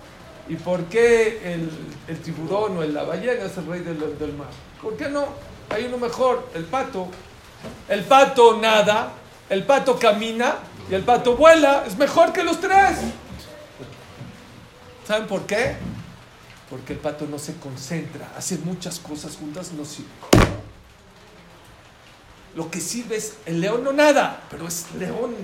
¿Y 0.48 0.54
por 0.54 0.84
qué 0.84 1.54
el, 2.06 2.18
tiburón 2.20 2.76
o 2.76 2.84
la 2.84 3.02
ballena 3.02 3.44
es 3.44 3.56
el 3.56 3.66
rey 3.66 3.80
del, 3.80 3.98
del 4.16 4.32
mar? 4.34 4.48
¿Por 4.80 4.96
qué 4.96 5.08
no? 5.08 5.26
Hay 5.70 5.86
uno 5.86 5.98
mejor, 5.98 6.48
el 6.54 6.64
pato. 6.64 7.08
El 7.88 8.04
pato 8.04 8.58
nada, 8.60 9.12
el 9.50 9.64
pato 9.64 9.98
camina 9.98 10.56
y 10.88 10.94
el 10.94 11.02
pato 11.02 11.36
vuela. 11.36 11.84
Es 11.84 11.98
mejor 11.98 12.32
que 12.32 12.44
los 12.44 12.60
tres. 12.60 12.98
¿Saben 15.08 15.26
por 15.26 15.46
qué? 15.46 15.74
Porque 16.68 16.92
el 16.92 16.98
pato 16.98 17.26
no 17.26 17.38
se 17.38 17.56
concentra, 17.56 18.30
hace 18.36 18.58
muchas 18.58 18.98
cosas 18.98 19.36
juntas, 19.36 19.72
no 19.72 19.82
sirve. 19.86 20.10
Lo 22.54 22.70
que 22.70 22.78
sirve 22.78 23.16
es 23.16 23.36
el 23.46 23.58
león 23.58 23.84
no 23.84 23.94
nada, 23.94 24.42
pero 24.50 24.68
es 24.68 24.84
león. 24.98 25.34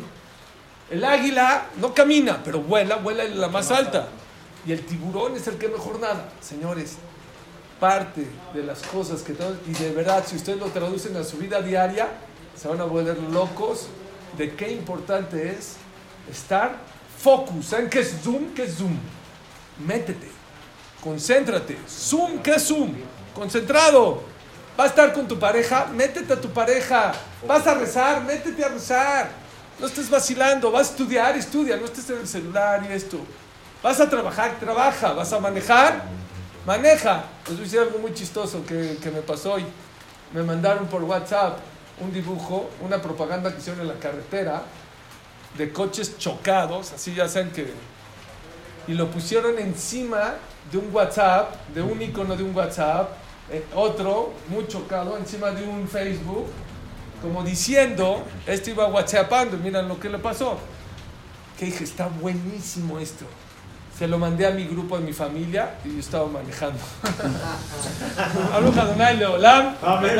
El 0.90 1.02
águila 1.02 1.68
no 1.78 1.94
camina, 1.94 2.42
pero 2.44 2.60
vuela, 2.60 2.96
vuela 2.96 3.24
en 3.24 3.40
la 3.40 3.48
más 3.48 3.70
alta. 3.70 4.08
Y 4.66 4.72
el 4.72 4.84
tiburón 4.84 5.34
es 5.34 5.46
el 5.46 5.56
que 5.56 5.68
mejor 5.68 5.98
nada. 5.98 6.28
Señores, 6.42 6.96
parte 7.80 8.26
de 8.52 8.64
las 8.64 8.82
cosas 8.82 9.22
que 9.22 9.32
y 9.32 9.72
de 9.72 9.92
verdad, 9.92 10.26
si 10.26 10.36
ustedes 10.36 10.58
lo 10.58 10.66
traducen 10.66 11.16
a 11.16 11.24
su 11.24 11.38
vida 11.38 11.62
diaria, 11.62 12.08
se 12.54 12.68
van 12.68 12.82
a 12.82 12.84
volver 12.84 13.16
locos 13.16 13.86
de 14.36 14.54
qué 14.56 14.72
importante 14.72 15.52
es 15.52 15.76
estar 16.30 16.76
focus. 17.18 17.64
¿Saben 17.64 17.88
qué 17.88 18.00
es 18.00 18.14
zoom? 18.22 18.52
¿Qué 18.54 18.64
es 18.64 18.74
zoom? 18.74 18.98
Métete, 19.78 20.30
concéntrate. 21.02 21.78
Zoom, 21.88 22.38
¿qué 22.38 22.58
Zoom? 22.58 22.94
Concentrado. 23.34 24.22
Vas 24.76 24.86
a 24.86 24.90
estar 24.90 25.12
con 25.12 25.28
tu 25.28 25.38
pareja, 25.38 25.86
métete 25.86 26.32
a 26.32 26.40
tu 26.40 26.50
pareja. 26.50 27.12
Vas 27.46 27.66
a 27.66 27.74
rezar, 27.74 28.22
métete 28.22 28.64
a 28.64 28.68
rezar. 28.68 29.30
No 29.78 29.86
estés 29.86 30.08
vacilando, 30.10 30.70
vas 30.70 30.88
a 30.88 30.90
estudiar, 30.90 31.36
estudia, 31.36 31.76
no 31.76 31.84
estés 31.84 32.08
en 32.10 32.18
el 32.18 32.28
celular 32.28 32.84
y 32.88 32.92
esto. 32.92 33.18
Vas 33.82 34.00
a 34.00 34.08
trabajar, 34.08 34.56
trabaja. 34.58 35.12
Vas 35.12 35.32
a 35.32 35.40
manejar, 35.40 36.04
maneja. 36.66 37.24
Les 37.46 37.56
voy 37.56 37.60
a 37.60 37.64
decir 37.64 37.80
algo 37.80 37.98
muy 37.98 38.14
chistoso 38.14 38.64
que, 38.66 38.96
que 39.02 39.10
me 39.10 39.20
pasó 39.20 39.54
hoy. 39.54 39.64
Me 40.32 40.42
mandaron 40.42 40.86
por 40.86 41.02
WhatsApp 41.04 41.58
un 42.00 42.12
dibujo, 42.12 42.70
una 42.80 43.00
propaganda 43.00 43.52
que 43.52 43.58
hicieron 43.58 43.82
en 43.82 43.88
la 43.88 44.00
carretera 44.00 44.62
de 45.56 45.72
coches 45.72 46.18
chocados, 46.18 46.92
así 46.92 47.14
ya 47.14 47.28
saben 47.28 47.50
que 47.50 47.72
y 48.86 48.94
lo 48.94 49.10
pusieron 49.10 49.58
encima 49.58 50.34
de 50.70 50.78
un 50.78 50.94
WhatsApp, 50.94 51.54
de 51.74 51.82
un 51.82 52.00
icono 52.00 52.36
de 52.36 52.42
un 52.42 52.54
WhatsApp, 52.54 53.10
eh, 53.50 53.64
otro 53.74 54.32
muy 54.48 54.66
chocado 54.66 55.16
encima 55.16 55.50
de 55.50 55.66
un 55.66 55.86
Facebook, 55.88 56.46
como 57.20 57.42
diciendo, 57.42 58.22
esto 58.46 58.70
iba 58.70 58.86
WhatsAppando, 58.86 59.56
miren 59.56 59.88
lo 59.88 59.98
que 59.98 60.08
le 60.08 60.18
pasó. 60.18 60.58
Que 61.58 61.66
dije, 61.66 61.84
está 61.84 62.08
buenísimo 62.08 62.98
esto 62.98 63.24
se 63.98 64.08
lo 64.08 64.18
mandé 64.18 64.46
a 64.46 64.50
mi 64.50 64.64
grupo, 64.66 64.96
a 64.96 65.00
mi 65.00 65.12
familia, 65.12 65.74
y 65.84 65.94
yo 65.94 66.00
estaba 66.00 66.26
manejando. 66.26 66.80
Amén. 69.82 70.18